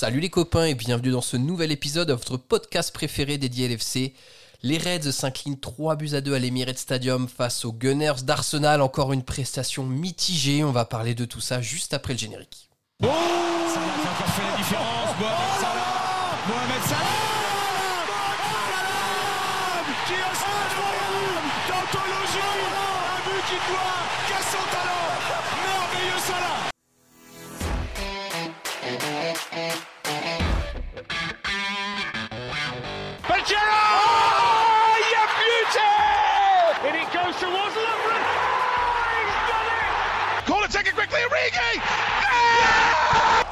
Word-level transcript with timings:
Salut 0.00 0.20
les 0.20 0.30
copains 0.30 0.64
et 0.64 0.74
bienvenue 0.74 1.10
dans 1.10 1.20
ce 1.20 1.36
nouvel 1.36 1.70
épisode 1.70 2.08
de 2.08 2.14
votre 2.14 2.38
podcast 2.38 2.90
préféré 2.90 3.36
dédié 3.36 3.66
à 3.66 3.68
l'FC. 3.68 4.14
Les 4.62 4.78
Reds 4.78 5.12
s'inclinent 5.12 5.60
3 5.60 5.96
buts 5.96 6.14
à 6.14 6.22
2 6.22 6.32
à 6.32 6.38
l'Emirates 6.38 6.78
Stadium 6.78 7.28
face 7.28 7.66
aux 7.66 7.72
Gunners 7.74 8.22
d'Arsenal. 8.22 8.80
Encore 8.80 9.12
une 9.12 9.22
prestation 9.22 9.84
mitigée. 9.84 10.64
On 10.64 10.72
va 10.72 10.86
parler 10.86 11.14
de 11.14 11.26
tout 11.26 11.42
ça 11.42 11.60
juste 11.60 11.92
après 11.92 12.14
le 12.14 12.18
générique. 12.18 12.70
Oh 13.02 13.08
it, 41.20 41.30
take 41.30 41.52
it 41.52 41.60
quickly, 41.60 41.80
Origi 41.80 41.80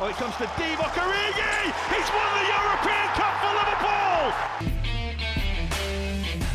Oh, 0.00 0.06
it 0.08 0.16
comes 0.16 0.36
to 0.36 0.46
Divock 0.56 0.94
Origi 0.94 1.72
He's 1.92 2.08
won 2.14 2.28
the 2.38 2.44
European 2.48 3.08
Cup 3.14 3.34
for 3.40 3.52
Liverpool 3.58 4.32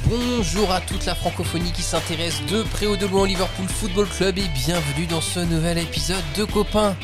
Bonjour 0.05 0.71
à 0.71 0.81
toute 0.81 1.05
la 1.05 1.15
francophonie 1.15 1.71
qui 1.71 1.81
s'intéresse 1.81 2.41
de 2.45 2.63
près 2.63 2.85
ou 2.85 2.97
de 2.97 3.07
loin 3.07 3.21
au 3.21 3.25
Liverpool 3.25 3.67
Football 3.67 4.07
Club 4.07 4.37
et 4.37 4.47
bienvenue 4.49 5.07
dans 5.07 5.21
ce 5.21 5.39
nouvel 5.39 5.79
épisode 5.79 6.23
de 6.37 6.43
Copains. 6.43 6.95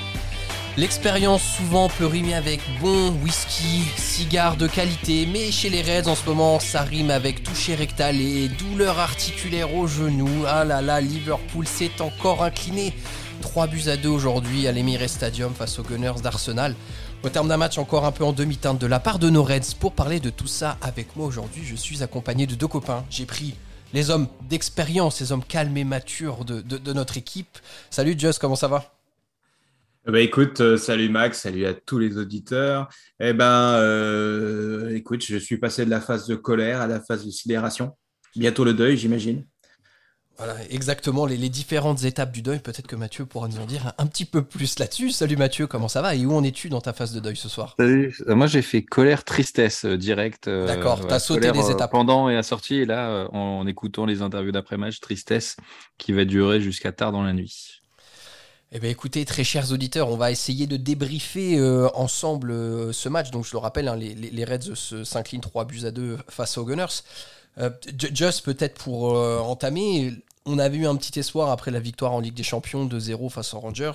L'expérience 0.78 1.42
souvent 1.42 1.90
peut 1.90 2.06
rimer 2.06 2.36
avec 2.36 2.62
bon 2.80 3.10
whisky, 3.24 3.84
cigare 3.98 4.58
de 4.58 4.68
qualité, 4.68 5.28
mais 5.32 5.52
chez 5.52 5.70
les 5.70 5.82
Reds 5.82 6.08
en 6.08 6.16
ce 6.16 6.24
moment 6.26 6.60
ça 6.60 6.84
rime 6.84 7.10
avec 7.10 7.42
toucher 7.42 7.74
rectal 7.74 8.22
et 8.22 8.48
douleur 8.48 9.00
articulaire 9.00 9.74
au 9.74 9.88
genou. 9.88 10.30
Ah 10.48 10.64
là 10.64 10.82
là, 10.82 11.02
Liverpool 11.02 11.66
s'est 11.66 12.02
encore 12.02 12.44
incliné. 12.44 12.94
3 13.42 13.68
buts 13.68 13.88
à 13.88 13.98
2 13.98 14.10
aujourd'hui 14.10 14.68
à 14.68 14.72
l'Emirates 14.72 15.10
Stadium 15.10 15.54
face 15.54 15.80
aux 15.80 15.84
Gunners 15.84 16.22
d'Arsenal. 16.24 16.76
Au 17.24 17.30
terme 17.30 17.48
d'un 17.48 17.58
match 17.58 17.78
encore 17.78 18.06
un 18.06 18.12
peu 18.12 18.24
en 18.24 18.34
demi-teinte 18.34 18.80
de 18.80 18.88
la 18.88 19.00
part 19.00 19.20
de 19.20 19.30
nos 19.30 19.44
Reds, 19.44 19.76
pour 19.80 19.94
parler 19.94 20.20
de 20.20 20.30
tout 20.30 20.48
ça 20.48 20.78
avec 20.82 21.16
moi 21.16 21.26
aujourd'hui, 21.26 21.64
je 21.66 21.76
suis 21.76 22.04
accompagné 22.04 22.48
de 22.48 22.56
deux 22.56 22.68
copains. 22.68 23.06
J'ai 23.10 23.26
pris 23.26 23.56
les 23.94 24.10
hommes 24.10 24.28
d'expérience, 24.50 25.20
les 25.20 25.32
hommes 25.32 25.44
calmes 25.44 25.76
et 25.78 25.84
matures 25.84 26.46
de, 26.46 26.62
de- 26.62 26.94
notre 26.94 27.18
équipe. 27.18 27.58
Salut 27.90 28.16
Just, 28.18 28.40
comment 28.40 28.56
ça 28.56 28.68
va? 28.68 28.94
Bah 30.08 30.22
écoute, 30.22 30.62
euh, 30.62 30.78
salut 30.78 31.10
Max, 31.10 31.42
salut 31.42 31.66
à 31.66 31.74
tous 31.74 32.00
les 32.00 32.18
auditeurs. 32.18 32.88
Eh 33.20 33.34
ben, 33.34 33.74
euh, 33.76 34.96
écoute, 34.96 35.24
je 35.24 35.38
suis 35.38 35.58
passé 35.58 35.86
de 35.86 35.90
la 35.90 36.02
phase 36.02 36.26
de 36.26 36.36
colère 36.36 36.82
à 36.82 36.88
la 36.88 37.00
phase 37.02 37.26
de 37.26 37.32
sidération. 37.32 37.96
Bientôt 38.36 38.64
le 38.64 38.74
deuil, 38.74 38.98
j'imagine. 38.98 39.46
Voilà, 40.40 40.56
exactement 40.70 41.26
les, 41.26 41.36
les 41.36 41.50
différentes 41.50 42.06
étapes 42.06 42.32
du 42.32 42.42
deuil. 42.42 42.60
Peut-être 42.60 42.88
que 42.88 42.96
Mathieu 42.96 43.26
pourra 43.26 43.50
nous 43.50 43.60
en 43.60 43.66
dire 43.66 43.88
un, 43.88 43.94
un 44.04 44.08
petit 44.08 44.24
peu 44.24 44.42
plus 44.42 44.80
là-dessus. 44.80 45.12
Salut 45.12 45.36
Mathieu, 45.36 45.68
comment 45.68 45.90
ça 45.90 46.02
va 46.02 46.16
Et 46.16 46.26
où 46.26 46.34
en 46.34 46.44
es-tu 46.46 46.70
dans 46.70 46.80
ta 46.80 46.94
phase 46.94 47.12
de 47.12 47.20
deuil 47.20 47.36
ce 47.36 47.50
soir? 47.50 47.76
Salut. 47.78 48.16
Euh, 48.28 48.36
Moi, 48.36 48.48
j'ai 48.48 48.62
fait 48.62 48.82
colère, 48.82 49.26
tristesse 49.26 49.84
euh, 49.84 49.98
direct. 49.98 50.48
euh, 50.48 50.66
D'accord, 50.66 51.06
t'as 51.06 51.20
sauté 51.20 51.50
euh, 51.50 51.70
étapes. 51.70 51.92
Pendant 51.92 52.30
et 52.30 52.38
à 52.38 52.44
sortie, 52.44 52.76
et 52.76 52.86
là, 52.86 53.10
euh, 53.10 53.28
en, 53.34 53.60
en 53.60 53.68
écoutant 53.68 54.06
les 54.06 54.22
interviews 54.22 54.54
d'après-match, 54.54 55.02
tristesse 55.02 55.58
qui 55.98 56.14
va 56.14 56.24
durer 56.24 56.62
jusqu'à 56.62 56.94
tard 56.94 57.12
dans 57.12 57.22
la 57.24 57.34
nuit. 57.34 57.82
Eh 58.72 58.80
bien 58.80 58.92
écoutez, 58.92 59.26
très 59.26 59.44
chers 59.44 59.72
auditeurs, 59.74 60.10
on 60.10 60.16
va 60.16 60.32
essayer 60.32 60.68
de 60.68 60.78
débriefer 60.78 61.58
euh, 61.60 61.90
ensemble 61.96 62.52
euh, 62.52 62.94
ce 62.94 63.10
match. 63.10 63.32
Donc 63.32 63.46
je 63.46 63.52
le 63.52 63.58
rappelle, 63.58 63.88
hein, 63.90 63.96
les, 63.98 64.14
les- 64.16 64.30
les 64.30 64.46
Reds 64.46 64.76
se- 64.76 65.04
s'inclinent 65.04 65.42
3 65.42 65.66
buts 65.66 65.82
à 65.86 65.92
2 65.92 66.18
face 66.30 66.58
aux 66.58 66.66
Gunners. 66.66 66.86
Euh, 67.58 67.72
Just 68.14 68.46
peut-être 68.46 68.76
pour 68.76 69.18
euh, 69.18 69.40
entamer, 69.40 70.14
on 70.46 70.58
avait 70.58 70.78
eu 70.78 70.88
un 70.88 70.96
petit 70.96 71.20
espoir 71.20 71.50
après 71.50 71.72
la 71.72 71.80
victoire 71.80 72.14
en 72.14 72.20
Ligue 72.20 72.34
des 72.34 72.44
Champions 72.44 72.86
2-0 72.86 73.30
face 73.30 73.54
aux 73.54 73.60
Rangers. 73.60 73.92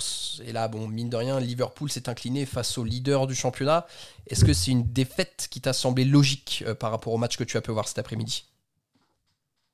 Et 0.46 0.52
là, 0.52 0.68
bon, 0.68 0.88
mine 0.88 1.08
de 1.08 1.16
rien, 1.16 1.40
Liverpool 1.40 1.90
s'est 1.90 2.08
incliné 2.08 2.46
face 2.46 2.76
au 2.78 2.84
leader 2.84 3.26
du 3.26 3.34
championnat. 3.34 3.86
Est-ce 4.26 4.44
que 4.44 4.52
c'est 4.52 4.70
une 4.70 4.92
défaite 4.92 5.48
qui 5.50 5.60
t'a 5.60 5.72
semblé 5.72 6.04
logique 6.04 6.62
euh, 6.66 6.74
par 6.74 6.90
rapport 6.90 7.12
au 7.12 7.18
match 7.18 7.36
que 7.36 7.44
tu 7.44 7.56
as 7.56 7.60
pu 7.60 7.72
voir 7.72 7.88
cet 7.88 7.98
après-midi? 7.98 8.44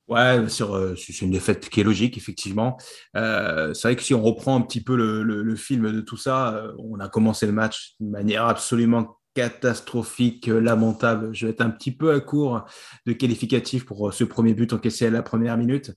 Ouais, 0.08 0.38
euh, 0.60 0.96
c'est 0.96 1.20
une 1.20 1.30
défaite 1.30 1.68
qui 1.68 1.80
est 1.80 1.84
logique, 1.84 2.16
effectivement. 2.16 2.78
Euh, 3.16 3.74
c'est 3.74 3.88
vrai 3.88 3.96
que 3.96 4.02
si 4.02 4.14
on 4.14 4.22
reprend 4.22 4.56
un 4.56 4.60
petit 4.60 4.82
peu 4.82 4.96
le, 4.96 5.56
film 5.56 5.92
de 5.92 6.00
tout 6.00 6.16
ça, 6.16 6.64
on 6.78 6.98
a 6.98 7.08
commencé 7.08 7.46
le 7.46 7.52
match 7.52 7.94
de 8.00 8.08
manière 8.08 8.46
absolument 8.46 9.18
catastrophique, 9.34 10.48
lamentable. 10.48 11.32
Je 11.32 11.46
vais 11.46 11.52
être 11.52 11.60
un 11.60 11.70
petit 11.70 11.92
peu 11.92 12.12
à 12.12 12.18
court 12.18 12.64
de 13.06 13.12
qualificatif 13.12 13.84
pour 13.84 14.12
ce 14.12 14.24
premier 14.24 14.54
but 14.54 14.72
encaissé 14.72 15.06
à 15.06 15.10
la 15.10 15.22
première 15.22 15.56
minute. 15.56 15.92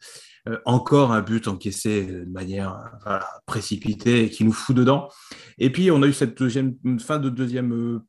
Euh, 0.49 0.59
encore 0.65 1.13
un 1.13 1.21
but 1.21 1.47
encaissé 1.47 2.05
de 2.05 2.25
manière 2.25 2.99
euh, 3.07 3.17
précipitée 3.45 4.25
et 4.25 4.29
qui 4.29 4.43
nous 4.43 4.51
fout 4.51 4.75
dedans. 4.75 5.07
Et 5.57 5.71
puis, 5.71 5.89
on 5.89 6.03
a 6.03 6.07
eu 6.07 6.13
cette 6.13 6.37
deuxième, 6.37 6.75
fin 6.99 7.17
de 7.17 7.29
deuxième, 7.29 7.71
euh, 7.73 7.99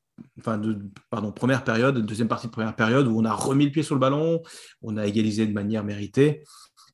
enfin 0.40 0.58
de, 0.58 0.78
pardon, 1.10 1.30
première 1.30 1.62
période, 1.62 2.04
deuxième 2.04 2.26
partie 2.26 2.48
de 2.48 2.52
première 2.52 2.74
période 2.74 3.06
où 3.06 3.20
on 3.20 3.24
a 3.24 3.32
remis 3.32 3.66
le 3.66 3.70
pied 3.70 3.84
sur 3.84 3.94
le 3.94 4.00
ballon, 4.00 4.42
on 4.82 4.96
a 4.96 5.06
égalisé 5.06 5.46
de 5.46 5.52
manière 5.52 5.84
méritée. 5.84 6.42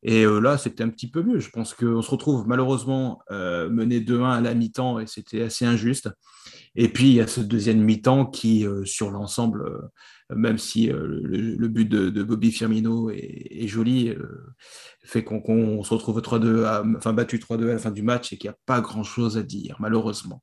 Et 0.03 0.25
euh, 0.25 0.41
là, 0.41 0.57
c'était 0.57 0.83
un 0.83 0.89
petit 0.89 1.11
peu 1.11 1.23
mieux. 1.23 1.41
Je 1.41 1.51
pense 1.51 1.75
qu'on 1.75 2.03
se 2.03 2.11
retrouve 2.11 2.47
malheureusement 2.47 3.21
euh, 3.31 3.69
mené 3.69 4.01
2-1 4.01 4.31
à 4.31 4.41
la 4.41 4.55
mi-temps 4.55 4.99
et 4.99 5.07
c'était 5.07 5.43
assez 5.43 5.65
injuste. 5.67 6.11
Et 6.75 6.89
puis, 6.89 7.09
il 7.09 7.15
y 7.15 7.21
a 7.21 7.27
ce 7.27 7.41
deuxième 7.41 7.81
mi-temps 7.81 8.27
qui, 8.27 8.67
euh, 8.67 8.85
sur 8.85 9.11
l'ensemble, 9.11 9.67
euh, 9.67 10.37
même 10.37 10.59
si 10.59 10.91
euh, 10.91 11.21
le, 11.23 11.69
but 11.69 11.87
de, 11.87 12.23
Bobby 12.23 12.53
Firmino 12.53 13.11
est, 13.11 13.67
joli, 13.67 14.09
euh, 14.09 14.55
fait 15.03 15.25
qu'on 15.25 15.83
se 15.85 15.95
retrouve 15.95 16.21
3-2, 16.23 16.65
à- 16.65 16.83
enfin 16.97 17.13
battu 17.13 17.39
3-2 17.39 17.71
à 17.71 17.75
la 17.75 17.79
fin 17.79 17.91
du 17.91 18.03
match 18.03 18.33
et 18.33 18.39
qu'il 18.39 18.49
n'y 18.51 18.55
a 18.55 18.59
pas 18.67 18.81
grand-chose 18.81 19.37
à 19.39 19.43
dire, 19.43 19.77
malheureusement. 19.81 20.43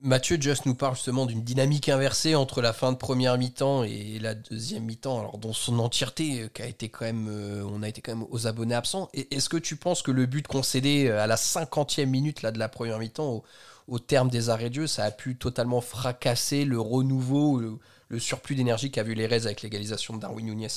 Mathieu 0.00 0.36
Just 0.38 0.66
nous 0.66 0.74
parle 0.74 0.94
justement 0.96 1.24
d'une 1.24 1.42
dynamique 1.42 1.88
inversée 1.88 2.34
entre 2.34 2.60
la 2.60 2.72
fin 2.74 2.92
de 2.92 2.96
première 2.98 3.38
mi-temps 3.38 3.84
et 3.84 4.18
la 4.18 4.34
deuxième 4.34 4.84
mi-temps, 4.84 5.18
alors 5.18 5.38
dans 5.38 5.54
son 5.54 5.78
entièreté, 5.78 6.42
euh, 6.42 6.62
a 6.62 6.66
été 6.66 6.90
quand 6.90 7.06
même, 7.06 7.26
euh, 7.30 7.64
on 7.66 7.82
a 7.82 7.88
été 7.88 8.02
quand 8.02 8.14
même 8.14 8.26
aux 8.28 8.46
abonnés 8.46 8.74
absents. 8.74 9.08
Est-ce 9.14 9.48
que 9.48 9.56
tu 9.56 9.76
penses 9.76 10.02
que 10.02 10.10
le 10.10 10.26
but 10.26 10.46
concédé 10.46 11.06
euh, 11.08 11.22
à 11.22 11.26
la 11.26 11.36
50e 11.36 12.10
minute 12.10 12.42
là, 12.42 12.52
de 12.52 12.58
la 12.58 12.68
première 12.68 12.98
mi-temps, 12.98 13.42
au, 13.88 13.98
terme 13.98 14.28
des 14.28 14.50
arrêts 14.50 14.68
de 14.68 14.74
jeu, 14.74 14.86
ça 14.86 15.04
a 15.04 15.10
pu 15.10 15.36
totalement 15.38 15.80
fracasser 15.80 16.64
le 16.66 16.78
renouveau, 16.80 17.58
le, 17.58 17.78
le 18.08 18.18
surplus 18.18 18.56
d'énergie 18.56 18.90
qu'a 18.90 19.02
vu 19.04 19.14
les 19.14 19.26
Reds 19.26 19.46
avec 19.46 19.62
l'égalisation 19.62 20.14
de 20.14 20.20
Darwin 20.20 20.44
Nunez? 20.46 20.68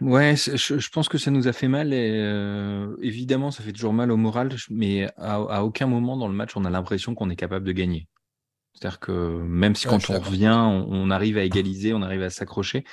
Ouais, 0.00 0.36
je, 0.36 0.78
je 0.78 0.88
pense 0.90 1.08
que 1.08 1.18
ça 1.18 1.30
nous 1.30 1.48
a 1.48 1.52
fait 1.52 1.68
mal. 1.68 1.92
Et, 1.92 2.10
euh, 2.14 2.94
évidemment, 3.00 3.50
ça 3.50 3.62
fait 3.62 3.72
toujours 3.72 3.92
mal 3.92 4.10
au 4.10 4.16
moral, 4.16 4.50
mais 4.70 5.08
à, 5.16 5.34
à 5.34 5.62
aucun 5.62 5.86
moment 5.86 6.16
dans 6.16 6.28
le 6.28 6.34
match, 6.34 6.56
on 6.56 6.64
a 6.64 6.70
l'impression 6.70 7.14
qu'on 7.14 7.30
est 7.30 7.36
capable 7.36 7.66
de 7.66 7.72
gagner. 7.72 8.08
C'est-à-dire 8.74 9.00
que 9.00 9.12
même 9.44 9.74
si 9.76 9.86
Ouais, 9.86 9.92
quand 9.92 10.10
on 10.10 10.20
revient, 10.20 10.54
on, 10.56 10.86
on 10.90 11.10
arrive 11.10 11.38
à 11.38 11.44
égaliser, 11.44 11.94
on 11.94 12.02
arrive 12.02 12.22
à 12.22 12.30
s'accrocher, 12.30 12.84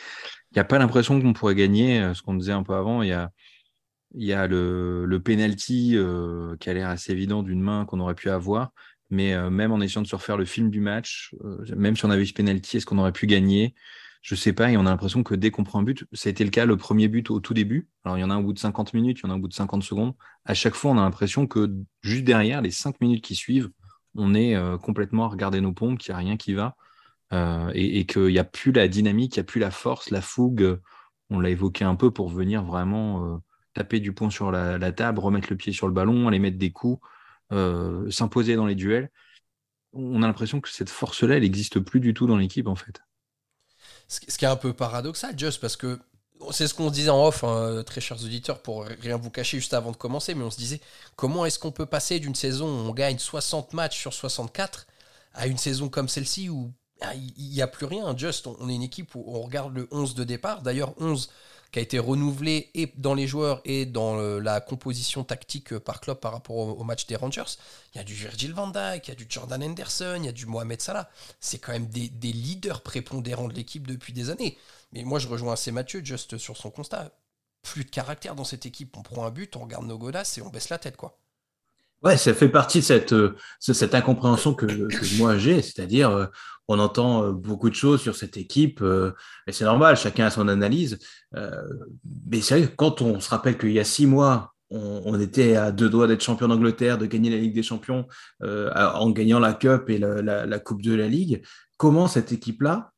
il 0.52 0.56
n'y 0.58 0.62
a 0.62 0.66
pas 0.66 0.80
l'impression 0.80 1.22
qu'on 1.22 1.34
pourrait 1.34 1.56
gagner. 1.56 2.02
euh, 2.02 2.14
Ce 2.14 2.22
qu'on 2.24 2.36
disait 2.36 2.54
un 2.54 2.64
peu 2.64 2.76
avant, 2.76 3.04
il 3.04 3.10
y 3.10 3.14
a, 3.14 3.32
il 4.16 4.26
y 4.26 4.34
a 4.34 4.48
le, 4.48 5.06
le 5.06 5.20
penalty 5.22 5.94
euh, 5.96 6.56
qui 6.60 6.70
a 6.70 6.74
l'air 6.74 6.90
assez 6.90 7.12
évident 7.14 7.44
d'une 7.44 7.62
main 7.62 7.86
qu'on 7.86 8.00
aurait 8.00 8.16
pu 8.16 8.30
avoir. 8.30 8.72
Mais 9.10 9.34
euh, 9.34 9.50
même 9.50 9.72
en 9.72 9.82
essayant 9.82 10.02
de 10.04 10.08
se 10.08 10.16
refaire 10.16 10.38
le 10.38 10.46
film 10.46 10.70
du 10.70 10.82
match, 10.82 11.34
même 11.76 11.96
si 11.98 12.06
on 12.06 12.10
avait 12.12 12.24
eu 12.24 12.28
ce 12.28 12.34
penalty, 12.34 12.78
est-ce 12.78 12.86
qu'on 12.86 12.98
aurait 13.00 13.12
pu 13.12 13.28
gagner? 13.28 13.76
Je 14.22 14.36
sais 14.36 14.54
pas. 14.54 14.72
Et 14.72 14.78
on 14.78 14.86
a 14.86 14.90
l'impression 14.90 15.24
que 15.24 15.36
dès 15.36 15.52
qu'on 15.52 15.64
prend 15.64 15.80
un 15.80 15.84
but, 15.84 16.06
ça 16.14 16.30
a 16.30 16.32
été 16.32 16.44
le 16.44 16.52
cas 16.52 16.66
le 16.66 16.78
premier 16.78 17.08
but 17.08 17.32
au 17.32 17.40
tout 17.40 17.54
début. 17.54 17.90
Alors 18.06 18.18
il 18.18 18.22
y 18.22 18.24
en 18.24 18.30
a 18.30 18.36
un 18.36 18.40
au 18.40 18.44
bout 18.44 18.54
de 18.54 18.60
50 18.60 18.94
minutes, 18.94 19.20
il 19.20 19.24
y 19.24 19.28
en 19.28 19.32
a 19.32 19.34
un 19.34 19.38
au 19.38 19.42
bout 19.42 19.48
de 19.48 19.54
50 19.54 19.84
secondes. 19.84 20.14
À 20.46 20.54
chaque 20.54 20.76
fois, 20.76 20.92
on 20.92 20.98
a 20.98 21.02
l'impression 21.02 21.48
que 21.48 21.72
juste 22.02 22.24
derrière, 22.24 22.62
les 22.62 22.72
5 22.72 23.02
minutes 23.02 23.24
qui 23.24 23.36
suivent, 23.36 23.70
on 24.16 24.34
est 24.34 24.56
euh, 24.56 24.78
complètement 24.78 25.26
à 25.26 25.30
regarder 25.30 25.62
nos 25.62 25.74
pompes, 25.74 25.98
qu'il 26.00 26.14
n'y 26.14 26.16
a 26.16 26.20
rien 26.20 26.38
qui 26.38 26.54
va. 26.54 26.76
euh, 27.34 27.72
et, 27.76 28.06
qu'il 28.06 28.28
n'y 28.28 28.40
a 28.40 28.44
plus 28.44 28.72
la 28.74 28.88
dynamique, 28.88 29.36
il 29.38 29.40
n'y 29.40 29.42
a 29.42 29.46
plus 29.46 29.60
la 29.62 29.72
force, 29.72 30.10
la 30.12 30.22
fougue. 30.22 30.80
On 31.30 31.40
l'a 31.40 31.50
évoqué 31.50 31.86
un 31.86 31.96
peu 31.96 32.12
pour 32.12 32.30
venir 32.30 32.64
vraiment 32.64 33.26
euh, 33.36 33.38
taper 33.74 34.00
du 34.02 34.14
poing 34.14 34.30
sur 34.30 34.52
la, 34.52 34.92
table, 34.94 35.20
remettre 35.20 35.48
le 35.52 35.58
pied 35.58 35.74
sur 35.74 35.88
le 35.88 35.94
ballon, 35.94 36.28
aller 36.28 36.40
mettre 36.40 36.58
des 36.58 36.72
coups, 36.72 37.02
s'imposer 38.10 38.56
dans 38.56 38.66
les 38.66 38.76
duels. 38.76 39.12
On 39.94 40.24
a 40.24 40.28
l'impression 40.28 40.62
que 40.62 40.70
cette 40.70 40.90
force-là, 40.90 41.38
elle 41.38 41.44
n'existe 41.44 41.80
plus 41.80 42.00
du 42.02 42.14
tout 42.14 42.28
dans 42.28 42.38
l'équipe, 42.38 42.68
en 42.68 42.76
fait. 42.76 43.02
Ce 44.12 44.38
qui 44.38 44.46
est 44.46 44.50
un 44.50 44.58
peu 44.58 44.74
paradoxal, 44.74 45.40
Just, 45.40 45.62
parce 45.62 45.78
que 45.78 45.98
c'est 46.52 46.68
ce 46.68 46.74
qu'on 46.74 46.90
se 46.90 46.94
disait 46.94 47.10
en 47.10 47.26
off, 47.26 47.44
hein, 47.44 47.82
très 47.86 48.02
chers 48.02 48.22
auditeurs, 48.24 48.62
pour 48.62 48.84
rien 48.84 49.16
vous 49.16 49.30
cacher 49.30 49.58
juste 49.58 49.74
avant 49.74 49.92
de 49.92 49.96
commencer, 49.96 50.34
mais 50.36 50.44
on 50.44 50.52
se 50.52 50.58
disait 50.58 50.82
comment 51.16 51.46
est-ce 51.46 51.60
qu'on 51.60 51.72
peut 51.72 51.86
passer 51.86 52.20
d'une 52.20 52.36
saison 52.36 52.68
où 52.68 52.90
on 52.90 52.94
gagne 52.94 53.20
60 53.20 53.74
matchs 53.74 54.00
sur 54.00 54.14
64 54.14 54.88
à 55.34 55.48
une 55.48 55.58
saison 55.58 55.88
comme 55.88 56.10
celle-ci 56.10 56.50
où 56.50 56.74
ah, 57.02 57.14
il 57.16 57.50
n'y 57.50 57.62
a 57.62 57.68
plus 57.68 57.86
rien. 57.86 58.16
Just, 58.18 58.48
on 58.48 58.58
on 58.60 58.70
est 58.70 58.76
une 58.76 58.84
équipe 58.84 59.16
où 59.16 59.24
on 59.28 59.42
regarde 59.42 59.74
le 59.74 59.88
11 59.92 60.14
de 60.14 60.24
départ. 60.24 60.62
D'ailleurs, 60.62 60.94
11 61.00 61.30
qui 61.72 61.80
a 61.80 61.82
été 61.82 62.00
renouvelé 62.00 62.70
et 62.74 62.92
dans 62.98 63.14
les 63.14 63.28
joueurs 63.28 63.62
et 63.64 63.86
dans 63.86 64.16
la 64.40 64.60
composition 64.60 65.24
tactique 65.24 65.78
par 65.80 66.02
club 66.02 66.20
par 66.20 66.34
rapport 66.34 66.58
au, 66.58 66.84
match 66.84 67.08
des 67.08 67.16
Rangers. 67.16 67.58
Il 67.94 67.98
y 67.98 68.02
a 68.02 68.04
du 68.04 68.14
Virgil 68.14 68.54
van 68.54 68.68
Dijk, 68.68 69.08
il 69.08 69.10
y 69.10 69.12
a 69.12 69.16
du 69.16 69.26
Jordan 69.30 69.64
Henderson, 69.64 70.16
il 70.18 70.26
y 70.26 70.30
a 70.30 70.34
du 70.34 70.46
Mohamed 70.46 70.82
Salah. 70.82 71.10
C'est 71.40 71.60
quand 71.60 71.72
même 71.72 71.88
des, 71.88 72.10
des 72.10 72.34
leaders 72.34 72.82
prépondérants 72.82 73.48
de 73.48 73.54
l'équipe 73.54 73.88
depuis 73.88 74.12
des 74.12 74.30
années. 74.30 74.58
Mais 74.92 75.04
moi, 75.04 75.20
je 75.20 75.28
rejoins 75.28 75.54
assez 75.54 75.72
Mathieu, 75.72 76.04
juste 76.04 76.38
sur 76.38 76.58
son 76.58 76.72
constat. 76.72 77.12
Plus 77.62 77.86
de 77.86 77.90
caractère 77.90 78.36
dans 78.36 78.44
cette 78.44 78.66
équipe. 78.66 78.98
On 78.98 79.04
prend 79.04 79.26
un 79.26 79.32
but, 79.32 79.56
on 79.56 79.62
regarde 79.62 79.86
nos 79.86 79.98
godasses 79.98 80.38
et 80.38 80.42
on 80.42 80.50
baisse 80.50 80.70
la 80.70 80.80
tête, 80.80 80.98
quoi. 80.98 81.21
Ouais, 82.04 82.18
ça 82.18 82.34
fait 82.34 82.50
partie 82.50 82.80
de 82.80 82.84
cette, 82.84 83.14
euh, 83.14 83.36
cette 83.60 83.94
incompréhension 83.94 84.56
que, 84.56 84.66
moi 85.20 85.38
j'ai, 85.38 85.62
c'est-à-dire 85.62 86.10
euh, 86.10 86.26
on 86.68 86.80
entend 86.80 87.24
euh, 87.24 87.32
beaucoup 87.32 87.70
de 87.70 87.76
choses 87.76 88.02
sur 88.02 88.16
cette 88.16 88.38
équipe, 88.38 88.84
et 89.46 89.52
c'est 89.52 89.66
normal, 89.66 89.96
chacun 89.98 90.26
a 90.26 90.30
son 90.32 90.48
analyse. 90.48 90.98
mais 91.34 92.42
c'est 92.42 92.60
vrai 92.60 92.70
que 92.70 92.76
quand 92.76 93.02
on 93.02 93.20
se 93.20 93.30
rappelle 93.30 93.58
qu'il 93.58 93.72
y 93.72 93.80
a 93.80 93.84
six 93.84 94.08
mois, 94.08 94.54
on, 94.74 95.20
était 95.20 95.58
à 95.58 95.72
deux 95.72 95.90
doigts 95.90 96.08
d'être 96.08 96.24
champion 96.24 96.48
d'Angleterre, 96.48 96.98
de 96.98 97.06
gagner 97.06 97.30
la 97.30 97.38
Ligue 97.38 97.54
des 97.54 97.64
Champions 97.64 98.08
en 98.42 99.10
gagnant 99.12 99.40
la 99.40 99.54
Cup 99.54 99.90
et 99.90 99.98
la, 100.00 100.60
Coupe 100.60 100.82
de 100.82 100.94
la 100.94 101.08
Ligue, 101.08 101.44
comment 101.78 102.08
cette 102.08 102.32
équipe-là, 102.32 102.92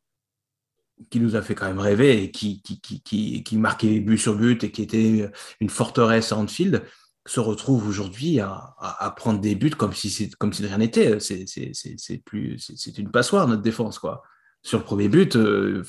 qui 1.09 1.19
nous 1.19 1.35
a 1.35 1.41
fait 1.41 1.55
quand 1.55 1.65
même 1.65 1.79
rêver 1.79 2.23
et 2.23 2.31
qui, 2.31 2.61
qui, 2.61 2.79
qui, 2.79 3.43
qui, 3.43 3.57
marquait 3.57 3.99
but 3.99 4.19
sur 4.19 4.35
but 4.35 4.63
et 4.63 4.71
qui 4.71 4.83
était 4.83 5.31
une 5.59 5.69
forteresse 5.69 6.31
à 6.31 6.37
Anfield, 6.37 6.83
se 7.25 7.39
retrouve 7.39 7.87
aujourd'hui 7.87 8.39
à, 8.39 8.75
à, 8.79 9.11
prendre 9.11 9.39
des 9.39 9.55
buts 9.55 9.71
comme 9.71 9.93
si 9.93 10.09
c'est 10.09 10.33
comme 10.35 10.53
si 10.53 10.65
rien 10.65 10.77
n'était. 10.77 11.19
C'est 11.19 12.17
plus 12.25 12.59
c'est 12.59 12.97
une 12.97 13.11
passoire 13.11 13.47
notre 13.47 13.61
défense 13.61 13.99
quoi. 13.99 14.23
Sur 14.61 14.79
le 14.79 14.85
premier 14.85 15.09
but, 15.09 15.35
euh, 15.35 15.83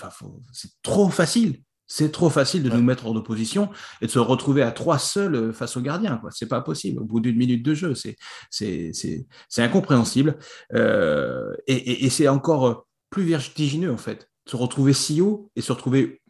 c'est 0.52 0.70
trop 0.82 1.08
facile. 1.08 1.60
C'est 1.86 2.10
trop 2.10 2.30
facile 2.30 2.62
de 2.62 2.70
nous 2.70 2.82
mettre 2.82 3.06
hors 3.06 3.14
de 3.14 3.20
position 3.20 3.70
et 4.00 4.06
de 4.06 4.10
se 4.10 4.18
retrouver 4.18 4.62
à 4.62 4.72
trois 4.72 4.98
seuls 4.98 5.34
euh, 5.34 5.52
face 5.52 5.76
au 5.76 5.80
gardien. 5.80 6.20
Ce 6.30 6.38
C'est 6.38 6.48
pas 6.48 6.60
possible. 6.60 7.00
Au 7.00 7.04
bout 7.04 7.20
d'une 7.20 7.36
minute 7.36 7.62
de 7.62 7.74
jeu, 7.74 7.94
c'est 7.94 8.16
c'est 8.50 9.62
incompréhensible. 9.62 10.38
Euh, 10.72 11.54
et, 11.66 11.74
et, 11.74 12.04
et 12.06 12.10
c'est 12.10 12.26
encore 12.26 12.86
plus 13.10 13.24
vertigineux 13.24 13.92
en 13.92 13.96
fait. 13.96 14.28
Se 14.46 14.56
retrouver 14.56 14.92
si 14.92 15.20
haut 15.20 15.50
et 15.56 15.60
se 15.60 15.72
retrouver, 15.72 16.20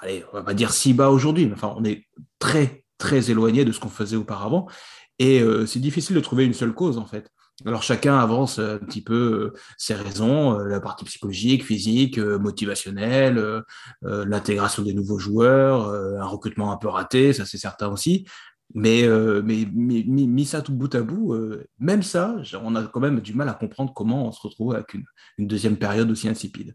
allez, 0.00 0.24
on 0.32 0.36
va 0.36 0.42
pas 0.42 0.54
dire 0.54 0.72
si 0.72 0.94
bas 0.94 1.10
aujourd'hui, 1.10 1.46
mais 1.46 1.54
enfin, 1.54 1.74
on 1.76 1.84
est 1.84 2.06
très 2.38 2.81
très 3.02 3.32
éloigné 3.32 3.64
de 3.64 3.72
ce 3.72 3.80
qu'on 3.80 3.88
faisait 3.88 4.16
auparavant. 4.16 4.68
Et 5.18 5.40
euh, 5.40 5.66
c'est 5.66 5.80
difficile 5.80 6.14
de 6.14 6.20
trouver 6.20 6.44
une 6.44 6.54
seule 6.54 6.72
cause, 6.72 6.98
en 6.98 7.06
fait. 7.06 7.28
Alors 7.66 7.82
chacun 7.82 8.18
avance 8.18 8.58
un 8.58 8.78
petit 8.78 9.02
peu 9.02 9.52
euh, 9.54 9.58
ses 9.76 9.94
raisons, 9.94 10.58
euh, 10.58 10.64
la 10.68 10.80
partie 10.80 11.04
psychologique, 11.04 11.64
physique, 11.64 12.18
motivationnelle, 12.18 13.62
l'intégration 14.02 14.82
des 14.82 14.94
nouveaux 14.94 15.18
joueurs, 15.18 15.90
un 15.90 16.26
recrutement 16.26 16.72
un 16.72 16.76
peu 16.76 16.88
raté, 16.88 17.32
ça 17.32 17.44
c'est 17.44 17.58
certain 17.58 17.88
aussi. 17.88 18.24
Mais, 18.74 19.06
mais, 19.44 19.66
mis 19.66 20.46
ça 20.46 20.62
tout 20.62 20.74
bout 20.74 20.94
à 20.94 21.02
bout, 21.02 21.36
même 21.78 22.02
ça, 22.02 22.36
on 22.62 22.74
a 22.74 22.84
quand 22.84 23.00
même 23.00 23.20
du 23.20 23.34
mal 23.34 23.48
à 23.48 23.54
comprendre 23.54 23.92
comment 23.94 24.28
on 24.28 24.32
se 24.32 24.40
retrouve 24.40 24.74
avec 24.74 24.94
une, 24.94 25.04
une 25.38 25.46
deuxième 25.46 25.76
période 25.76 26.10
aussi 26.10 26.28
insipide. 26.28 26.74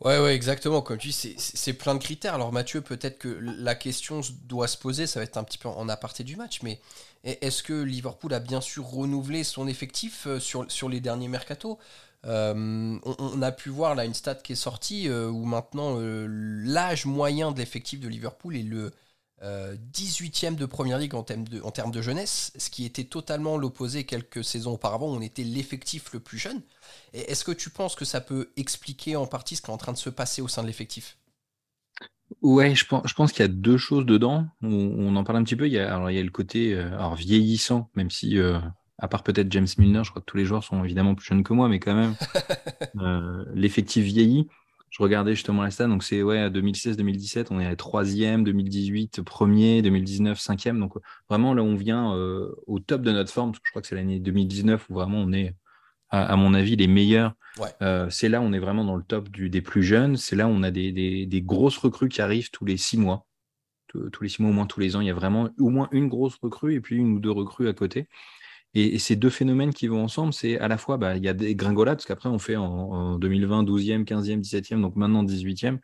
Ouais, 0.00 0.18
ouais, 0.18 0.34
exactement. 0.34 0.82
Comme 0.82 0.98
tu 0.98 1.08
dis, 1.08 1.36
c'est 1.38 1.72
plein 1.72 1.94
de 1.94 2.02
critères. 2.02 2.34
Alors 2.34 2.52
Mathieu, 2.52 2.80
peut-être 2.80 3.18
que 3.18 3.28
la 3.28 3.74
question 3.74 4.20
doit 4.46 4.68
se 4.68 4.76
poser, 4.76 5.06
ça 5.06 5.20
va 5.20 5.24
être 5.24 5.36
un 5.36 5.44
petit 5.44 5.58
peu 5.58 5.68
en 5.68 5.88
aparté 5.88 6.24
du 6.24 6.36
match, 6.36 6.62
mais 6.62 6.80
est-ce 7.24 7.62
que 7.62 7.72
Liverpool 7.72 8.34
a 8.34 8.40
bien 8.40 8.60
sûr 8.60 8.84
renouvelé 8.84 9.44
son 9.44 9.66
effectif 9.66 10.26
euh, 10.26 10.38
sur, 10.38 10.70
sur 10.70 10.88
les 10.88 11.00
derniers 11.00 11.28
mercato? 11.28 11.78
Euh, 12.26 12.98
on, 13.04 13.42
a 13.42 13.52
pu 13.52 13.68
voir 13.68 13.94
là 13.94 14.04
une 14.04 14.14
stat 14.14 14.36
qui 14.36 14.52
est 14.52 14.56
sortie 14.56 15.08
euh, 15.08 15.28
où 15.28 15.44
maintenant 15.44 15.98
l'âge 16.00 17.04
moyen 17.04 17.52
de 17.52 17.58
l'effectif 17.58 18.00
de 18.00 18.08
Liverpool 18.08 18.56
est 18.56 18.62
le 18.62 18.92
18e 19.42 20.54
de 20.54 20.64
Première 20.64 20.98
Ligue 20.98 21.14
en 21.14 21.22
termes 21.22 21.46
de, 21.46 21.60
en 21.60 21.70
termes 21.70 21.90
de 21.90 22.00
jeunesse, 22.00 22.52
ce 22.56 22.70
qui 22.70 22.84
était 22.84 23.04
totalement 23.04 23.58
l'opposé 23.58 24.04
quelques 24.04 24.42
saisons 24.42 24.72
auparavant 24.72 25.10
où 25.10 25.16
on 25.16 25.20
était 25.20 25.42
l'effectif 25.42 26.12
le 26.12 26.20
plus 26.20 26.38
jeune. 26.38 26.62
Est-ce 27.12 27.44
que 27.44 27.52
tu 27.52 27.68
penses 27.68 27.94
que 27.94 28.04
ça 28.04 28.20
peut 28.20 28.52
expliquer 28.56 29.16
en 29.16 29.26
partie 29.26 29.56
ce 29.56 29.62
qui 29.62 29.70
est 29.70 29.74
en 29.74 29.76
train 29.76 29.92
de 29.92 29.98
se 29.98 30.10
passer 30.10 30.40
au 30.40 30.48
sein 30.48 30.62
de 30.62 30.68
l'effectif? 30.68 31.18
Ouais, 32.42 32.74
je 32.74 32.86
pense, 32.86 33.02
je 33.06 33.14
pense 33.14 33.32
qu'il 33.32 33.42
y 33.42 33.48
a 33.48 33.48
deux 33.48 33.76
choses 33.76 34.06
dedans. 34.06 34.46
On, 34.62 35.14
en 35.16 35.24
parle 35.24 35.38
un 35.38 35.44
petit 35.44 35.56
peu. 35.56 35.66
Il 35.66 35.72
y 35.72 35.78
a, 35.78 35.94
alors, 35.94 36.10
il 36.10 36.16
y 36.16 36.20
a 36.20 36.22
le 36.22 36.30
côté 36.30 36.74
euh, 36.74 36.88
alors, 36.94 37.14
vieillissant, 37.14 37.90
même 37.94 38.10
si, 38.10 38.38
euh, 38.38 38.58
à 38.98 39.08
part 39.08 39.22
peut-être 39.22 39.50
James 39.52 39.66
Milner, 39.78 40.02
je 40.04 40.10
crois 40.10 40.20
que 40.20 40.26
tous 40.26 40.36
les 40.36 40.44
joueurs 40.44 40.64
sont 40.64 40.84
évidemment 40.84 41.14
plus 41.14 41.26
jeunes 41.26 41.42
que 41.42 41.52
moi, 41.52 41.68
mais 41.68 41.80
quand 41.80 41.94
même, 41.94 42.14
euh, 43.00 43.44
l'effectif 43.54 44.04
vieillit. 44.04 44.48
Je 44.94 45.02
regardais 45.02 45.34
justement 45.34 45.62
la 45.64 45.72
stat, 45.72 45.88
donc 45.88 46.04
c'est 46.04 46.22
ouais, 46.22 46.48
2016-2017, 46.50 47.48
on 47.50 47.58
est 47.58 47.66
à 47.66 47.74
3e, 47.74 48.44
2018, 48.44 49.22
1er, 49.22 49.82
2019, 49.82 50.38
5e. 50.38 50.78
Donc 50.78 50.94
vraiment, 51.28 51.52
là, 51.52 51.64
on 51.64 51.74
vient 51.74 52.12
au 52.68 52.78
top 52.78 53.02
de 53.02 53.10
notre 53.10 53.32
forme, 53.32 53.50
parce 53.50 53.58
que 53.58 53.66
je 53.66 53.72
crois 53.72 53.82
que 53.82 53.88
c'est 53.88 53.96
l'année 53.96 54.20
2019 54.20 54.88
où 54.90 54.94
vraiment 54.94 55.18
on 55.18 55.32
est 55.32 55.56
à, 56.10 56.36
mon 56.36 56.54
avis, 56.54 56.76
les 56.76 56.86
meilleurs. 56.86 57.34
Euh, 57.82 58.08
c'est 58.10 58.28
là 58.28 58.40
où 58.40 58.44
on 58.44 58.52
est 58.52 58.58
vraiment 58.58 58.84
dans 58.84 58.96
le 58.96 59.02
top 59.02 59.28
du, 59.28 59.50
des 59.50 59.62
plus 59.62 59.82
jeunes. 59.82 60.16
C'est 60.16 60.36
là 60.36 60.46
où 60.46 60.50
on 60.50 60.62
a 60.62 60.70
des, 60.70 60.92
des, 61.26 61.42
grosses 61.42 61.78
recrues 61.78 62.08
qui 62.08 62.22
arrivent 62.22 62.50
tous 62.50 62.64
les 62.64 62.76
six 62.76 62.96
mois. 62.96 63.26
Tous, 63.88 64.22
les 64.22 64.28
six 64.28 64.42
mois, 64.42 64.50
au 64.50 64.54
moins 64.54 64.66
tous 64.66 64.80
les 64.80 64.96
ans, 64.96 65.00
il 65.00 65.06
y 65.06 65.10
a 65.10 65.14
vraiment 65.14 65.50
au 65.58 65.70
moins 65.70 65.88
une 65.92 66.08
grosse 66.08 66.36
recrue 66.42 66.74
et 66.74 66.80
puis 66.80 66.96
une 66.96 67.12
ou 67.12 67.20
deux 67.20 67.30
recrues 67.30 67.68
à 67.68 67.72
côté. 67.72 68.08
Et, 68.74 68.98
ces 68.98 69.16
deux 69.16 69.30
phénomènes 69.30 69.72
qui 69.72 69.86
vont 69.86 70.02
ensemble, 70.02 70.32
c'est 70.32 70.58
à 70.58 70.68
la 70.68 70.78
fois, 70.78 70.96
bah, 70.96 71.16
il 71.16 71.24
y 71.24 71.28
a 71.28 71.34
des 71.34 71.54
gringolades, 71.54 71.96
parce 71.96 72.06
qu'après, 72.06 72.28
on 72.28 72.38
fait 72.38 72.56
en, 72.56 73.18
2020 73.18 73.64
12e, 73.64 74.04
15e, 74.04 74.40
17e, 74.40 74.80
donc 74.80 74.96
maintenant 74.96 75.24
18e. 75.24 75.78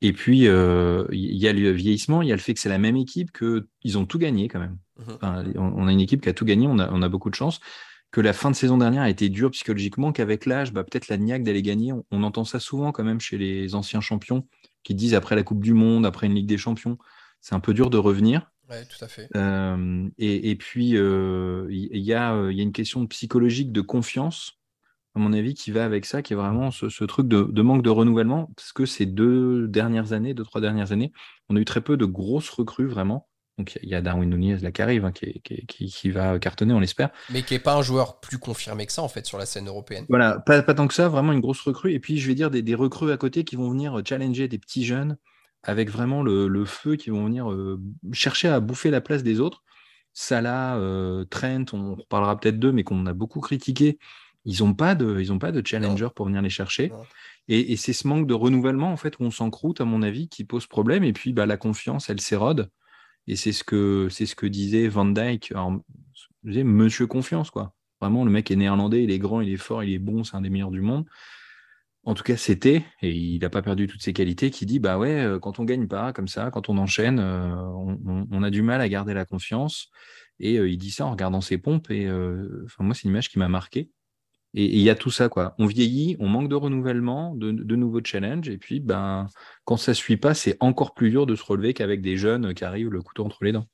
Et 0.00 0.12
puis, 0.12 0.48
euh, 0.48 1.04
il 1.12 1.36
y 1.36 1.46
a 1.46 1.52
le 1.52 1.70
vieillissement, 1.70 2.22
il 2.22 2.28
y 2.28 2.32
a 2.32 2.36
le 2.36 2.40
fait 2.40 2.54
que 2.54 2.60
c'est 2.60 2.68
la 2.68 2.78
même 2.78 2.96
équipe, 2.96 3.30
qu'ils 3.32 3.98
ont 3.98 4.06
tout 4.06 4.18
gagné 4.18 4.48
quand 4.48 4.58
même. 4.60 4.78
Mmh 4.98 5.56
on, 5.56 5.86
a 5.88 5.92
une 5.92 6.00
équipe 6.00 6.20
qui 6.20 6.28
a 6.28 6.32
tout 6.32 6.44
gagné, 6.44 6.66
on 6.66 6.78
a, 6.78 6.90
on 6.92 7.02
a 7.02 7.08
beaucoup 7.08 7.30
de 7.30 7.34
chance 7.34 7.60
que 8.12 8.20
la 8.20 8.34
fin 8.34 8.50
de 8.50 8.54
saison 8.54 8.76
dernière 8.76 9.02
a 9.02 9.10
été 9.10 9.30
dure 9.30 9.50
psychologiquement, 9.50 10.12
qu'avec 10.12 10.44
l'âge, 10.46 10.72
bah, 10.72 10.84
peut-être 10.84 11.08
la 11.08 11.16
niaque 11.16 11.42
d'aller 11.42 11.62
gagner. 11.62 11.92
On, 12.10 12.22
entend 12.22 12.44
ça 12.44 12.60
souvent 12.60 12.92
quand 12.92 13.04
même 13.04 13.20
chez 13.20 13.38
les 13.38 13.74
anciens 13.74 14.02
champions 14.02 14.46
qui 14.84 14.94
disent 14.94 15.14
après 15.14 15.34
la 15.34 15.42
Coupe 15.42 15.62
du 15.62 15.72
Monde, 15.72 16.04
après 16.04 16.26
une 16.26 16.34
Ligue 16.34 16.46
des 16.46 16.58
Champions, 16.58 16.98
c'est 17.40 17.54
un 17.54 17.60
peu 17.60 17.72
dur 17.72 17.88
de 17.88 17.96
revenir. 17.96 18.52
Oui, 18.70 18.76
tout 18.88 19.04
à 19.04 19.08
fait. 19.08 19.28
Euh, 19.36 20.08
et, 20.18 20.56
puis, 20.56 20.90
il 20.90 20.96
euh, 20.96 21.66
y, 21.70 22.12
a, 22.12 22.50
y, 22.50 22.60
a, 22.60 22.62
une 22.62 22.72
question 22.72 23.06
psychologique 23.06 23.72
de 23.72 23.80
confiance, 23.80 24.58
à 25.14 25.18
mon 25.18 25.32
avis, 25.32 25.54
qui 25.54 25.70
va 25.70 25.84
avec 25.84 26.06
ça, 26.06 26.22
qui 26.22 26.32
est 26.32 26.36
vraiment 26.36 26.70
ce, 26.70 27.04
truc 27.04 27.28
de, 27.28 27.42
de, 27.42 27.62
manque 27.62 27.82
de 27.82 27.90
renouvellement, 27.90 28.50
parce 28.56 28.72
que 28.72 28.86
ces 28.86 29.06
deux 29.06 29.68
dernières 29.68 30.12
années, 30.12 30.34
deux, 30.34 30.44
trois 30.44 30.60
dernières 30.60 30.92
années, 30.92 31.12
on 31.48 31.56
a 31.56 31.60
eu 31.60 31.64
très 31.64 31.80
peu 31.80 31.96
de 31.96 32.04
grosses 32.04 32.50
recrues, 32.50 32.86
vraiment. 32.86 33.28
Donc 33.58 33.78
il 33.82 33.88
y 33.88 33.94
a 33.94 34.00
Darwin 34.00 34.28
Nunez 34.30 34.56
là 34.58 34.72
qui 34.72 34.80
arrive, 34.80 35.04
hein, 35.04 35.12
qui, 35.12 36.10
va 36.10 36.38
cartonner, 36.38 36.72
on 36.72 36.80
l'espère. 36.80 37.10
Mais 37.30 37.42
qui 37.42 37.54
n'est 37.54 37.60
pas 37.60 37.76
un 37.76 37.82
joueur 37.82 38.18
plus 38.20 38.38
confirmé 38.38 38.86
que 38.86 38.92
ça 38.92 39.02
en 39.02 39.08
fait 39.08 39.26
sur 39.26 39.36
la 39.36 39.44
scène 39.44 39.68
européenne. 39.68 40.06
Voilà, 40.08 40.38
pas, 40.40 40.62
tant 40.62 40.88
que 40.88 40.94
ça, 40.94 41.08
vraiment 41.08 41.32
une 41.32 41.40
grosse 41.40 41.60
recrue. 41.60 41.92
Et 41.92 42.00
puis 42.00 42.18
je 42.18 42.26
vais 42.26 42.34
dire 42.34 42.50
des, 42.50 42.74
recrues 42.74 43.12
à 43.12 43.16
côté 43.16 43.44
qui 43.44 43.56
vont 43.56 43.70
venir 43.70 44.00
challenger 44.06 44.48
des 44.48 44.58
petits 44.58 44.84
jeunes 44.84 45.18
avec 45.62 45.90
vraiment 45.90 46.22
le, 46.22 46.64
feu, 46.64 46.96
qui 46.96 47.10
vont 47.10 47.24
venir 47.24 47.50
euh, 47.50 47.80
chercher 48.12 48.48
à 48.48 48.60
bouffer 48.60 48.90
la 48.90 49.00
place 49.00 49.22
des 49.22 49.40
autres. 49.40 49.62
Salah, 50.12 50.76
euh, 50.76 51.24
Trent, 51.24 51.64
on 51.72 51.94
reparlera 51.94 52.38
peut-être 52.38 52.58
d'eux, 52.58 52.72
mais 52.72 52.84
qu'on 52.84 53.06
a 53.06 53.12
beaucoup 53.14 53.40
critiqué. 53.40 53.98
Ils 54.44 54.62
n'ont 54.62 54.74
pas 54.74 54.94
de, 54.94 55.20
ils 55.20 55.32
ont 55.32 55.38
pas 55.38 55.52
de 55.52 55.62
challenger 55.64 56.08
pour 56.14 56.26
venir 56.26 56.42
les 56.42 56.50
chercher. 56.50 56.90
Et, 57.48 57.76
c'est 57.76 57.92
ce 57.92 58.08
manque 58.08 58.26
de 58.26 58.34
renouvellement 58.34 58.92
en 58.92 58.96
fait 58.96 59.18
où 59.18 59.24
on 59.24 59.30
s'encroute 59.30 59.80
à 59.80 59.84
mon 59.84 60.02
avis 60.02 60.28
qui 60.28 60.44
pose 60.44 60.66
problème. 60.66 61.04
Et 61.04 61.12
puis 61.12 61.32
bah, 61.32 61.46
la 61.46 61.56
confiance, 61.56 62.10
elle 62.10 62.20
s'érode. 62.20 62.68
Et 63.28 63.36
c'est 63.36 63.52
ce 63.52 63.62
que 63.62 64.08
c'est 64.10 64.26
ce 64.26 64.34
que 64.34 64.46
disait 64.46 64.88
Van 64.88 65.04
Dyke. 65.04 65.54
Monsieur 66.42 67.06
Confiance, 67.06 67.50
quoi. 67.50 67.72
Vraiment, 68.00 68.24
le 68.24 68.32
mec 68.32 68.50
est 68.50 68.56
néerlandais, 68.56 69.04
il 69.04 69.12
est 69.12 69.20
grand, 69.20 69.40
il 69.40 69.52
est 69.52 69.56
fort, 69.56 69.84
il 69.84 69.92
est 69.92 70.00
bon, 70.00 70.24
c'est 70.24 70.36
un 70.36 70.40
des 70.40 70.50
meilleurs 70.50 70.72
du 70.72 70.80
monde. 70.80 71.06
En 72.04 72.14
tout 72.14 72.24
cas, 72.24 72.36
c'était, 72.36 72.84
et 73.00 73.12
il 73.12 73.40
n'a 73.40 73.48
pas 73.48 73.62
perdu 73.62 73.86
toutes 73.86 74.02
ses 74.02 74.12
qualités, 74.12 74.50
qui 74.50 74.66
dit 74.66 74.80
bah 74.80 74.98
ouais, 74.98 75.24
euh, 75.24 75.38
quand 75.38 75.60
on 75.60 75.64
gagne 75.64 75.86
pas 75.86 76.12
comme 76.12 76.26
ça, 76.26 76.50
quand 76.50 76.68
on 76.68 76.76
enchaîne, 76.78 77.20
euh, 77.20 77.54
on, 78.30 78.42
a 78.42 78.50
du 78.50 78.62
mal 78.62 78.80
à 78.80 78.88
garder 78.88 79.14
la 79.14 79.24
confiance. 79.24 79.88
Et 80.40 80.58
euh, 80.58 80.68
il 80.68 80.78
dit 80.78 80.90
ça 80.90 81.06
en 81.06 81.12
regardant 81.12 81.40
ses 81.40 81.58
pompes. 81.58 81.90
Et 81.90 82.08
moi, 82.08 82.94
c'est 82.94 83.04
une 83.04 83.10
image 83.10 83.28
qui 83.30 83.38
m'a 83.38 83.48
marqué. 83.48 83.88
Et 84.54 84.66
il 84.66 84.82
y 84.82 84.90
a 84.90 84.94
tout 84.96 85.10
ça, 85.10 85.28
quoi. 85.28 85.54
On 85.58 85.66
vieillit, 85.66 86.16
on 86.18 86.28
manque 86.28 86.48
de 86.48 86.56
renouvellement, 86.56 87.34
de, 87.36 87.76
nouveaux 87.76 88.02
challenges, 88.04 88.48
et 88.50 88.58
puis 88.58 88.80
ben, 88.80 89.28
quand 89.64 89.78
ça 89.78 89.92
ne 89.92 89.94
suit 89.94 90.18
pas, 90.18 90.34
c'est 90.34 90.56
encore 90.60 90.94
plus 90.94 91.10
dur 91.10 91.24
de 91.24 91.34
se 91.36 91.44
relever 91.44 91.72
qu'avec 91.72 92.02
des 92.02 92.16
jeunes 92.16 92.52
qui 92.52 92.64
arrivent 92.64 92.90
le 92.90 93.00
couteau 93.00 93.24
entre 93.24 93.44
les 93.44 93.52
dents. 93.52 93.66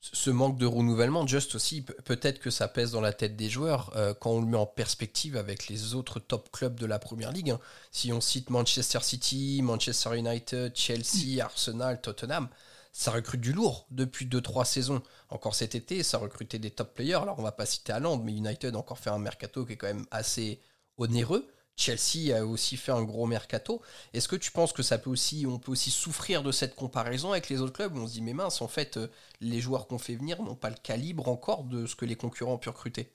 Ce 0.00 0.30
manque 0.30 0.58
de 0.58 0.66
renouvellement, 0.66 1.26
juste 1.26 1.56
aussi, 1.56 1.82
peut-être 1.82 2.38
que 2.38 2.50
ça 2.50 2.68
pèse 2.68 2.92
dans 2.92 3.00
la 3.00 3.12
tête 3.12 3.36
des 3.36 3.50
joueurs 3.50 3.92
euh, 3.96 4.14
quand 4.14 4.30
on 4.30 4.40
le 4.40 4.46
met 4.46 4.56
en 4.56 4.66
perspective 4.66 5.36
avec 5.36 5.68
les 5.68 5.94
autres 5.94 6.20
top 6.20 6.50
clubs 6.52 6.78
de 6.78 6.86
la 6.86 7.00
Première 7.00 7.32
Ligue. 7.32 7.50
Hein. 7.50 7.60
Si 7.90 8.12
on 8.12 8.20
cite 8.20 8.50
Manchester 8.50 9.00
City, 9.02 9.60
Manchester 9.62 10.16
United, 10.16 10.72
Chelsea, 10.76 11.42
Arsenal, 11.42 12.00
Tottenham, 12.00 12.48
ça 12.92 13.10
recrute 13.10 13.40
du 13.40 13.52
lourd 13.52 13.86
depuis 13.90 14.26
2-3 14.26 14.64
saisons. 14.64 15.02
Encore 15.30 15.54
cet 15.54 15.74
été, 15.74 16.02
ça 16.02 16.18
recrutait 16.18 16.58
des 16.58 16.70
top 16.70 16.94
players. 16.94 17.14
Alors 17.22 17.38
on 17.38 17.42
va 17.42 17.52
pas 17.52 17.66
citer 17.66 17.92
Haaland, 17.92 18.18
mais 18.18 18.32
United 18.32 18.74
a 18.74 18.78
encore 18.78 18.98
fait 18.98 19.10
un 19.10 19.18
mercato 19.18 19.66
qui 19.66 19.74
est 19.74 19.76
quand 19.76 19.88
même 19.88 20.06
assez 20.10 20.60
onéreux. 20.96 21.46
Chelsea 21.78 22.36
a 22.36 22.44
aussi 22.44 22.76
fait 22.76 22.92
un 22.92 23.02
gros 23.02 23.26
mercato. 23.26 23.80
Est-ce 24.12 24.28
que 24.28 24.36
tu 24.36 24.50
penses 24.50 24.72
que 24.72 24.82
ça 24.82 24.98
peut 24.98 25.10
aussi, 25.10 25.46
on 25.48 25.58
peut 25.58 25.72
aussi 25.72 25.90
souffrir 25.90 26.42
de 26.42 26.52
cette 26.52 26.74
comparaison 26.74 27.32
avec 27.32 27.48
les 27.48 27.62
autres 27.62 27.72
clubs 27.72 27.96
on 27.96 28.06
se 28.06 28.12
dit 28.12 28.22
mais 28.22 28.34
mince, 28.34 28.60
en 28.60 28.68
fait, 28.68 28.98
les 29.40 29.60
joueurs 29.60 29.86
qu'on 29.86 29.98
fait 29.98 30.16
venir 30.16 30.42
n'ont 30.42 30.56
pas 30.56 30.70
le 30.70 30.76
calibre 30.82 31.28
encore 31.28 31.64
de 31.64 31.86
ce 31.86 31.96
que 31.96 32.04
les 32.04 32.16
concurrents 32.16 32.54
ont 32.54 32.58
pu 32.58 32.68
recruter? 32.68 33.12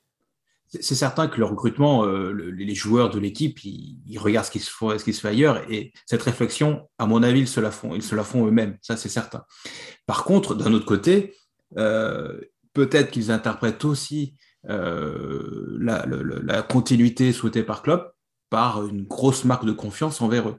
C'est 0.82 0.96
certain 0.96 1.28
que 1.28 1.38
le 1.38 1.46
recrutement, 1.46 2.04
euh, 2.06 2.32
les 2.32 2.74
joueurs 2.74 3.12
de 3.12 3.20
l'équipe, 3.20 3.64
ils, 3.64 4.18
regardent 4.18 4.48
ce 4.48 4.52
qui, 4.52 4.60
se 4.60 5.22
fait, 5.22 5.28
ailleurs 5.28 5.70
et 5.70 5.94
cette 6.08 6.24
réflexion, 6.24 6.90
à 6.98 7.06
mon 7.06 7.22
avis, 7.22 7.42
ils 7.42 7.48
se 7.48 7.60
la 7.60 7.70
font, 7.70 7.94
ils 7.94 8.02
se 8.02 8.16
la 8.16 8.24
font 8.24 8.48
eux-mêmes, 8.48 8.78
ça 8.82 8.98
c'est 8.98 9.10
certain. 9.10 9.44
Par 10.08 10.24
contre, 10.24 10.56
d'un 10.56 10.74
autre 10.74 10.86
côté, 10.86 11.36
euh, 11.78 12.40
peut-être 12.74 13.12
qu'ils 13.12 13.30
interprètent 13.30 13.86
aussi 13.86 14.36
euh, 14.68 15.78
la, 15.80 16.08
la, 16.08 16.62
continuité 16.64 17.34
souhaitée 17.34 17.64
par 17.64 17.84
Klopp 17.84 18.13
par 18.54 18.86
une 18.86 19.02
grosse 19.02 19.46
marque 19.46 19.66
de 19.66 19.72
confiance 19.72 20.22
envers 20.22 20.48
eux. 20.48 20.58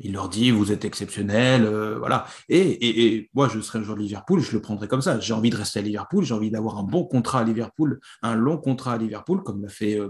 Il 0.00 0.14
leur 0.14 0.28
dit, 0.28 0.50
vous 0.50 0.72
êtes 0.72 0.84
exceptionnel, 0.84 1.64
euh, 1.64 1.96
voilà. 2.00 2.26
Et, 2.48 3.30
moi, 3.32 3.48
je 3.48 3.60
serais 3.60 3.78
un 3.78 3.84
joueur 3.84 3.96
de 3.96 4.02
Liverpool, 4.02 4.40
je 4.40 4.50
le 4.50 4.60
prendrais 4.60 4.88
comme 4.88 5.02
ça. 5.02 5.20
J'ai 5.20 5.32
envie 5.32 5.50
de 5.50 5.56
rester 5.56 5.78
à 5.78 5.82
Liverpool, 5.82 6.24
j'ai 6.24 6.34
envie 6.34 6.50
d'avoir 6.50 6.78
un 6.78 6.82
bon 6.82 7.04
contrat 7.04 7.38
à 7.38 7.44
Liverpool, 7.44 8.00
un 8.22 8.34
long 8.34 8.58
contrat 8.58 8.94
à 8.94 8.98
Liverpool, 8.98 9.44
comme 9.44 9.62
l'a 9.62 9.68
fait 9.68 10.00
euh. 10.00 10.08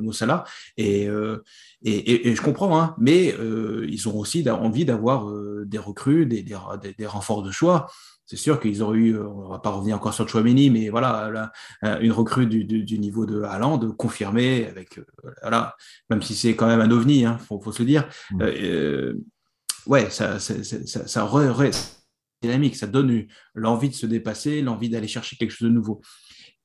Euh, 0.81 1.39
et, 1.85 2.35
je 2.35 2.41
comprends, 2.41 2.81
hein, 2.81 2.95
mais 2.99 3.35
ils 3.87 4.09
ont 4.09 4.17
aussi 4.17 4.49
envie 4.49 4.87
d'avoir 4.87 5.31
des 5.67 5.79
recrues, 5.79 6.25
des, 6.25 7.07
renforts 7.07 7.43
de 7.43 7.51
choix. 7.51 7.89
C'est 8.33 8.39
sûr 8.39 8.61
qu'ils 8.61 8.83
auraient 8.83 8.97
eu, 8.97 9.19
on 9.19 9.45
ne 9.45 9.49
va 9.51 9.59
pas 9.59 9.69
revenir 9.69 9.95
encore 9.97 10.15
sur 10.15 10.27
Chouameni, 10.27 10.71
mais 10.71 10.89
voilà, 10.89 11.53
une 12.01 12.13
recrue 12.13 12.47
du, 12.47 12.99
niveau 12.99 13.27
de 13.27 13.43
Haaland, 13.43 13.79
confirmée, 13.93 14.67
avec, 14.67 14.99
voilà, 15.43 15.77
même 16.09 16.23
si 16.23 16.35
c'est 16.35 16.57
quand 16.57 16.67
même 16.67 16.81
un 16.81 16.91
ovni, 16.91 17.21
il 17.21 17.25
hein, 17.27 17.37
faut, 17.37 17.61
faut, 17.61 17.73
se 17.73 17.83
le 17.83 17.87
dire. 17.87 18.09
Mmh 18.31 18.41
ouais, 19.87 20.09
ça, 20.09 20.39
ça, 20.39 20.55
ça, 20.65 21.07
ça 21.07 21.27
dynamique, 22.41 22.75
ça 22.75 22.87
donne 22.87 23.27
l'envie 23.55 23.91
de 23.91 23.95
se 23.95 24.07
dépasser, 24.07 24.63
l'envie 24.63 24.89
d'aller 24.89 25.09
chercher 25.09 25.37
quelque 25.37 25.51
chose 25.51 25.69
de 25.69 25.75
nouveau. 25.75 26.01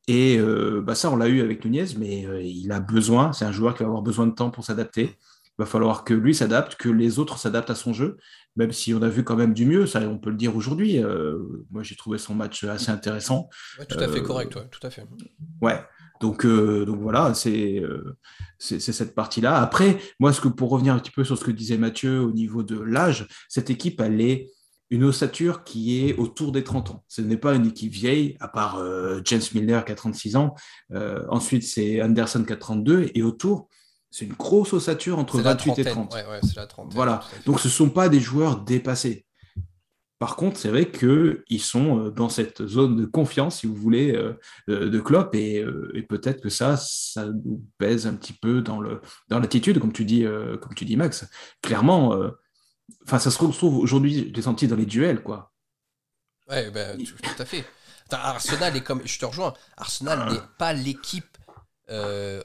Et 0.07 0.37
euh, 0.39 0.81
bah 0.81 0.95
ça, 0.95 1.11
on 1.11 1.17
l'a 1.17 1.27
eu 1.27 1.41
avec 1.41 1.65
Nunez, 1.65 1.97
mais 1.97 2.25
euh, 2.25 2.41
il 2.41 2.71
a 2.71 2.79
besoin, 2.79 3.33
c'est 3.33 3.43
un 3.43 3.51
joueur 3.51 3.73
qui 3.75 3.83
va 3.83 3.87
avoir 3.87 4.01
besoin 4.01 4.25
de 4.25 4.31
temps 4.31 4.51
pour 4.51 4.63
s'adapter. 4.63 5.17
Il 5.59 5.63
va 5.63 5.65
falloir 5.65 6.05
que 6.05 6.13
lui 6.13 6.33
s'adapte, 6.33 6.75
que 6.75 6.87
les 6.87 7.19
autres 7.19 7.37
s'adaptent 7.37 7.71
à 7.71 7.75
son 7.75 7.91
jeu, 7.91 8.17
même 8.57 8.71
si 8.73 8.93
on 8.93 9.01
a 9.01 9.09
vu 9.09 9.23
quand 9.23 9.35
même 9.35 9.53
du 9.53 9.65
mieux, 9.65 9.85
ça 9.85 10.01
on 10.01 10.17
peut 10.17 10.31
le 10.31 10.35
dire 10.35 10.55
aujourd'hui. 10.55 11.01
Euh, 11.01 11.37
moi, 11.71 11.83
j'ai 11.83 11.95
trouvé 11.95 12.17
son 12.17 12.35
match 12.35 12.63
assez 12.65 12.91
intéressant. 12.91 13.49
tout 13.87 13.99
à 13.99 14.07
fait 14.07 14.21
correct, 14.21 14.55
ouais, 14.55 14.67
tout 14.69 14.85
à 14.85 14.89
fait. 14.89 15.05
Ouais, 15.61 15.79
donc, 16.19 16.45
euh, 16.45 16.85
donc 16.85 16.99
voilà, 16.99 17.33
euh, 17.45 18.15
c'est 18.57 18.79
cette 18.79 19.15
partie-là. 19.15 19.61
Après, 19.61 19.97
moi, 20.19 20.33
ce 20.33 20.41
que, 20.41 20.47
pour 20.47 20.69
revenir 20.69 20.93
un 20.93 20.99
petit 20.99 21.11
peu 21.11 21.23
sur 21.23 21.37
ce 21.37 21.43
que 21.43 21.51
disait 21.51 21.77
Mathieu 21.77 22.21
au 22.21 22.31
niveau 22.31 22.63
de 22.63 22.79
l'âge, 22.79 23.27
cette 23.47 23.69
équipe, 23.69 24.01
elle 24.01 24.21
est 24.21 24.49
une 24.89 25.03
ossature 25.03 25.63
qui 25.63 26.07
est 26.07 26.15
autour 26.15 26.51
des 26.51 26.63
30 26.63 26.91
ans. 26.91 27.03
Ce 27.07 27.21
n'est 27.21 27.37
pas 27.37 27.53
une 27.53 27.67
équipe 27.67 27.91
vieille, 27.91 28.37
à 28.39 28.47
part 28.47 28.77
euh, 28.77 29.19
James 29.25 29.41
Milner 29.53 29.81
qui 29.85 29.91
a 29.91 29.95
36 29.95 30.35
ans. 30.37 30.55
ensuite, 31.29 31.63
c'est 31.63 32.01
Anderson 32.01 32.43
qui 32.45 32.53
a 32.53 32.57
32. 32.57 33.11
Et 33.13 33.21
autour, 33.21 33.67
c'est 34.09 34.25
une 34.25 34.33
grosse 34.33 34.73
ossature 34.73 35.19
entre 35.19 35.39
28 35.39 35.79
et 35.79 35.83
30. 35.85 36.13
Ouais, 36.13 36.25
ouais, 36.25 36.39
la 36.55 36.67
voilà. 36.89 37.21
Donc, 37.45 37.59
ce 37.59 37.67
ne 37.67 37.71
sont 37.71 37.89
pas 37.89 38.09
des 38.09 38.19
joueurs 38.19 38.61
dépassés. 38.61 39.25
Par 40.19 40.35
contre, 40.35 40.57
c'est 40.57 40.69
vrai 40.69 40.89
qu'ils 40.89 41.61
sont 41.61 41.99
euh, 41.99 42.09
dans 42.09 42.29
cette 42.29 42.65
zone 42.65 42.95
de 42.95 43.05
confiance, 43.05 43.59
si 43.59 43.67
vous 43.67 43.75
voulez, 43.75 44.15
euh, 44.15 44.33
euh, 44.69 44.89
de 44.89 44.99
Klopp, 44.99 45.35
et, 45.35 45.63
peut-être 46.09 46.41
que 46.41 46.49
ça, 46.49 46.75
ça 46.77 47.27
nous 47.27 47.63
pèse 47.77 48.07
un 48.07 48.15
petit 48.15 48.33
peu 48.33 48.61
dans 48.61 48.79
le 48.79 49.01
dans 49.27 49.39
l'attitude, 49.39 49.79
comme 49.79 49.93
tu 49.93 50.05
dis, 50.05 50.23
comme 50.61 50.73
tu 50.75 50.85
dis, 50.85 50.97
Max. 50.97 51.27
Clairement, 51.61 52.17
enfin, 53.05 53.19
ça 53.19 53.29
se 53.29 53.37
retrouve 53.37 53.77
aujourd'hui, 53.77 54.31
j'ai 54.33 54.41
senti 54.41 54.67
dans 54.67 54.75
les 54.75 54.85
duels, 54.85 55.21
quoi. 55.21 55.51
Ouais, 56.49 56.71
ben, 56.71 56.97
tout, 56.97 57.41
à 57.41 57.45
fait. 57.45 57.65
Arsenal 58.09 58.75
est 58.75 58.81
comme, 58.81 59.01
je 59.05 59.19
te 59.19 59.25
rejoins, 59.25 59.53
Arsenal 59.75 60.31
n'est 60.31 60.39
pas 60.57 60.73
l'équipe 60.73 61.37
euh, 61.89 62.41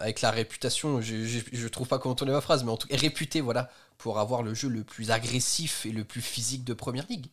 avec 0.00 0.20
la 0.20 0.30
réputation, 0.30 1.00
je, 1.00 1.24
je, 1.24 1.68
trouve 1.68 1.88
pas 1.88 1.98
comment 1.98 2.14
tourner 2.14 2.32
ma 2.32 2.40
phrase, 2.40 2.64
mais 2.64 2.70
en 2.70 2.76
tout 2.76 2.88
cas 2.88 2.96
réputé 2.96 3.40
voilà 3.40 3.70
pour 3.98 4.18
avoir 4.18 4.42
le 4.42 4.54
jeu 4.54 4.68
le 4.68 4.84
plus 4.84 5.10
agressif 5.10 5.86
et 5.86 5.92
le 5.92 6.04
plus 6.04 6.22
physique 6.22 6.64
de 6.64 6.74
première 6.74 7.06
ligue. 7.08 7.26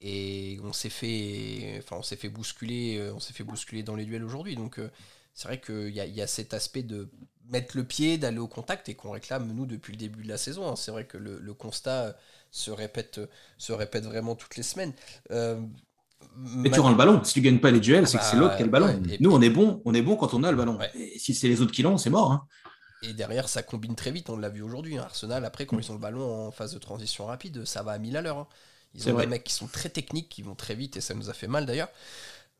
Et 0.00 0.58
on 0.62 0.72
s'est 0.72 0.90
fait, 0.90 1.76
enfin 1.78 1.96
on 1.96 2.02
s'est 2.02 2.16
fait 2.16 2.28
bousculer, 2.28 2.98
euh, 2.98 3.14
on 3.14 3.20
s'est 3.20 3.32
fait 3.32 3.44
bousculer 3.44 3.82
dans 3.82 3.96
les 3.96 4.04
duels 4.04 4.24
aujourd'hui. 4.24 4.54
Donc 4.54 4.78
euh, 4.78 4.90
c'est 5.34 5.48
vrai 5.48 5.60
qu'il 5.60 5.88
y, 5.88 6.00
y, 6.00 6.22
a 6.22 6.26
cet 6.26 6.54
aspect 6.54 6.82
de 6.82 7.08
mettre 7.48 7.76
le 7.76 7.84
pied, 7.84 8.18
d'aller 8.18 8.38
au 8.38 8.48
contact 8.48 8.88
et 8.88 8.94
qu'on 8.94 9.10
réclame 9.10 9.52
nous 9.52 9.66
depuis 9.66 9.92
le 9.92 9.98
début 9.98 10.22
de 10.22 10.28
la 10.28 10.38
saison. 10.38 10.68
Hein. 10.68 10.76
C'est 10.76 10.92
vrai 10.92 11.04
que 11.06 11.18
le, 11.18 11.38
le, 11.38 11.54
constat 11.54 12.16
se 12.52 12.70
répète, 12.70 13.20
se 13.58 13.72
répète 13.72 14.04
vraiment 14.04 14.36
toutes 14.36 14.56
les 14.56 14.62
semaines. 14.62 14.92
Mais 16.36 16.70
tu 16.70 16.80
rends 16.80 16.90
le 16.90 16.96
ballon. 16.96 17.22
Si 17.24 17.34
tu 17.34 17.40
gagnes 17.40 17.58
pas 17.58 17.70
les 17.70 17.80
duels, 17.80 18.06
c'est 18.06 18.18
que 18.18 18.24
c'est 18.24 18.36
bah, 18.36 18.42
l'autre 18.42 18.56
qui 18.56 18.62
a 18.62 18.66
le 18.66 18.70
ballon. 18.70 19.02
Nous, 19.20 19.30
on 19.30 19.40
est 19.40 19.50
bon, 19.50 19.82
on 19.84 19.94
est 19.94 20.02
bon 20.02 20.16
quand 20.16 20.34
on 20.34 20.44
a 20.44 20.50
le 20.50 20.56
ballon. 20.56 20.78
Et 20.94 21.18
si 21.18 21.34
c'est 21.34 21.48
les 21.48 21.60
autres 21.60 21.72
qui 21.72 21.82
l'ont, 21.82 21.98
c'est 21.98 22.10
mort. 22.10 22.32
Hein. 22.32 22.46
Et 23.02 23.12
derrière, 23.12 23.48
ça 23.48 23.62
combine 23.62 23.94
très 23.94 24.10
vite. 24.10 24.30
On 24.30 24.36
l'a 24.36 24.48
vu 24.48 24.62
aujourd'hui. 24.62 24.98
Hein. 24.98 25.02
Arsenal, 25.04 25.44
après, 25.44 25.66
quand 25.66 25.76
mm. 25.76 25.80
ils 25.80 25.90
ont 25.90 25.94
le 25.94 26.00
ballon 26.00 26.46
en 26.46 26.50
phase 26.50 26.74
de 26.74 26.78
transition 26.78 27.26
rapide, 27.26 27.64
ça 27.64 27.82
va 27.82 27.92
à 27.92 27.98
1000 27.98 28.16
à 28.16 28.22
l'heure. 28.22 28.38
Hein. 28.38 28.48
Ils 28.94 29.08
ont 29.10 29.16
des 29.16 29.26
mecs 29.26 29.44
qui 29.44 29.52
sont 29.52 29.66
très 29.66 29.88
techniques, 29.88 30.28
qui 30.28 30.42
vont 30.42 30.54
très 30.54 30.74
vite, 30.74 30.96
et 30.96 31.00
ça 31.00 31.14
nous 31.14 31.30
a 31.30 31.34
fait 31.34 31.46
mal 31.46 31.66
d'ailleurs. 31.66 31.90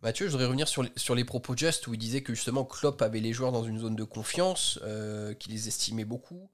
Mathieu, 0.02 0.26
je 0.26 0.30
voudrais 0.30 0.46
revenir 0.46 0.68
sur 0.68 0.82
les, 0.82 0.92
sur 0.94 1.14
les 1.14 1.24
propos 1.24 1.56
Just 1.56 1.86
où 1.88 1.94
il 1.94 1.98
disait 1.98 2.22
que 2.22 2.34
justement 2.34 2.64
Klopp 2.64 3.02
avait 3.02 3.18
les 3.18 3.32
joueurs 3.32 3.50
dans 3.50 3.64
une 3.64 3.78
zone 3.80 3.96
de 3.96 4.04
confiance, 4.04 4.78
euh, 4.84 5.34
qu'il 5.34 5.52
les 5.52 5.66
estimait 5.66 6.04
beaucoup. 6.04 6.48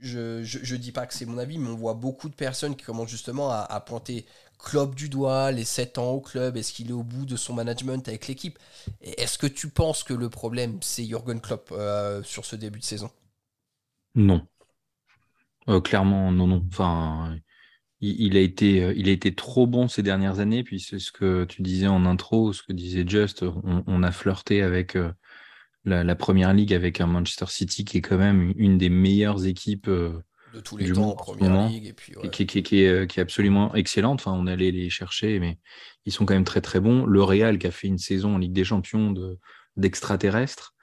Je, 0.00 0.44
je, 0.44 0.76
dis 0.76 0.92
pas 0.92 1.06
que 1.06 1.14
c'est 1.14 1.24
mon 1.24 1.38
avis, 1.38 1.56
mais 1.56 1.70
on 1.70 1.76
voit 1.76 1.94
beaucoup 1.94 2.28
de 2.28 2.34
personnes 2.34 2.76
qui 2.76 2.84
commencent 2.84 3.08
justement 3.08 3.50
à, 3.50 3.60
à 3.60 3.80
pointer 3.80 4.26
Klopp 4.58 4.94
du 4.94 5.08
doigt, 5.08 5.52
les 5.52 5.64
7 5.64 5.98
ans 5.98 6.10
au 6.12 6.20
club, 6.20 6.56
est-ce 6.56 6.72
qu'il 6.72 6.90
est 6.90 6.94
au 6.94 7.02
bout 7.02 7.26
de 7.26 7.36
son 7.36 7.54
management 7.54 8.06
avec 8.08 8.26
l'équipe? 8.28 8.58
Est-ce 9.02 9.38
que 9.38 9.46
tu 9.46 9.68
penses 9.68 10.02
que 10.02 10.14
le 10.14 10.30
problème, 10.30 10.78
c'est 10.80 11.04
Jürgen 11.04 11.40
Klopp 11.40 11.70
euh, 11.72 12.22
sur 12.22 12.44
ce 12.44 12.56
début 12.56 12.78
de 12.78 12.84
saison? 12.84 13.10
Non. 14.14 14.46
Euh, 15.68 15.80
clairement, 15.80 16.32
non, 16.32 16.46
non. 16.46 16.62
Il, 18.00 18.36
a 18.36 18.40
été, 18.40 18.82
euh, 18.82 18.94
il 18.96 19.08
a 19.08 19.12
été 19.12 19.34
trop 19.34 19.66
bon 19.66 19.88
ces 19.88 20.02
dernières 20.02 20.40
années, 20.40 20.64
puis 20.64 20.80
c'est 20.80 20.98
ce 20.98 21.12
que 21.12 21.44
tu 21.44 21.62
disais 21.62 21.86
en 21.86 22.06
intro, 22.06 22.52
ce 22.52 22.62
que 22.62 22.72
disait 22.72 23.04
Just, 23.06 23.44
on, 23.86 24.02
a 24.02 24.12
flirté 24.12 24.62
avec 24.62 24.96
la, 25.84 26.14
première 26.16 26.52
ligue, 26.52 26.74
avec 26.74 27.00
un 27.00 27.06
Manchester 27.06 27.46
City 27.48 27.84
qui 27.84 27.98
est 27.98 28.02
quand 28.02 28.18
même 28.18 28.52
une 28.56 28.78
des 28.78 28.90
meilleures 28.90 29.46
équipes 29.46 29.90
de 30.54 30.60
tous 30.60 30.76
les 30.76 30.92
temps 30.92 31.10
en 31.10 31.16
première 31.16 31.68
ligue. 31.68 31.86
Et 31.86 31.92
puis, 31.92 32.14
qui, 32.30 32.46
qui, 32.46 32.58
est, 32.58 32.62
qui, 32.62 33.18
est, 33.18 33.18
absolument 33.18 33.74
excellente. 33.74 34.20
Enfin, 34.20 34.36
on 34.38 34.46
allait 34.46 34.70
les 34.70 34.90
chercher, 34.90 35.38
mais 35.40 35.58
ils 36.06 36.12
sont 36.12 36.24
quand 36.24 36.34
même 36.34 36.44
très 36.44 36.60
très 36.60 36.80
bons. 36.80 37.04
Le 37.04 37.22
Real 37.22 37.58
qui 37.58 37.66
a 37.66 37.70
fait 37.70 37.88
une 37.88 37.98
saison 37.98 38.36
en 38.36 38.38
Ligue 38.38 38.52
des 38.52 38.64
Champions 38.64 39.10
de, 39.10 39.38
d'extraterrestres. 39.76 40.74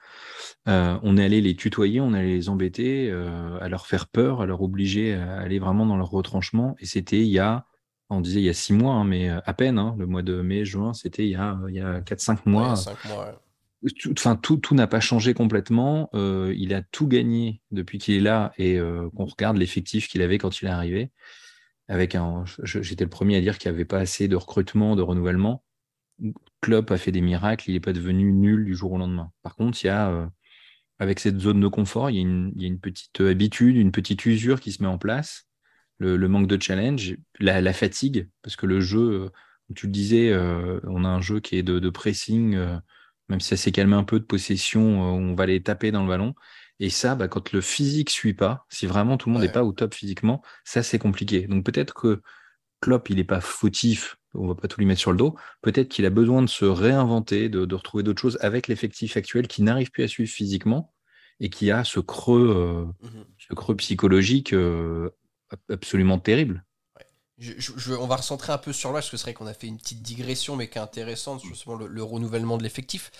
Euh, 0.68 0.98
on 1.02 1.16
est 1.16 1.24
allé 1.24 1.40
les 1.40 1.56
tutoyer, 1.56 2.00
on 2.00 2.12
allé 2.12 2.34
les 2.34 2.48
embêter, 2.48 3.10
euh, 3.10 3.58
à 3.60 3.68
leur 3.68 3.86
faire 3.86 4.06
peur, 4.08 4.42
à 4.42 4.46
leur 4.46 4.62
obliger 4.62 5.14
à 5.14 5.38
aller 5.38 5.58
vraiment 5.58 5.86
dans 5.86 5.96
leur 5.96 6.10
retranchement. 6.10 6.76
Et 6.78 6.86
c'était 6.86 7.20
il 7.20 7.28
y 7.28 7.38
a, 7.38 7.66
on 8.10 8.20
disait 8.20 8.40
il 8.40 8.44
y 8.44 8.50
a 8.50 8.54
six 8.54 8.72
mois, 8.72 8.94
hein, 8.94 9.04
mais 9.04 9.28
à 9.28 9.54
peine, 9.54 9.78
hein, 9.78 9.96
le 9.98 10.06
mois 10.06 10.22
de 10.22 10.40
mai, 10.42 10.64
juin, 10.64 10.92
c'était 10.92 11.24
il 11.24 11.30
y 11.30 11.36
a, 11.36 11.58
il 11.68 11.74
y 11.74 11.80
a 11.80 12.00
4-5 12.00 12.40
mois. 12.46 12.74
mois 13.06 13.41
enfin 14.10 14.36
tout, 14.36 14.56
tout 14.56 14.74
n'a 14.74 14.86
pas 14.86 15.00
changé 15.00 15.34
complètement. 15.34 16.08
Euh, 16.14 16.54
il 16.56 16.74
a 16.74 16.82
tout 16.82 17.06
gagné 17.06 17.60
depuis 17.70 17.98
qu'il 17.98 18.14
est 18.14 18.20
là 18.20 18.52
et 18.58 18.78
euh, 18.78 19.08
qu'on 19.10 19.26
regarde 19.26 19.56
l'effectif 19.56 20.08
qu'il 20.08 20.22
avait 20.22 20.38
quand 20.38 20.60
il 20.60 20.66
est 20.66 20.70
arrivé. 20.70 21.10
Avec 21.88 22.14
un, 22.14 22.44
j'étais 22.62 23.04
le 23.04 23.10
premier 23.10 23.36
à 23.36 23.40
dire 23.40 23.58
qu'il 23.58 23.70
n'y 23.70 23.74
avait 23.74 23.84
pas 23.84 23.98
assez 23.98 24.28
de 24.28 24.36
recrutement, 24.36 24.96
de 24.96 25.02
renouvellement. 25.02 25.64
Klopp 26.60 26.90
a 26.90 26.96
fait 26.96 27.12
des 27.12 27.20
miracles, 27.20 27.68
il 27.68 27.74
n'est 27.74 27.80
pas 27.80 27.92
devenu 27.92 28.32
nul 28.32 28.64
du 28.64 28.74
jour 28.74 28.92
au 28.92 28.98
lendemain. 28.98 29.32
Par 29.42 29.56
contre, 29.56 29.82
il 29.82 29.88
y 29.88 29.90
a, 29.90 30.10
euh, 30.10 30.26
avec 31.00 31.18
cette 31.18 31.40
zone 31.40 31.60
de 31.60 31.66
confort, 31.66 32.10
il 32.10 32.16
y, 32.16 32.18
a 32.18 32.68
une, 32.68 32.78
petite 32.78 33.20
habitude, 33.20 33.76
une 33.76 33.90
petite 33.90 34.24
usure 34.24 34.60
qui 34.60 34.70
se 34.70 34.82
met 34.82 34.88
en 34.88 34.98
place. 34.98 35.48
Le, 35.98 36.16
manque 36.28 36.48
de 36.48 36.60
challenge, 36.60 37.16
la, 37.38 37.72
fatigue, 37.72 38.28
parce 38.42 38.56
que 38.56 38.66
le 38.66 38.80
jeu, 38.80 39.30
tu 39.76 39.86
le 39.86 39.92
disais, 39.92 40.34
on 40.34 41.04
a 41.04 41.08
un 41.08 41.20
jeu 41.20 41.38
qui 41.38 41.56
est 41.56 41.62
de 41.62 41.90
pressing 41.90 42.56
même 43.28 43.40
si 43.40 43.48
ça 43.48 43.56
s'est 43.56 43.72
calmé 43.72 43.94
un 43.94 44.04
peu 44.04 44.18
de 44.20 44.24
possession, 44.24 44.82
euh, 44.82 45.18
on 45.18 45.34
va 45.34 45.46
les 45.46 45.62
taper 45.62 45.90
dans 45.90 46.02
le 46.02 46.08
ballon. 46.08 46.34
Et 46.80 46.90
ça, 46.90 47.14
bah, 47.14 47.28
quand 47.28 47.52
le 47.52 47.60
physique 47.60 48.10
suit 48.10 48.34
pas, 48.34 48.66
si 48.68 48.86
vraiment 48.86 49.16
tout 49.16 49.28
le 49.28 49.34
monde 49.34 49.42
n'est 49.42 49.52
pas 49.52 49.64
au 49.64 49.72
top 49.72 49.94
physiquement, 49.94 50.42
ça 50.64 50.82
c'est 50.82 50.98
compliqué. 50.98 51.46
Donc 51.46 51.64
peut-être 51.64 51.94
que 51.94 52.22
Klopp, 52.80 53.08
il 53.10 53.16
n'est 53.16 53.24
pas 53.24 53.40
fautif, 53.40 54.16
on 54.34 54.48
va 54.48 54.54
pas 54.54 54.66
tout 54.68 54.80
lui 54.80 54.86
mettre 54.86 55.00
sur 55.00 55.12
le 55.12 55.16
dos. 55.16 55.36
Peut-être 55.60 55.88
qu'il 55.88 56.04
a 56.06 56.10
besoin 56.10 56.42
de 56.42 56.48
se 56.48 56.64
réinventer, 56.64 57.48
de, 57.48 57.74
retrouver 57.74 58.02
d'autres 58.02 58.20
choses 58.20 58.38
avec 58.40 58.66
l'effectif 58.68 59.16
actuel 59.16 59.46
qui 59.46 59.62
n'arrive 59.62 59.90
plus 59.90 60.02
à 60.02 60.08
suivre 60.08 60.30
physiquement 60.30 60.92
et 61.38 61.50
qui 61.50 61.70
a 61.70 61.84
ce 61.84 62.00
creux, 62.00 62.54
euh, 62.56 63.06
mmh 63.08 63.24
ce 63.38 63.54
creux 63.54 63.76
psychologique 63.76 64.52
euh, 64.52 65.10
absolument 65.68 66.18
terrible 66.18 66.64
on 67.98 68.06
va 68.06 68.16
recentrer 68.16 68.52
un 68.52 68.58
peu 68.58 68.72
sur 68.72 68.92
l'âge, 68.92 69.04
parce 69.04 69.10
que 69.10 69.16
c'est 69.16 69.24
vrai 69.24 69.34
qu'on 69.34 69.46
a 69.46 69.54
fait 69.54 69.66
une 69.66 69.78
petite 69.78 70.02
digression, 70.02 70.56
mais 70.56 70.68
qui 70.68 70.78
est 70.78 70.82
intéressante, 70.82 71.42
justement 71.42 71.76
le, 71.76 71.86
le 71.86 72.02
renouvellement 72.02 72.58
de 72.58 72.62
l'effectif. 72.62 73.10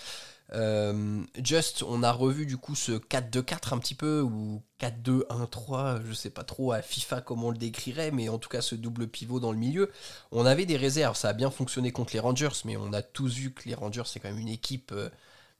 Just, 1.41 1.81
on 1.81 2.03
a 2.03 2.11
revu 2.11 2.45
du 2.45 2.57
coup 2.57 2.75
ce 2.75 2.91
4-2-4 2.91 3.73
un 3.73 3.79
petit 3.79 3.95
peu, 3.95 4.21
ou 4.21 4.61
4-2-1-3, 4.79 6.01
je 6.05 6.13
sais 6.13 6.29
pas 6.29 6.43
trop 6.43 6.71
à 6.71 6.81
FIFA 6.83 7.21
comment 7.21 7.47
on 7.47 7.51
le 7.51 7.57
décrirait, 7.57 8.11
mais 8.11 8.29
en 8.29 8.37
tout 8.37 8.49
cas 8.49 8.61
ce 8.61 8.75
double 8.75 9.07
pivot 9.07 9.39
dans 9.39 9.51
le 9.51 9.57
milieu. 9.57 9.91
On 10.31 10.45
avait 10.45 10.67
des 10.67 10.77
réserves, 10.77 11.17
ça 11.17 11.29
a 11.29 11.33
bien 11.33 11.49
fonctionné 11.49 11.91
contre 11.91 12.13
les 12.13 12.19
Rangers, 12.19 12.49
mais 12.65 12.77
on 12.77 12.93
a 12.93 13.01
tous 13.01 13.33
vu 13.33 13.51
que 13.51 13.67
les 13.67 13.73
Rangers 13.73 14.03
c'est 14.05 14.19
quand 14.19 14.29
même 14.29 14.37
une 14.37 14.49
équipe 14.49 14.93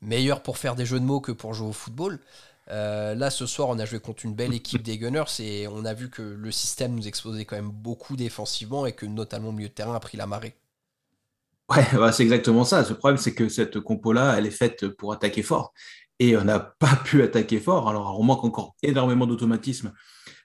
meilleure 0.01 0.43
pour 0.43 0.60
faire 0.60 0.75
des 0.75 0.86
jeux 0.86 1.00
de 1.00 1.05
mots 1.05 1.22
que 1.22 1.32
pour 1.32 1.55
jouer 1.55 1.70
au 1.70 1.74
football. 1.74 2.20
Euh, 2.70 3.13
là, 3.15 3.29
ce 3.29 3.46
soir, 3.46 3.70
on 3.70 3.79
a 3.79 3.86
joué 3.86 4.00
contre 4.00 4.25
une 4.25 4.34
belle 4.34 4.53
équipe 4.53 4.84
des 4.84 4.98
Gunners 4.98 5.39
et 5.39 5.67
on 5.67 5.86
a 5.86 5.93
vu 5.93 6.10
que 6.10 6.22
le 6.22 6.51
système 6.51 6.96
nous 6.96 7.08
exposait 7.08 7.46
quand 7.46 7.55
même 7.55 7.72
beaucoup 7.72 8.15
défensivement 8.15 8.86
et 8.86 8.93
que 8.93 9.05
notamment 9.05 9.50
le 9.50 9.55
milieu 9.55 9.70
de 9.70 9.74
terrain 9.74 9.96
a 9.96 10.00
pris 10.00 10.17
la 10.17 10.27
marée. 10.27 10.55
Ouais, 11.70 11.86
bah, 11.93 12.12
c'est 12.12 12.24
exactement 12.24 12.63
ça. 12.63 12.88
Le 12.88 12.96
problème, 12.96 13.17
c'est 13.17 13.34
que 13.34 13.50
cette 13.50 13.79
compo-là, 13.79 14.36
elle 14.38 14.46
est 14.46 14.51
faite 14.51 14.88
pour 14.88 15.13
attaquer 15.13 15.43
fort. 15.43 15.74
Et 16.20 16.38
on 16.38 16.43
n'a 16.43 16.60
pas 16.60 16.96
pu 17.03 17.22
attaquer 17.24 17.60
fort. 17.60 17.89
Alors, 17.89 18.20
on 18.20 18.24
manque 18.24 18.43
encore 18.43 18.75
énormément 18.82 19.25
d'automatisme 19.25 19.93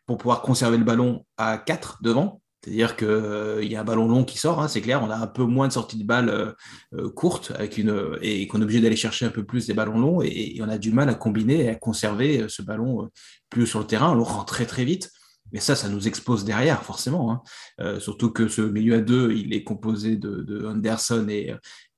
pour 0.07 0.19
pouvoir 0.19 0.43
conserver 0.43 0.79
le 0.79 0.85
ballon 0.85 1.25
à 1.37 1.59
4 1.59 2.03
devant. 2.03 2.41
C'est-à-dire 2.63 2.97
qu'il 2.97 3.07
euh, 3.07 3.65
y 3.65 3.77
a 3.77 3.81
un 3.81 3.85
ballon 3.85 4.09
long 4.09 4.25
qui 4.25 4.37
sort, 4.37 4.61
hein, 4.61 4.67
c'est 4.67 4.81
clair, 4.81 5.03
on 5.03 5.11
a 5.11 5.17
un 5.17 5.27
peu 5.29 5.45
moins 5.45 5.69
de 5.69 5.73
sorties 5.73 5.99
de 5.99 6.05
balles 6.05 6.29
euh, 6.29 6.53
euh, 6.95 7.09
courtes 7.09 7.53
avec 7.55 7.79
une, 7.79 8.19
et 8.21 8.49
qu'on 8.49 8.61
est 8.61 8.65
obligé 8.65 8.81
d'aller 8.81 8.97
chercher 8.97 9.27
un 9.27 9.31
peu 9.31 9.45
plus 9.45 9.67
des 9.67 9.75
ballons 9.75 9.99
longs 9.99 10.23
et, 10.23 10.59
on 10.61 10.69
a 10.69 10.77
du 10.77 10.93
mal 10.93 11.09
à 11.09 11.15
combiner 11.15 11.65
et 11.65 11.69
à 11.69 11.77
conserver 11.77 12.47
ce 12.49 12.63
ballon 12.63 13.09
plus 13.49 13.67
sur 13.67 13.79
le 13.79 13.87
terrain, 13.87 14.11
on 14.11 14.17
le 14.17 14.23
rend 14.23 14.45
très 14.45 14.67
très 14.67 14.85
vite. 14.85 15.11
Mais 15.53 15.61
ça, 15.61 15.75
ça 15.75 15.89
nous 15.89 16.09
expose 16.09 16.45
derrière, 16.45 16.83
forcément. 16.83 17.43
Hein. 17.79 18.01
surtout 18.01 18.31
que 18.31 18.49
ce 18.49 18.61
milieu 18.61 18.97
à 18.97 19.01
deux, 19.01 19.33
il 19.33 19.55
est 19.55 19.63
composé 19.63 20.17
de, 20.17 20.67
Anderson 20.67 21.27
et, 21.31 21.55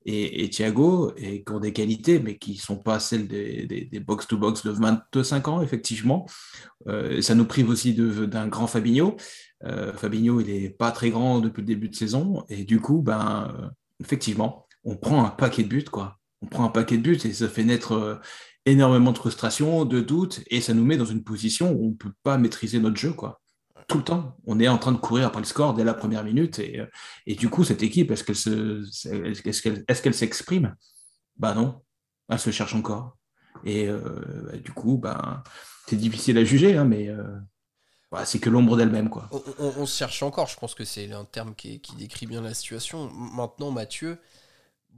et, 0.06 0.48
Thiago, 0.48 1.12
et 1.16 1.44
qui 1.44 1.52
ont 1.52 1.60
des 1.60 1.72
qualités, 1.72 2.18
mais 2.20 2.38
qui 2.38 2.52
ne 2.52 2.56
sont 2.58 2.76
pas 2.76 2.98
celles 2.98 3.28
des, 3.28 4.00
box-to-box 4.04 4.64
de 4.64 4.70
25 4.70 5.48
ans, 5.48 5.62
effectivement. 5.62 6.26
ça 6.86 7.34
nous 7.34 7.44
prive 7.44 7.68
aussi 7.68 7.94
d'un 7.94 8.48
grand 8.48 8.66
Fabinho. 8.66 9.16
Euh, 9.64 9.92
Fabinho, 9.92 10.40
il 10.40 10.46
n'est 10.46 10.70
pas 10.70 10.90
très 10.92 11.10
grand 11.10 11.40
depuis 11.40 11.62
le 11.62 11.66
début 11.66 11.88
de 11.88 11.94
saison. 11.94 12.44
Et 12.48 12.64
du 12.64 12.80
coup, 12.80 13.02
ben, 13.02 13.52
euh, 13.58 13.68
effectivement, 14.00 14.66
on 14.84 14.96
prend 14.96 15.24
un 15.24 15.30
paquet 15.30 15.62
de 15.62 15.68
buts, 15.68 15.84
quoi. 15.84 16.18
On 16.42 16.46
prend 16.46 16.64
un 16.64 16.70
paquet 16.70 16.96
de 16.96 17.02
buts 17.02 17.18
et 17.24 17.32
ça 17.32 17.48
fait 17.48 17.64
naître 17.64 17.92
euh, 17.92 18.16
énormément 18.64 19.12
de 19.12 19.18
frustration, 19.18 19.84
de 19.84 20.00
doutes, 20.00 20.40
et 20.48 20.60
ça 20.60 20.74
nous 20.74 20.84
met 20.84 20.96
dans 20.96 21.04
une 21.04 21.22
position 21.22 21.72
où 21.72 21.86
on 21.86 21.88
ne 21.90 21.94
peut 21.94 22.12
pas 22.22 22.38
maîtriser 22.38 22.78
notre 22.78 22.96
jeu, 22.96 23.12
quoi. 23.12 23.40
Tout 23.90 23.98
le 23.98 24.04
temps, 24.04 24.36
on 24.46 24.60
est 24.60 24.68
en 24.68 24.78
train 24.78 24.92
de 24.92 24.98
courir 24.98 25.26
après 25.26 25.40
le 25.40 25.46
score 25.46 25.74
dès 25.74 25.82
la 25.82 25.94
première 25.94 26.22
minute, 26.22 26.60
et, 26.60 26.80
et 27.26 27.34
du 27.34 27.50
coup, 27.50 27.64
cette 27.64 27.82
équipe, 27.82 28.12
est-ce 28.12 28.22
qu'elle 28.22 28.36
se, 28.36 28.84
est-ce 29.44 29.62
qu'elle, 29.62 29.84
est-ce 29.88 30.00
qu'elle 30.00 30.14
s'exprime? 30.14 30.76
Bah 31.36 31.54
non, 31.54 31.82
elle 32.28 32.38
se 32.38 32.50
cherche 32.50 32.76
encore. 32.76 33.16
Et 33.64 33.88
bah, 33.88 34.56
du 34.58 34.70
coup, 34.70 34.96
ben, 34.96 35.42
c'est 35.88 35.96
difficile 35.96 36.38
à 36.38 36.44
juger, 36.44 36.76
hein, 36.76 36.84
mais 36.84 37.10
c'est 38.24 38.38
que 38.40 38.50
l'ombre 38.50 38.76
d'elle-même. 38.76 39.08
quoi. 39.08 39.28
On, 39.58 39.86
se 39.86 39.96
cherche 39.96 40.22
encore, 40.22 40.48
je 40.48 40.56
pense 40.56 40.74
que 40.74 40.84
c'est 40.84 41.12
un 41.12 41.24
terme 41.24 41.54
qui, 41.54 41.80
décrit 41.96 42.26
bien 42.26 42.42
la 42.42 42.54
situation. 42.54 43.10
Maintenant, 43.10 43.70
Mathieu, 43.70 44.18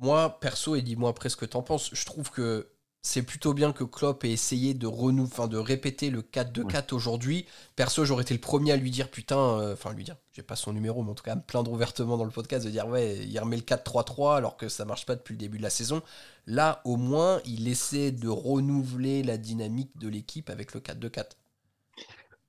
moi, 0.01 0.39
perso, 0.41 0.75
et 0.75 0.83
dis-moi 0.83 1.11
après 1.11 1.29
ce 1.29 1.37
que 1.37 1.45
t'en 1.45 1.63
penses, 1.63 1.91
je 1.93 2.05
trouve 2.05 2.31
que 2.31 2.72
c'est 3.03 3.23
plutôt 3.23 3.53
bien 3.53 3.73
que 3.73 3.83
Klopp 3.83 4.25
ait 4.25 4.31
essayé 4.31 4.75
de 4.75 4.87
renou 4.87 5.25
enfin 5.25 5.49
de 5.49 5.57
répéter 5.57 6.09
le 6.09 6.23
4-2-4 6.23 6.95
aujourd'hui. 6.95 7.47
Perso, 7.75 8.05
j'aurais 8.05 8.23
été 8.23 8.33
le 8.33 8.41
premier 8.41 8.71
à 8.71 8.77
lui 8.77 8.93
dire 8.93 9.11
putain, 9.11 9.37
euh, 9.37 9.73
enfin 9.73 9.93
lui 9.93 10.05
dire, 10.05 10.17
j'ai 10.33 10.43
pas 10.43 10.55
son 10.55 10.73
numéro, 10.73 11.03
mais 11.03 11.11
en 11.11 11.15
tout 11.15 11.25
cas 11.25 11.35
me 11.35 11.43
plaindre 11.43 11.73
ouvertement 11.73 12.17
dans 12.17 12.25
le 12.25 12.31
podcast 12.31 12.65
de 12.65 12.71
dire 12.71 12.87
ouais, 12.87 13.19
il 13.19 13.39
remet 13.41 13.57
le 13.57 13.63
4-3-3 13.63 14.37
alors 14.37 14.57
que 14.57 14.69
ça 14.69 14.85
marche 14.85 15.05
pas 15.05 15.17
depuis 15.17 15.33
le 15.33 15.39
début 15.39 15.59
de 15.59 15.65
la 15.65 15.71
saison. 15.71 16.01
Là, 16.47 16.81
au 16.85 16.97
moins, 16.97 17.41
il 17.45 17.67
essaie 17.67 18.13
de 18.13 18.29
renouveler 18.29 19.25
la 19.25 19.37
dynamique 19.37 19.99
de 19.99 20.09
l'équipe 20.09 20.49
avec 20.49 20.73
le 20.73 20.81
4-2-4. 20.81 21.25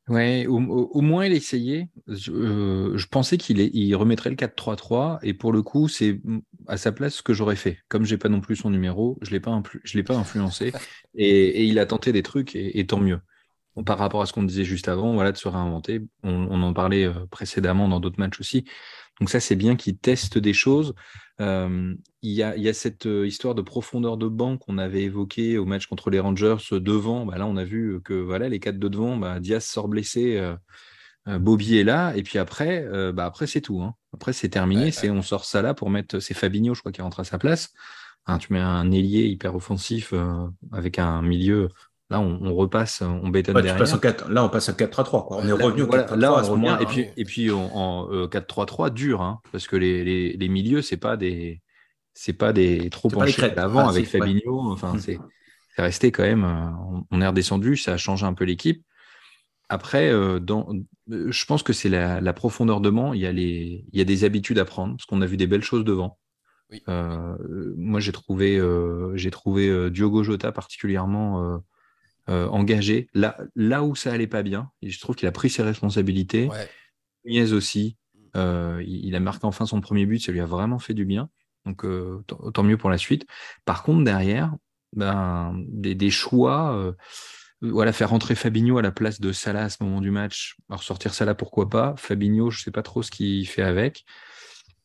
Ouais, 0.09 0.45
au, 0.47 0.59
moins 0.59 1.25
il 1.25 1.31
essayait. 1.31 1.87
Je, 2.07 2.31
euh, 2.31 2.97
pensais 3.09 3.37
qu'il 3.37 3.59
il 3.59 3.95
remettrait 3.95 4.29
le 4.29 4.35
4-3-3 4.35 5.19
et 5.23 5.33
pour 5.33 5.53
le 5.53 5.61
coup, 5.61 5.87
c'est 5.87 6.19
à 6.67 6.75
sa 6.75 6.91
place 6.91 7.15
ce 7.15 7.23
que 7.23 7.33
j'aurais 7.33 7.55
fait. 7.55 7.79
Comme 7.87 8.03
j'ai 8.03 8.17
pas 8.17 8.27
non 8.27 8.41
plus 8.41 8.57
son 8.57 8.69
numéro, 8.69 9.17
je 9.21 9.31
l'ai 9.31 9.39
pas 9.39 9.61
je 9.83 9.97
l'ai 9.97 10.03
pas 10.03 10.15
influencé 10.15 10.73
et, 11.15 11.63
il 11.65 11.79
a 11.79 11.85
tenté 11.85 12.11
des 12.11 12.21
trucs 12.21 12.53
et, 12.55 12.85
tant 12.85 12.99
mieux. 12.99 13.19
Par 13.85 13.97
rapport 13.97 14.21
à 14.21 14.25
ce 14.25 14.33
qu'on 14.33 14.43
disait 14.43 14.63
juste 14.65 14.87
avant, 14.87 15.13
voilà, 15.13 15.31
de 15.31 15.37
se 15.37 15.47
réinventer. 15.47 16.01
On, 16.23 16.47
on 16.49 16.61
en 16.61 16.73
parlait 16.73 17.05
euh, 17.05 17.25
précédemment 17.31 17.87
dans 17.87 17.99
d'autres 17.99 18.19
matchs 18.19 18.39
aussi. 18.39 18.65
Donc 19.19 19.29
ça, 19.29 19.39
c'est 19.39 19.55
bien 19.55 19.75
qu'il 19.75 19.97
teste 19.97 20.37
des 20.37 20.53
choses. 20.53 20.93
Euh, 21.41 21.93
il, 22.21 22.31
y 22.31 22.43
a, 22.43 22.73
cette 22.73 23.05
euh, 23.05 23.27
histoire 23.27 23.55
de 23.55 23.61
profondeur 23.61 24.17
de 24.17 24.27
banc 24.27 24.57
qu'on 24.57 24.77
avait 24.77 25.03
évoquée 25.03 25.57
au 25.57 25.65
match 25.65 25.87
contre 25.87 26.09
les 26.09 26.19
Rangers 26.19 26.57
devant. 26.71 27.25
Bah 27.25 27.37
là, 27.37 27.47
on 27.47 27.57
a 27.57 27.63
vu 27.63 28.01
que 28.03 28.13
voilà, 28.13 28.49
les 28.49 28.59
quatre 28.59 28.79
de 28.79 28.87
devant, 28.87 29.17
bah, 29.17 29.39
Diaz 29.39 29.65
sort 29.65 29.87
blessé, 29.87 30.37
euh, 30.37 30.55
Bobby 31.39 31.77
est 31.77 31.83
là, 31.83 32.13
et 32.15 32.23
puis 32.23 32.37
après, 32.37 32.85
bah, 33.13 33.25
après 33.25 33.47
c'est 33.47 33.61
tout. 33.61 33.81
Hein. 33.81 33.95
Après, 34.13 34.33
c'est 34.33 34.49
terminé. 34.49 34.91
c'est 34.91 35.09
on 35.09 35.21
sort 35.21 35.45
ça 35.45 35.61
là 35.61 35.73
pour 35.73 35.89
mettre. 35.89 36.19
C'est 36.19 36.33
Fabinho, 36.33 36.73
je 36.73 36.81
crois, 36.81 36.91
qui 36.91 37.01
rentre 37.01 37.21
à 37.21 37.23
sa 37.23 37.37
place. 37.37 37.69
Hein, 38.25 38.39
tu 38.39 38.51
mets 38.51 38.59
un 38.59 38.91
ailier 38.91 39.27
hyper 39.27 39.55
offensif 39.55 40.13
avec 40.73 40.99
un 40.99 41.21
milieu 41.21 41.69
Là, 42.09 42.19
on, 42.19 42.53
repasse, 42.53 43.01
on 43.01 43.29
bétonne 43.29 43.55
derrière. 43.55 43.77
là, 44.29 44.43
on 44.43 44.49
passe 44.49 44.69
à 44.69 44.73
4-3-3. 44.73 45.27
On 45.29 45.47
est 45.47 45.51
revenu 45.51 45.83
au 45.83 45.87
4-3-3. 45.87 46.15
Là, 46.15 46.33
on 46.33 46.51
revient. 46.51 46.77
Et 46.79 46.85
puis, 46.85 47.07
et 47.17 47.23
puis 47.23 47.51
en, 47.51 48.07
4-3-3 48.27 48.91
dur, 48.91 49.21
hein, 49.21 49.39
parce 49.51 49.67
que 49.67 49.75
les, 49.75 50.03
les, 50.03 50.33
les 50.33 50.47
milieux, 50.49 50.81
c'est 50.81 50.97
pas 50.97 51.17
des, 51.17 51.61
c'est 52.13 52.33
pas 52.33 52.53
des 52.53 52.89
trop 52.89 53.09
penchés 53.09 53.49
d'avant 53.51 53.87
avec 53.87 54.07
Fabinho. 54.07 54.71
Enfin, 54.71 54.93
mm. 54.93 54.99
c'est 54.99 55.19
resté 55.77 56.11
quand 56.11 56.23
même. 56.23 56.43
Euh, 56.43 57.03
on, 57.11 57.21
est 57.21 57.27
redescendu, 57.27 57.77
ça 57.77 57.93
a 57.93 57.97
changé 57.97 58.25
un 58.25 58.33
peu 58.33 58.45
l'équipe. 58.45 58.83
Après, 59.69 60.09
euh, 60.09 60.39
dans, 60.39 60.67
euh, 61.11 61.31
je 61.31 61.45
pense 61.45 61.63
que 61.63 61.73
c'est 61.73 61.89
la, 61.89 62.33
profondeur 62.33 62.81
de 62.81 62.89
banc. 62.89 63.13
Il 63.13 63.21
y, 63.21 63.25
a 63.25 63.31
les, 63.31 63.85
il 63.91 63.97
y 63.97 64.01
a 64.01 64.05
des 64.05 64.23
habitudes 64.23 64.59
à 64.59 64.65
prendre, 64.65 64.95
parce 64.95 65.05
qu'on 65.05 65.21
a 65.21 65.25
vu 65.25 65.37
des 65.37 65.47
belles 65.47 65.63
choses 65.63 65.83
devant. 65.83 66.19
moi, 66.87 67.99
j'ai 67.99 68.11
trouvé, 68.11 68.61
j'ai 69.15 69.31
trouvé 69.31 69.89
Diogo 69.89 70.23
Jota 70.23 70.51
particulièrement 70.51 71.61
euh, 72.29 72.47
engagé. 72.47 73.09
Là, 73.13 73.37
là 73.53 73.83
où 73.83 73.95
ça 73.95 74.13
allait 74.13 74.27
pas 74.27 74.43
bien, 74.43 74.71
et 74.81 74.89
je 74.89 74.99
trouve 74.99 75.13
qu'il 75.13 75.27
a 75.27 75.31
pris 75.33 75.49
ses 75.49 75.61
responsabilités. 75.61 76.47
Ouais. 77.25 77.51
aussi, 77.51 77.97
euh, 78.37 78.81
il, 78.87 79.13
a 79.13 79.19
marqué 79.19 79.45
enfin 79.45 79.65
son 79.65 79.81
premier 79.81 80.05
but, 80.05 80.19
ça 80.19 80.31
lui 80.31 80.39
a 80.39 80.45
vraiment 80.45 80.79
fait 80.79 80.93
du 80.93 81.03
bien. 81.03 81.29
Donc 81.65 81.83
euh, 81.83 82.23
tant 82.53 82.63
mieux 82.63 82.77
pour 82.77 82.89
la 82.89 82.97
suite. 82.97 83.25
Par 83.65 83.83
contre, 83.83 84.05
derrière, 84.05 84.55
ben, 84.93 85.53
des, 85.67 86.09
choix. 86.09 86.95
voilà, 87.61 87.91
faire 87.91 88.11
rentrer 88.11 88.35
Fabinho 88.35 88.77
à 88.77 88.81
la 88.81 88.91
place 88.91 89.19
de 89.19 89.33
Salah 89.33 89.65
à 89.65 89.69
ce 89.69 89.83
moment 89.83 89.99
du 89.99 90.11
match. 90.11 90.55
Alors 90.69 90.81
sortir 90.81 91.13
Salah, 91.13 91.35
pourquoi 91.35 91.69
pas? 91.69 91.93
Fabinho, 91.97 92.51
je 92.51 92.63
sais 92.63 92.71
pas 92.71 92.83
trop 92.83 93.03
ce 93.03 93.11
qu'il 93.11 93.45
fait 93.49 93.63
avec. 93.63 94.05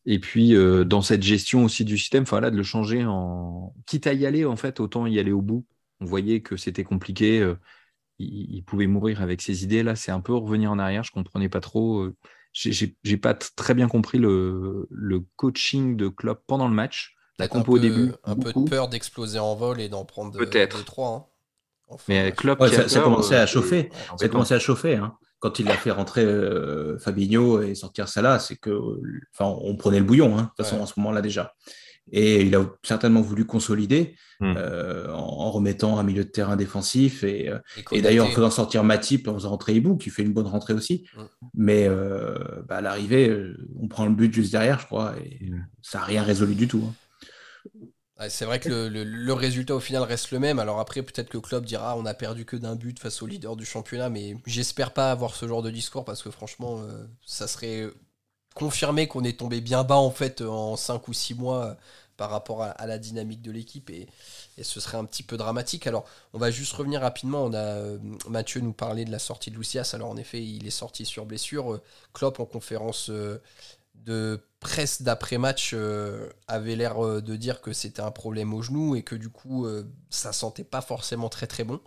Et 0.07 0.18
puis 0.18 0.57
dans 0.87 1.03
cette 1.03 1.22
gestion 1.22 1.62
aussi 1.64 1.85
du 1.85 1.98
système, 1.98 2.24
de 2.24 2.57
le 2.57 2.62
changer 2.64 3.05
en 3.05 3.74
quitte 3.87 4.09
à 4.09 4.12
y 4.12 4.27
aller 4.27 4.44
en 4.44 4.57
fait, 4.57 4.81
autant 4.81 5.07
y 5.07 5.20
aller 5.20 5.33
au 5.33 5.42
bout 5.42 5.64
on 6.01 6.05
voyait 6.05 6.41
que 6.41 6.57
c'était 6.57 6.85
compliqué. 6.85 7.41
Euh, 7.41 7.57
il, 8.19 8.63
pouvait 8.65 8.87
mourir 8.87 9.23
avec 9.23 9.41
ses 9.41 9.63
idées. 9.63 9.83
Là, 9.83 9.95
c'est 9.95 10.11
un 10.11 10.21
peu 10.21 10.35
revenir 10.35 10.73
en 10.73 10.79
arrière. 10.79 11.05
Je 11.05 11.13
comprenais 11.13 11.49
pas 11.49 11.61
trop. 11.61 12.01
Euh, 12.01 12.17
j'ai 12.53 13.17
pas 13.17 13.35
très 13.35 13.75
bien 13.75 13.89
compris 13.89 14.19
le, 14.19 14.89
coaching 15.37 15.97
de 15.97 16.09
Klopp 16.09 16.43
pendant 16.47 16.69
le 16.69 16.75
match. 16.75 17.15
La 17.39 17.47
compo 17.47 17.75
au 17.75 17.79
début. 17.79 18.13
Un 18.25 18.35
peu 18.35 18.53
de 18.53 18.69
peur 18.69 18.89
d'exploser 18.89 19.39
en 19.39 19.55
vol 19.55 19.81
et 19.81 19.89
d'en 19.89 20.05
prendre 20.05 20.37
peut-être 20.37 20.85
trois. 20.85 21.31
Hein. 21.91 21.97
Mais 22.09 22.33
Klopp, 22.33 22.61
ça, 22.89 23.01
commençait 23.01 23.37
à 23.37 23.43
euh, 23.43 23.47
chauffer. 23.47 23.91
ça 24.19 24.27
a 24.27 24.29
commencé 24.29 24.55
à 24.55 24.59
chauffer. 24.59 24.97
Hein. 24.97 25.17
Quand 25.39 25.61
il 25.61 25.71
a 25.71 25.77
fait 25.77 25.93
rentrer 25.93 26.27
Fabinho 26.99 27.63
et 27.63 27.77
sortir 27.77 28.09
Salah, 28.09 28.41
c'est 28.41 28.57
que, 28.57 28.77
enfin, 29.33 29.57
on 29.63 29.77
prenait 29.77 30.01
le 30.01 30.05
bouillon. 30.05 30.37
Hein, 30.37 30.43
de 30.43 30.47
toute 30.49 30.67
façon, 30.67 30.81
en 30.81 30.87
ce 30.87 30.95
moment-là 30.97 31.23
déjà. 31.23 31.55
Et 32.12 32.42
il 32.42 32.55
a 32.55 32.64
certainement 32.83 33.21
voulu 33.21 33.44
consolider 33.44 34.16
hmm. 34.40 34.55
euh, 34.57 35.12
en, 35.12 35.51
remettant 35.51 35.99
un 35.99 36.03
milieu 36.03 36.25
de 36.25 36.31
terrain 36.31 36.57
défensif 36.57 37.25
et, 37.25 37.49
euh, 37.49 37.59
et, 37.92 38.03
d'ailleurs 38.03 38.27
en 38.27 38.31
faisant 38.31 38.51
sortir 38.51 38.85
Matip 38.85 39.29
en 39.29 39.35
faisant 39.35 39.51
rentrer 39.51 39.75
Ibou, 39.75 39.97
qui 39.97 40.11
fait 40.11 40.23
une 40.23 40.33
bonne 40.33 40.47
rentrée 40.47 40.75
aussi. 40.75 41.07
Hmm. 41.16 41.25
Mais 41.55 41.87
euh, 41.87 42.38
bah, 42.66 42.77
à 42.77 42.81
l'arrivée, 42.81 43.35
on 43.81 43.88
prend 43.88 44.07
le 44.07 44.14
but 44.14 44.33
juste 44.33 44.53
derrière, 44.53 44.81
je 44.81 44.87
crois, 44.87 45.14
et 45.25 45.51
hmm. 45.51 45.66
ça 45.83 45.99
n'a 45.99 46.05
rien 46.05 46.23
résolu 46.23 46.55
du 46.55 46.68
tout. 46.68 46.83
Hein. 48.18 48.29
c'est 48.29 48.44
vrai 48.44 48.61
que 48.61 48.88
le, 48.88 49.05
le, 49.05 49.33
résultat 49.33 49.75
au 49.75 49.81
final 49.81 50.03
reste 50.03 50.31
le 50.31 50.38
même. 50.38 50.59
Alors 50.59 50.81
après, 50.81 51.03
peut-être 51.03 51.29
que 51.29 51.37
le 51.37 51.42
club 51.42 51.64
dira 51.64 51.97
on 51.97 52.07
a 52.07 52.14
perdu 52.14 52.44
que 52.44 52.57
d'un 52.57 52.77
but 52.77 52.99
face 52.99 53.23
au 53.23 53.27
leader 53.27 53.57
du 53.57 53.64
championnat, 53.64 54.09
mais 54.09 54.37
j'espère 54.47 54.92
pas 54.92 55.11
avoir 55.11 55.35
ce 55.35 55.47
genre 55.47 55.62
de 55.62 55.71
discours 55.71 56.05
parce 56.05 56.23
que 56.23 56.31
franchement, 56.31 56.83
ça 57.27 57.47
serait 57.47 57.90
confirmer 58.59 59.07
qu'on 59.07 59.25
est 59.25 59.38
tombé 59.38 59.61
bien 59.61 59.85
bas 59.85 59.97
en 59.97 60.11
fait 60.11 60.42
en 60.42 60.77
5 60.77 61.09
ou 61.09 61.12
6 61.12 61.35
mois 61.35 61.64
euh, 61.64 61.75
par 62.16 62.31
rapport 62.31 62.64
à, 62.64 62.87
la 62.87 62.99
dynamique 62.99 63.42
de 63.42 63.53
l'équipe 63.53 63.90
et, 63.90 64.09
ce 64.61 64.81
serait 64.81 64.99
un 64.99 65.05
petit 65.05 65.23
peu 65.23 65.37
dramatique. 65.37 65.87
Alors 65.87 66.05
on 66.33 66.38
va 66.38 66.51
juste 66.51 66.73
revenir 66.73 67.01
rapidement, 67.01 67.44
on 67.44 67.53
a 67.53 67.59
euh, 67.59 67.99
Mathieu 68.29 68.61
nous 68.61 68.73
parlait 68.73 69.05
de 69.05 69.12
la 69.12 69.21
sortie 69.21 69.53
de 69.53 69.57
Lucias, 69.57 69.92
alors 69.94 70.11
en 70.11 70.16
effet 70.16 70.44
il 70.44 70.66
est 70.66 70.71
sorti 70.71 71.05
sur 71.05 71.27
blessure, 71.27 71.75
euh, 71.75 71.83
Klopp 72.12 72.40
en 72.40 72.44
conférence 72.44 73.09
de 73.94 74.40
presse 74.61 75.03
d'après-match 75.03 75.71
euh, 75.75 76.29
avait 76.49 76.75
l'air 76.75 77.05
euh, 77.05 77.21
de 77.21 77.37
dire 77.37 77.61
que 77.61 77.73
c'était 77.73 78.03
un 78.03 78.11
problème 78.11 78.53
au 78.53 78.62
genou 78.62 78.97
et 78.97 79.03
que 79.03 79.14
du 79.14 79.29
coup 79.29 79.66
euh, 79.66 79.85
ça 80.11 80.33
sentait 80.33 80.64
pas 80.64 80.81
forcément 80.81 81.29
très 81.29 81.47
très 81.47 81.64
bon. 81.64 81.81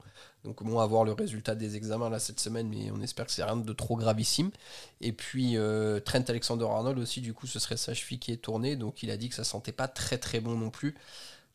Donc 0.44 0.64
bon, 0.64 0.80
à 0.80 0.88
voir 0.88 1.04
le 1.04 1.12
résultat 1.12 1.54
des 1.54 1.76
examens 1.76 2.10
là 2.10 2.18
cette 2.18 2.40
semaine, 2.40 2.68
mais 2.68 2.90
on 2.92 3.02
espère 3.02 3.26
que 3.28 3.32
c'est 3.32 3.44
rien 3.44 3.58
de 3.58 3.74
trop 3.74 3.96
gravissime. 3.96 4.50
Et 5.00 5.12
puis 5.12 5.56
Trent 6.04 6.24
Alexander-Arnold 6.28 6.98
aussi, 6.98 7.22
du 7.22 7.36
coup, 7.36 7.46
ce 7.46 7.60
serait 7.60 7.78
sa 7.78 7.94
cheville 7.94 8.18
qui 8.18 8.32
est 8.32 8.38
tournée, 8.38 8.76
donc 8.76 9.04
il 9.04 9.12
a 9.12 9.18
dit 9.18 9.30
que 9.30 9.36
ça 9.36 9.44
sentait 9.44 9.72
pas 9.72 9.88
très 9.88 10.18
très 10.18 10.40
bon 10.40 10.56
non 10.56 10.72
plus. 10.72 10.96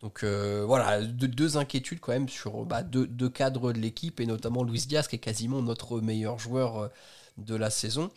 Donc 0.02 0.22
voilà, 0.22 1.02
deux, 1.02 1.56
inquiétudes 1.56 1.98
quand 1.98 2.12
même 2.12 2.28
sur 2.28 2.64
bah, 2.64 2.84
deux, 2.84 3.08
deux, 3.08 3.28
cadres 3.28 3.72
de 3.72 3.80
l'équipe, 3.80 4.20
et 4.20 4.26
notamment 4.26 4.62
Luis 4.62 4.86
Diaz, 4.86 5.08
qui 5.08 5.16
est 5.16 5.18
quasiment 5.18 5.62
notre 5.62 6.00
meilleur 6.00 6.38
joueur 6.38 6.92
de 7.38 7.56
la 7.56 7.70
saison. 7.70 8.10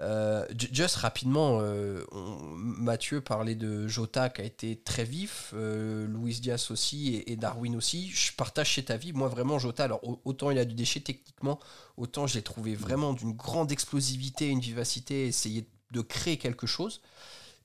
Euh, 0.00 0.46
juste 0.72 0.96
rapidement, 0.96 1.58
euh, 1.60 2.04
Mathieu 2.12 3.20
parlait 3.20 3.56
de 3.56 3.88
Jota 3.88 4.28
qui 4.28 4.40
a 4.40 4.44
été 4.44 4.76
très 4.76 5.04
vif, 5.04 5.50
euh, 5.54 6.06
Luis 6.06 6.38
Diaz 6.40 6.70
aussi 6.70 7.22
et, 7.26 7.36
Darwin 7.36 7.74
aussi. 7.74 8.10
Je 8.10 8.32
partage 8.32 8.74
cet 8.76 8.90
avis. 8.90 9.12
Moi, 9.12 9.28
vraiment, 9.28 9.58
Jota, 9.58 9.84
alors 9.84 10.00
autant 10.24 10.50
il 10.50 10.58
a 10.58 10.64
du 10.64 10.74
déchet 10.74 11.00
techniquement, 11.00 11.58
autant 11.96 12.26
je 12.26 12.34
l'ai 12.34 12.42
trouvé 12.42 12.76
vraiment 12.76 13.12
d'une 13.12 13.32
grande 13.32 13.72
explosivité, 13.72 14.48
une 14.48 14.60
vivacité, 14.60 15.26
essayer 15.26 15.68
de 15.90 16.00
créer 16.00 16.36
quelque 16.38 16.66
chose. 16.66 17.00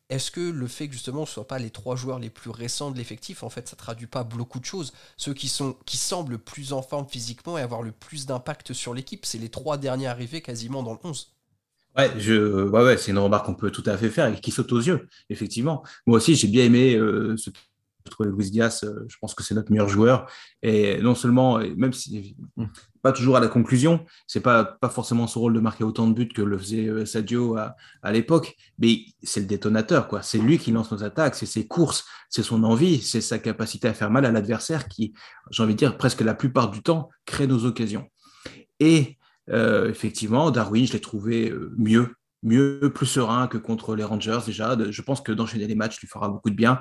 Est-ce 0.10 0.32
que 0.32 0.42
le 0.42 0.68
fait 0.68 0.88
que 0.88 0.94
justement 0.94 1.26
ce 1.26 1.32
ne 1.32 1.34
soient 1.36 1.48
pas 1.48 1.60
les 1.60 1.70
trois 1.70 1.96
joueurs 1.96 2.20
les 2.20 2.30
plus 2.30 2.50
récents 2.50 2.92
de 2.92 2.98
l'effectif, 2.98 3.44
en 3.44 3.50
fait, 3.50 3.68
ça 3.68 3.76
traduit 3.76 4.08
pas 4.08 4.24
beaucoup 4.24 4.60
de 4.60 4.66
choses? 4.66 4.92
Ceux 5.18 5.34
qui, 5.34 5.48
sont, 5.48 5.74
qui 5.86 5.98
semblent 5.98 6.40
plus 6.40 6.74
en 6.74 6.82
forme 6.82 7.08
physiquement 7.08 7.58
et 7.58 7.62
avoir 7.62 7.82
le 7.84 7.92
plus 7.92 8.26
d'impact 8.26 8.74
sur 8.74 8.94
l'équipe, 8.94 9.26
c'est 9.26 9.38
les 9.38 9.50
trois 9.50 9.78
derniers 9.78 10.08
arrivés 10.08 10.42
quasiment 10.42 10.84
dans 10.84 10.94
le 10.94 11.00
11. 11.04 11.33
Ouais, 11.98 12.12
je, 12.18 12.64
ouais, 12.68 12.84
ouais, 12.84 12.98
c'est 12.98 13.12
une 13.12 13.20
remarque 13.20 13.46
qu'on 13.46 13.56
peut 13.56 13.70
tout 13.70 13.84
à 13.86 13.98
fait 13.98 14.10
faire 14.10 14.34
et 14.34 14.42
qui 14.42 14.52
saute 14.52 14.72
aux 14.72 14.80
yeux, 14.80 15.08
effectivement. 15.30 15.84
Moi 16.08 16.18
aussi, 16.18 16.36
j'ai 16.36 16.48
bien 16.48 16.66
aimé 16.66 16.96
euh, 16.96 17.38
ce 17.38 17.52
trouve 18.10 18.28
Luis 18.28 18.52
Diaz. 18.52 18.84
Euh, 18.84 19.06
je 19.08 19.18
pense 19.20 19.34
que 19.36 19.44
c'est 19.44 19.56
notre 19.56 19.72
meilleur 19.72 19.88
joueur. 19.88 20.30
Et 20.62 21.02
non 21.02 21.16
seulement, 21.16 21.60
même 21.78 21.94
si 21.94 22.36
pas 23.02 23.12
toujours 23.12 23.38
à 23.38 23.40
la 23.40 23.48
conclusion, 23.48 24.06
c'est 24.28 24.42
pas 24.42 24.64
pas 24.64 24.90
forcément 24.90 25.28
son 25.28 25.42
rôle 25.42 25.54
de 25.54 25.60
marquer 25.60 25.84
autant 25.84 26.08
de 26.08 26.14
buts 26.14 26.28
que 26.28 26.42
le 26.42 26.58
faisait 26.58 26.88
euh, 26.88 27.06
Sadio 27.06 27.58
à, 27.58 27.76
à 28.02 28.12
l'époque, 28.12 28.56
mais 28.80 29.06
c'est 29.22 29.42
le 29.42 29.46
détonateur, 29.46 30.08
quoi. 30.08 30.22
C'est 30.22 30.38
lui 30.38 30.58
qui 30.58 30.72
lance 30.72 30.92
nos 30.92 31.04
attaques, 31.04 31.36
c'est 31.36 31.46
ses 31.46 31.68
courses, 31.68 32.06
c'est 32.30 32.44
son 32.44 32.64
envie, 32.64 33.02
c'est 33.02 33.22
sa 33.22 33.40
capacité 33.40 33.88
à 33.88 33.94
faire 33.94 34.10
mal 34.10 34.26
à 34.26 34.32
l'adversaire 34.32 34.88
qui, 34.88 35.14
j'ai 35.52 35.64
envie 35.64 35.74
de 35.74 35.80
dire, 35.80 35.98
presque 35.98 36.22
la 36.22 36.34
plupart 36.34 36.72
du 36.72 36.82
temps, 36.82 37.10
crée 37.26 37.48
nos 37.48 37.66
occasions. 37.66 38.08
Et 38.80 39.18
euh, 39.50 39.90
effectivement, 39.90 40.52
Darwin, 40.52 40.86
je 40.86 40.94
l'ai 40.94 41.02
trouvé 41.02 41.50
euh, 41.50 41.74
mieux, 41.78 42.16
mieux, 42.44 42.92
plus 42.94 43.06
serein 43.06 43.48
que 43.48 43.58
contre 43.58 43.96
les 43.96 44.04
Rangers 44.04 44.40
déjà. 44.46 44.78
Je 44.90 45.02
pense 45.02 45.22
que 45.22 45.32
d'enchaîner 45.32 45.68
les 45.68 45.76
matchs 45.76 46.00
lui 46.00 46.08
fera 46.08 46.30
beaucoup 46.30 46.50
de 46.50 46.56
bien. 46.56 46.80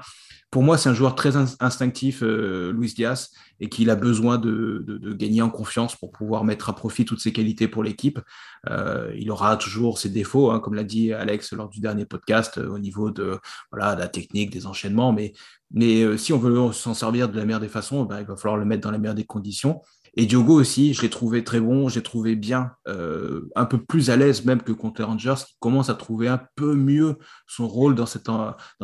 Pour 0.51 0.63
moi, 0.63 0.77
c'est 0.77 0.91
un 0.91 0.95
joueur 0.95 1.15
très 1.15 1.37
instinctif, 1.37 2.23
euh, 2.23 2.73
Luis 2.73 2.93
Diaz, 2.93 3.31
et 3.59 3.71
qu'il 3.71 3.89
a 3.89 3.97
besoin 3.97 4.37
de, 4.37 4.85
gagner 5.15 5.41
en 5.41 5.49
confiance 5.49 5.97
pour 5.97 6.13
pouvoir 6.13 6.45
mettre 6.45 6.69
à 6.69 6.75
profit 6.75 7.07
toutes 7.07 7.21
ses 7.21 7.33
qualités 7.33 7.69
pour 7.69 7.83
l'équipe. 7.83 8.21
il 8.69 9.31
aura 9.31 9.57
toujours 9.57 9.99
ses 9.99 10.11
défauts, 10.11 10.51
hein, 10.51 10.61
comme 10.61 10.75
l'a 10.75 10.85
dit 10.85 11.13
Alex 11.13 11.55
lors 11.55 11.71
du 11.71 11.81
dernier 11.81 12.05
podcast, 12.05 12.59
au 12.59 12.79
niveau 12.79 13.11
de, 13.11 13.39
la 13.73 14.09
technique, 14.09 14.51
des 14.51 14.67
enchaînements. 14.67 15.13
Mais, 15.13 15.33
mais 15.71 16.19
si 16.19 16.35
on 16.35 16.39
veut 16.39 16.71
s'en 16.73 16.93
servir 16.93 17.31
de 17.31 17.39
la 17.39 17.47
meilleure 17.47 17.61
des 17.61 17.69
façons, 17.69 18.05
ben, 18.05 18.21
il 18.21 18.27
va 18.27 18.37
falloir 18.37 18.59
le 18.59 18.67
mettre 18.67 18.83
dans 18.83 18.91
la 18.91 18.99
meilleure 18.99 19.15
des 19.15 19.25
conditions. 19.25 19.81
Et 20.15 20.27
Diogo 20.27 20.61
aussi, 20.61 20.93
je 20.93 21.01
l'ai 21.03 21.09
trouvé 21.09 21.43
très 21.43 21.61
bon, 21.61 21.89
j'ai 21.89 22.03
trouvé 22.03 22.37
bien, 22.37 22.73
euh, 22.87 23.49
un 23.57 23.65
peu 23.65 23.83
plus 23.83 24.11
à 24.11 24.17
l'aise 24.17 24.45
même 24.45 24.63
que 24.63 24.73
contre 24.73 25.01
les 25.01 25.07
Rangers, 25.07 25.35
qui 25.47 25.57
commence 25.59 25.89
à 25.89 25.95
trouver 25.95 26.29
un 26.29 26.41
peu 26.55 26.75
mieux 26.75 27.17
son 27.47 27.67
rôle 27.67 27.95
dans, 27.95 28.05
cette, 28.05 28.29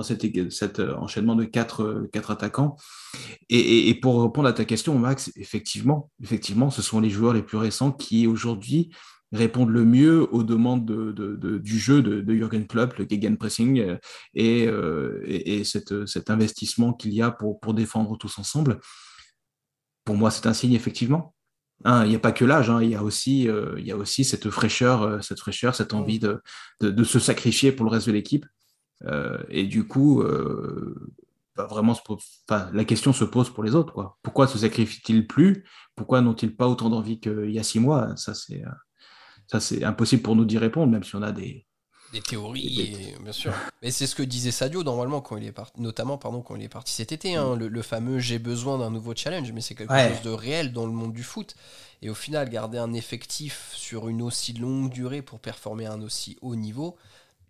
cet, 0.02 0.50
cet 0.50 0.80
euh, 0.80 0.94
enchaînement 0.96 1.36
de 1.36 1.44
quatre, 1.44 1.82
euh, 1.82 2.10
attaquants. 2.28 2.76
Et, 3.50 3.94
pour 4.00 4.22
répondre 4.22 4.48
à 4.48 4.54
ta 4.54 4.64
question, 4.64 4.98
Max, 4.98 5.30
effectivement, 5.36 6.10
effectivement, 6.22 6.70
ce 6.70 6.80
sont 6.80 7.00
les 7.00 7.10
joueurs 7.10 7.34
les 7.34 7.42
plus 7.42 7.58
récents 7.58 7.92
qui 7.92 8.26
aujourd'hui 8.26 8.90
répondent 9.30 9.70
le 9.70 9.84
mieux 9.84 10.26
aux 10.34 10.42
demandes 10.42 10.86
de, 10.86 11.12
de, 11.12 11.58
du 11.58 11.78
jeu 11.78 12.00
de, 12.00 12.34
Jürgen 12.34 12.66
Klopp, 12.66 12.94
le 12.94 13.06
gegenpressing 13.08 13.98
et, 14.34 14.64
et, 14.64 15.58
et 15.58 15.64
cet, 15.64 16.30
investissement 16.30 16.94
qu'il 16.94 17.12
y 17.12 17.20
a 17.20 17.30
pour 17.30 17.74
défendre 17.74 18.16
tous 18.16 18.38
ensemble 18.38 18.80
pour 20.08 20.16
moi, 20.16 20.30
c'est 20.30 20.46
un 20.46 20.54
signe, 20.54 20.72
effectivement. 20.72 21.34
Hein, 21.84 22.06
il 22.06 22.08
n'y 22.08 22.16
a 22.16 22.18
pas 22.18 22.32
que 22.32 22.46
l'âge, 22.46 22.70
hein, 22.70 22.82
il, 22.82 22.88
y 22.88 22.94
a 22.94 23.02
aussi, 23.02 23.46
euh, 23.46 23.78
y 23.78 23.92
a 23.92 23.96
aussi 23.98 24.24
cette 24.24 24.48
fraîcheur, 24.48 25.02
euh, 25.02 25.20
cette 25.20 25.38
fraîcheur, 25.38 25.74
cette 25.74 25.92
envie 25.92 26.18
de, 26.18 26.40
de, 26.80 27.04
se 27.04 27.18
sacrifier 27.18 27.72
pour 27.72 27.84
le 27.84 27.90
reste 27.90 28.06
de 28.06 28.12
l'équipe. 28.12 28.46
Euh, 29.04 29.36
et 29.50 29.64
du 29.64 29.86
coup, 29.86 30.24
bah, 31.56 31.66
vraiment, 31.66 31.94
la 32.48 32.84
question 32.86 33.12
se 33.12 33.24
pose 33.24 33.50
pour 33.50 33.64
les 33.64 33.74
autres. 33.74 33.92
Quoi. 33.92 34.16
Pourquoi 34.22 34.46
se 34.46 34.56
sacrifient-ils 34.56 35.26
plus? 35.26 35.66
Pourquoi 35.94 36.22
n'ont-ils 36.22 36.56
pas 36.56 36.68
autant 36.68 36.88
d'envie 36.88 37.20
qu'il 37.20 37.50
y 37.50 37.58
a 37.58 37.62
six 37.62 37.78
mois? 37.78 38.16
Ça, 38.16 38.32
c'est 38.32 38.64
ça, 39.46 39.60
c'est 39.60 39.84
impossible 39.84 40.22
pour 40.22 40.36
nous 40.36 40.46
d'y 40.46 40.56
répondre, 40.56 40.90
même 40.90 41.04
si 41.04 41.16
on 41.16 41.22
a 41.22 41.32
des, 41.32 41.66
des 42.12 42.20
théories, 42.20 43.14
bien 43.20 43.32
sûr. 43.32 43.52
Mais 43.82 43.90
c'est 43.90 44.06
ce 44.06 44.14
que 44.14 44.22
disait 44.22 44.50
Sadio 44.50 44.82
normalement 44.82 45.20
quand 45.20 45.36
il 45.36 45.44
est 45.44 45.52
parti, 45.52 45.80
notamment 45.80 46.18
pardon 46.18 46.42
quand 46.42 46.56
il 46.56 46.62
est 46.62 46.68
parti 46.68 46.92
cet 46.92 47.12
été, 47.12 47.36
hein, 47.36 47.56
le, 47.56 47.82
fameux 47.82 48.18
j'ai 48.18 48.38
besoin 48.38 48.78
d'un 48.78 48.90
nouveau 48.90 49.14
challenge, 49.14 49.52
mais 49.52 49.60
c'est 49.60 49.74
quelque 49.74 49.92
chose 49.92 50.22
de 50.22 50.30
réel 50.30 50.72
dans 50.72 50.86
le 50.86 50.92
monde 50.92 51.12
du 51.12 51.22
foot. 51.22 51.54
Et 52.02 52.10
au 52.10 52.14
final, 52.14 52.48
garder 52.48 52.78
un 52.78 52.92
effectif 52.92 53.72
sur 53.74 54.08
une 54.08 54.22
aussi 54.22 54.52
longue 54.52 54.90
durée 54.90 55.22
pour 55.22 55.40
performer 55.40 55.86
à 55.86 55.92
un 55.92 56.02
aussi 56.02 56.36
haut 56.42 56.54
niveau, 56.54 56.96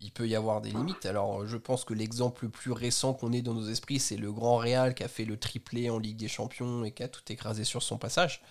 il 0.01 0.11
peut 0.11 0.27
y 0.27 0.35
avoir 0.35 0.61
des 0.61 0.71
limites. 0.71 1.05
Alors, 1.05 1.45
je 1.45 1.57
pense 1.57 1.83
que 1.83 1.93
l'exemple 1.93 2.45
le 2.45 2.49
plus 2.49 2.71
récent 2.71 3.13
qu'on 3.13 3.33
ait 3.33 3.41
dans 3.41 3.53
nos 3.53 3.67
esprits, 3.67 3.99
c'est 3.99 4.17
le 4.17 4.31
Grand 4.31 4.57
Real 4.57 4.95
qui 4.95 5.03
a 5.03 5.07
fait 5.07 5.25
le 5.25 5.37
triplé 5.37 5.89
en 5.89 5.99
Ligue 5.99 6.17
des 6.17 6.27
Champions 6.27 6.83
et 6.83 6.91
qui 6.91 7.03
a 7.03 7.07
tout 7.07 7.21
écrasé 7.29 7.63
sur 7.63 7.83
son 7.83 7.97
passage. 7.97 8.41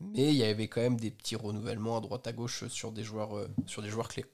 Mais 0.00 0.28
il 0.28 0.34
y 0.34 0.44
avait 0.44 0.68
quand 0.68 0.80
même 0.80 0.98
des 0.98 1.10
petits 1.10 1.36
renouvellements 1.36 1.98
à 1.98 2.00
droite 2.00 2.26
à 2.26 2.32
gauche 2.32 2.66
sur 2.68 2.92
des 2.92 3.04
joueurs, 3.04 3.36
euh, 3.36 3.48
sur 3.66 3.82
des 3.82 3.88
joueurs 3.88 4.08
clés. 4.08 4.26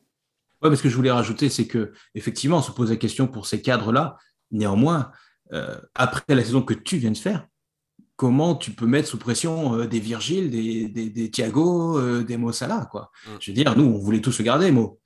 Oui, 0.62 0.70
mais 0.70 0.76
ce 0.76 0.82
que 0.82 0.88
je 0.88 0.96
voulais 0.96 1.10
rajouter, 1.10 1.48
c'est 1.48 1.66
que 1.66 1.92
effectivement, 2.14 2.58
on 2.58 2.62
se 2.62 2.70
pose 2.70 2.90
la 2.90 2.96
question 2.96 3.26
pour 3.26 3.46
ces 3.46 3.60
cadres-là. 3.60 4.16
Néanmoins, 4.52 5.10
euh, 5.52 5.76
après 5.94 6.22
la 6.28 6.44
saison 6.44 6.62
que 6.62 6.74
tu 6.74 6.98
viens 6.98 7.10
de 7.10 7.18
faire, 7.18 7.46
comment 8.16 8.54
tu 8.54 8.70
peux 8.70 8.86
mettre 8.86 9.08
sous 9.08 9.18
pression 9.18 9.74
euh, 9.74 9.86
des 9.86 9.98
Virgile, 9.98 10.50
des, 10.50 10.88
des, 10.88 11.30
Thiago, 11.30 11.98
euh, 11.98 12.22
des 12.22 12.36
Mo 12.36 12.52
Salah 12.52 12.88
quoi. 12.90 13.10
Mm. 13.26 13.30
Je 13.40 13.50
veux 13.50 13.54
dire, 13.54 13.76
nous, 13.76 13.84
on 13.84 13.98
voulait 13.98 14.20
tous 14.20 14.32
se 14.32 14.42
garder, 14.42 14.70
Mo. 14.70 15.00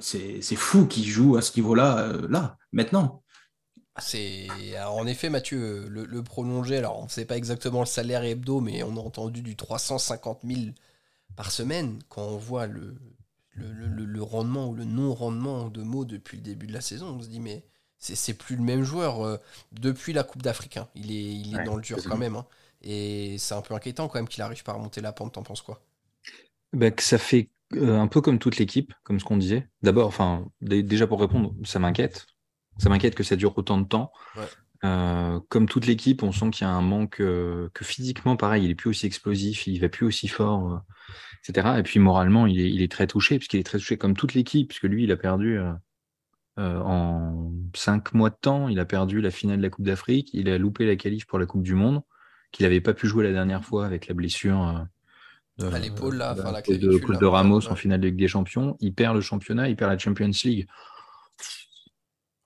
c'est 0.00 0.42
fou 0.56 0.86
qu'ils 0.86 1.06
jouent 1.06 1.36
à 1.36 1.42
ce 1.42 1.54
niveau-là, 1.56 2.12
là, 2.28 2.56
maintenant. 2.72 3.22
C'est 3.98 4.48
en 4.86 5.06
effet 5.06 5.28
Mathieu 5.28 5.86
le, 5.88 6.04
le 6.04 6.22
prolongé. 6.22 6.78
Alors 6.78 6.98
on 7.00 7.04
ne 7.04 7.08
sait 7.08 7.26
pas 7.26 7.36
exactement 7.36 7.80
le 7.80 7.86
salaire 7.86 8.24
hebdo, 8.24 8.60
mais 8.60 8.82
on 8.82 8.96
a 8.96 9.00
entendu 9.00 9.42
du 9.42 9.56
350 9.56 10.40
000 10.44 10.60
par 11.36 11.50
semaine 11.50 11.98
quand 12.08 12.22
on 12.22 12.38
voit 12.38 12.66
le, 12.66 12.96
le, 13.60 14.22
rendement 14.22 14.68
ou 14.68 14.74
le 14.74 14.84
non-rendement 14.84 15.68
de 15.68 15.82
mots 15.82 16.04
depuis 16.04 16.36
le 16.36 16.42
début 16.42 16.66
de 16.66 16.72
la 16.72 16.80
saison. 16.80 17.16
On 17.18 17.22
se 17.22 17.28
dit, 17.28 17.40
mais 17.40 17.64
c'est 17.98 18.34
plus 18.34 18.56
le 18.56 18.62
même 18.62 18.82
joueur 18.82 19.24
euh, 19.24 19.36
depuis 19.72 20.12
la 20.12 20.24
Coupe 20.24 20.42
d'Afrique. 20.42 20.76
Hein. 20.76 20.88
Il 20.94 21.10
est, 21.10 21.34
il 21.34 21.58
est 21.58 21.64
dans 21.64 21.76
le 21.76 21.82
dur 21.82 21.98
quand 22.06 22.16
même. 22.16 22.36
Hein. 22.36 22.46
Et 22.82 23.36
c'est 23.38 23.54
un 23.54 23.60
peu 23.60 23.74
inquiétant 23.74 24.08
quand 24.08 24.18
même 24.18 24.28
qu'il 24.28 24.42
arrive 24.42 24.62
pas 24.62 24.72
à 24.72 24.76
remonter 24.76 25.00
la 25.00 25.12
pente. 25.12 25.34
T'en 25.34 25.42
penses 25.42 25.62
quoi? 25.62 25.82
Bah, 26.72 26.90
que 26.90 27.02
Ça 27.02 27.18
fait 27.18 27.50
euh, 27.74 27.98
un 27.98 28.08
peu 28.08 28.20
comme 28.20 28.38
toute 28.38 28.56
l'équipe, 28.56 28.94
comme 29.04 29.20
ce 29.20 29.24
qu'on 29.24 29.36
disait. 29.36 29.68
D'abord, 29.82 30.06
enfin, 30.06 30.46
déjà 30.60 31.06
pour 31.06 31.20
répondre, 31.20 31.54
ça 31.64 31.78
m'inquiète. 31.78 32.26
Ça 32.78 32.88
m'inquiète 32.88 33.14
que 33.14 33.22
ça 33.22 33.36
dure 33.36 33.56
autant 33.58 33.78
de 33.78 33.86
temps. 33.86 34.12
Euh, 34.82 35.38
comme 35.50 35.66
toute 35.68 35.86
l'équipe, 35.86 36.22
on 36.22 36.32
sent 36.32 36.50
qu'il 36.50 36.66
y 36.66 36.70
a 36.70 36.72
un 36.72 36.80
manque, 36.80 37.16
que 37.16 37.70
physiquement, 37.82 38.36
pareil, 38.36 38.64
il 38.64 38.70
est 38.70 38.74
plus 38.74 38.88
aussi 38.88 39.04
explosif, 39.04 39.66
il 39.66 39.78
va 39.78 39.90
plus 39.90 40.06
aussi 40.06 40.28
fort 40.28 40.82
etc. 41.46 41.78
Et 41.78 41.82
puis 41.82 42.00
moralement, 42.00 42.46
il 42.46 42.60
est, 42.60 42.70
il 42.70 42.82
est 42.82 42.90
très 42.90 43.06
touché, 43.06 43.38
puisqu'il 43.38 43.60
est 43.60 43.64
très 43.64 43.78
touché 43.78 43.96
comme 43.96 44.16
toute 44.16 44.34
l'équipe, 44.34 44.68
puisque 44.68 44.84
lui, 44.84 45.04
il 45.04 45.12
a 45.12 45.16
perdu 45.16 45.58
euh, 45.58 45.72
euh, 46.58 46.78
en 46.80 47.52
cinq 47.74 48.12
mois 48.12 48.30
de 48.30 48.36
temps, 48.40 48.68
il 48.68 48.78
a 48.80 48.84
perdu 48.84 49.20
la 49.20 49.30
finale 49.30 49.58
de 49.58 49.62
la 49.62 49.70
Coupe 49.70 49.84
d'Afrique, 49.84 50.30
il 50.32 50.48
a 50.48 50.58
loupé 50.58 50.86
la 50.86 50.96
qualif 50.96 51.26
pour 51.26 51.38
la 51.38 51.46
Coupe 51.46 51.62
du 51.62 51.74
Monde, 51.74 52.02
qu'il 52.52 52.64
n'avait 52.64 52.80
pas 52.80 52.94
pu 52.94 53.06
jouer 53.06 53.24
la 53.24 53.32
dernière 53.32 53.64
fois 53.64 53.86
avec 53.86 54.08
la 54.08 54.14
blessure 54.14 54.86
euh, 55.60 55.70
de, 55.70 55.76
l'épaule, 55.76 56.16
là, 56.16 56.32
enfin, 56.32 56.52
la 56.52 56.62
de, 56.62 57.18
de 57.18 57.26
Ramos 57.26 57.68
en 57.68 57.76
finale 57.76 58.00
de 58.00 58.08
Ligue 58.08 58.18
des 58.18 58.28
Champions. 58.28 58.76
Il 58.80 58.94
perd 58.94 59.14
le 59.14 59.20
championnat, 59.20 59.68
il 59.68 59.76
perd 59.76 59.90
la 59.90 59.98
Champions 59.98 60.30
League. 60.44 60.66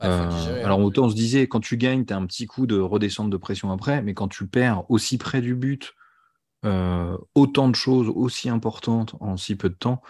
alors 0.00 0.80
autant 0.80 1.04
on 1.04 1.10
se 1.10 1.14
disait, 1.14 1.46
quand 1.46 1.60
tu 1.60 1.76
gagnes, 1.76 2.04
tu 2.04 2.12
as 2.12 2.16
un 2.16 2.26
petit 2.26 2.46
coup 2.46 2.66
de 2.66 2.78
redescente 2.78 3.30
de 3.30 3.36
pression 3.36 3.72
après, 3.72 4.02
mais 4.02 4.14
quand 4.14 4.28
tu 4.28 4.46
perds 4.46 4.88
aussi 4.90 5.16
près 5.16 5.40
du 5.40 5.54
but, 5.54 5.94
euh, 6.64 7.18
autant 7.34 7.68
de 7.68 7.74
choses 7.74 8.10
aussi 8.14 8.48
importantes 8.48 9.16
en 9.20 9.36
si 9.36 9.54
peu 9.54 9.68
de 9.68 9.74
temps, 9.74 10.00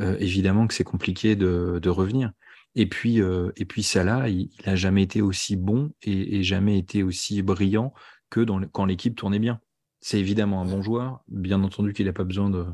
euh, 0.00 0.16
évidemment 0.20 0.66
que 0.66 0.74
c'est 0.74 0.84
compliqué 0.84 1.34
de, 1.34 1.88
revenir. 1.88 2.32
Et 2.74 2.86
puis, 2.88 3.20
euh, 3.20 3.50
et 3.56 3.64
puis 3.64 3.82
Salah, 3.82 4.28
il 4.28 4.50
n'a 4.66 4.76
jamais 4.76 5.02
été 5.02 5.20
aussi 5.22 5.56
bon 5.56 5.90
et, 6.02 6.42
jamais 6.42 6.78
été 6.78 7.02
aussi 7.02 7.42
brillant 7.42 7.92
que 8.30 8.44
quand 8.66 8.84
l'équipe 8.84 9.16
tournait 9.16 9.38
bien. 9.38 9.60
C'est 10.00 10.20
évidemment 10.20 10.60
un 10.60 10.66
bon 10.66 10.82
joueur. 10.82 11.24
Bien 11.28 11.62
entendu 11.62 11.92
qu'il 11.92 12.06
n'a 12.06 12.12
pas 12.12 12.24
besoin 12.24 12.50
de, 12.50 12.66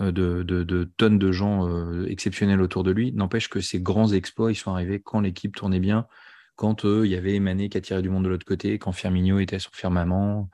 de, 0.00 0.42
de, 0.42 0.84
tonnes 0.96 1.18
de 1.18 1.32
gens 1.32 2.04
exceptionnels 2.04 2.60
autour 2.60 2.82
de 2.82 2.90
lui. 2.90 3.12
N'empêche 3.12 3.48
que 3.48 3.60
ces 3.60 3.80
grands 3.80 4.12
exploits, 4.12 4.52
ils 4.52 4.56
sont 4.56 4.72
arrivés 4.72 5.00
quand 5.00 5.20
l'équipe 5.20 5.54
tournait 5.54 5.80
bien, 5.80 6.06
quand 6.56 6.84
il 6.84 7.06
y 7.10 7.16
avait 7.16 7.38
Mané 7.40 7.68
qui 7.68 7.78
a 7.78 7.80
tiré 7.80 8.02
du 8.02 8.10
monde 8.10 8.24
de 8.24 8.28
l'autre 8.28 8.46
côté, 8.46 8.78
quand 8.78 8.92
Firmino 8.92 9.38
était 9.38 9.58
sur 9.58 9.72
Firmament, 9.74 10.50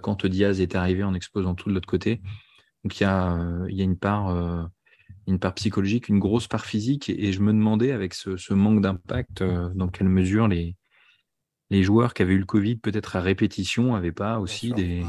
quand 0.00 0.26
Diaz 0.26 0.60
est 0.60 0.74
arrivé 0.74 1.02
en 1.04 1.14
explosant 1.14 1.54
tout 1.54 1.68
de 1.68 1.74
l'autre 1.74 1.88
côté. 1.88 2.20
Donc 2.84 2.98
il 2.98 3.02
y 3.02 3.06
a, 3.06 3.38
y 3.68 3.80
a 3.80 3.84
une 3.84 3.98
part 3.98 4.70
une 5.26 5.38
part 5.38 5.54
psychologique, 5.54 6.08
une 6.08 6.18
grosse 6.18 6.48
part 6.48 6.66
physique. 6.66 7.10
Et, 7.10 7.32
je 7.32 7.40
me 7.40 7.52
demandais, 7.52 7.92
avec 7.92 8.14
ce, 8.14 8.52
manque 8.52 8.80
d'impact, 8.80 9.42
euh, 9.42 9.70
dans 9.74 9.88
quelle 9.88 10.08
mesure 10.08 10.48
les, 10.48 10.76
les 11.70 11.82
joueurs 11.82 12.14
qui 12.14 12.22
avaient 12.22 12.34
eu 12.34 12.38
le 12.38 12.46
Covid, 12.46 12.76
peut-être 12.76 13.16
à 13.16 13.20
répétition, 13.20 13.92
n'avaient 13.92 14.12
pas 14.12 14.40
aussi 14.40 14.72
des, 14.72 15.04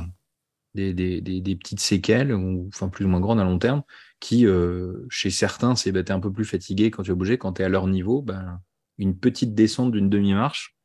des, 0.75 0.93
des, 0.93 1.21
des, 1.21 1.56
petites 1.56 1.79
séquelles, 1.79 2.34
ou, 2.34 2.67
enfin 2.67 2.89
plus 2.89 3.06
ou 3.06 3.08
moins 3.08 3.19
grandes 3.19 3.39
à 3.39 3.43
long 3.43 3.60
terme, 3.60 3.84
qui, 4.19 4.45
euh, 4.45 5.06
chez 5.10 5.29
certains, 5.29 5.75
c'est 5.75 5.91
bah, 5.91 6.01
un 6.10 6.19
peu 6.19 6.32
plus 6.32 6.45
fatigué 6.45 6.91
quand 6.91 7.03
tu 7.03 7.12
as 7.12 7.15
bougé. 7.15 7.38
Quand 7.38 7.53
tu 7.53 7.62
es 7.62 7.65
à 7.65 7.69
leur 7.69 7.88
niveau, 7.88 8.21
ben, 8.21 8.62
une 8.97 9.17
petite 9.17 9.56
descente 9.56 9.91
d'une 9.91 10.10
demi-marche, 10.10 10.77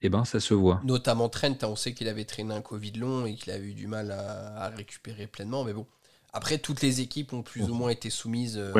et 0.00 0.06
eh 0.06 0.08
ben, 0.08 0.24
ça 0.24 0.40
se 0.40 0.52
voit. 0.52 0.80
Notamment 0.84 1.28
Trent, 1.28 1.56
on 1.62 1.76
sait 1.76 1.94
qu'il 1.94 2.08
avait 2.08 2.24
traîné 2.24 2.52
un 2.52 2.60
Covid 2.60 2.90
long 2.92 3.24
et 3.24 3.36
qu'il 3.36 3.52
avait 3.52 3.68
eu 3.68 3.74
du 3.74 3.86
mal 3.86 4.10
à, 4.10 4.64
à 4.64 4.68
récupérer 4.70 5.28
pleinement, 5.28 5.62
mais 5.62 5.72
bon 5.72 5.86
après, 6.32 6.58
toutes 6.58 6.80
les 6.80 7.00
équipes 7.00 7.34
ont 7.34 7.42
plus 7.42 7.64
ou 7.64 7.74
moins 7.74 7.90
été 7.90 8.08
soumises 8.08 8.56
euh, 8.56 8.72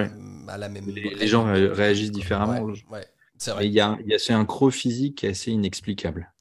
à 0.48 0.56
la 0.56 0.68
même. 0.70 0.86
Les, 0.88 1.28
gens 1.28 1.44
réagissent 1.44 2.10
différemment. 2.10 2.72
Ouais, 2.90 3.06
c'est 3.36 3.50
vrai. 3.50 3.66
Il 3.66 3.72
y 3.72 3.80
a, 3.80 3.98
y 4.06 4.14
a 4.14 4.38
un 4.38 4.44
creux 4.46 4.70
physique 4.70 5.18
qui 5.18 5.26
est 5.26 5.30
assez 5.30 5.50
inexplicable. 5.50 6.32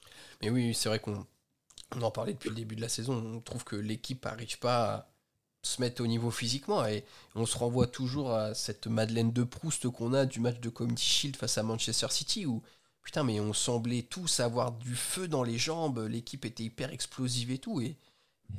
Mais 0.41 0.49
oui, 0.49 0.73
c'est 0.73 0.87
vrai 0.87 0.99
qu'on 0.99 1.25
en 2.01 2.11
parlait 2.11 2.33
depuis 2.33 2.49
le 2.49 2.55
début 2.55 2.77
de 2.77 2.81
la 2.81 2.87
saison. 2.87 3.21
On 3.35 3.41
trouve 3.41 3.65
que 3.65 3.75
l'équipe 3.75 4.23
n'arrive 4.23 4.57
pas 4.59 4.93
à 4.93 5.10
se 5.63 5.81
mettre 5.81 6.03
au 6.03 6.07
niveau 6.07 6.31
physiquement 6.31 6.85
et 6.85 7.03
on 7.35 7.45
se 7.45 7.57
renvoie 7.57 7.87
toujours 7.87 8.33
à 8.33 8.53
cette 8.53 8.87
Madeleine 8.87 9.31
de 9.31 9.43
Proust 9.43 9.87
qu'on 9.89 10.13
a 10.13 10.25
du 10.25 10.39
match 10.39 10.59
de 10.59 10.69
Community 10.69 11.05
Shield 11.05 11.35
face 11.35 11.57
à 11.57 11.63
Manchester 11.63 12.07
City 12.09 12.45
où 12.45 12.63
putain 13.03 13.23
mais 13.23 13.39
on 13.39 13.53
semblait 13.53 14.03
tous 14.03 14.39
avoir 14.39 14.71
du 14.71 14.95
feu 14.95 15.27
dans 15.27 15.43
les 15.43 15.57
jambes, 15.57 16.07
l'équipe 16.09 16.45
était 16.45 16.63
hyper 16.63 16.91
explosive 16.91 17.51
et 17.51 17.59
tout 17.59 17.81
et 17.81 17.97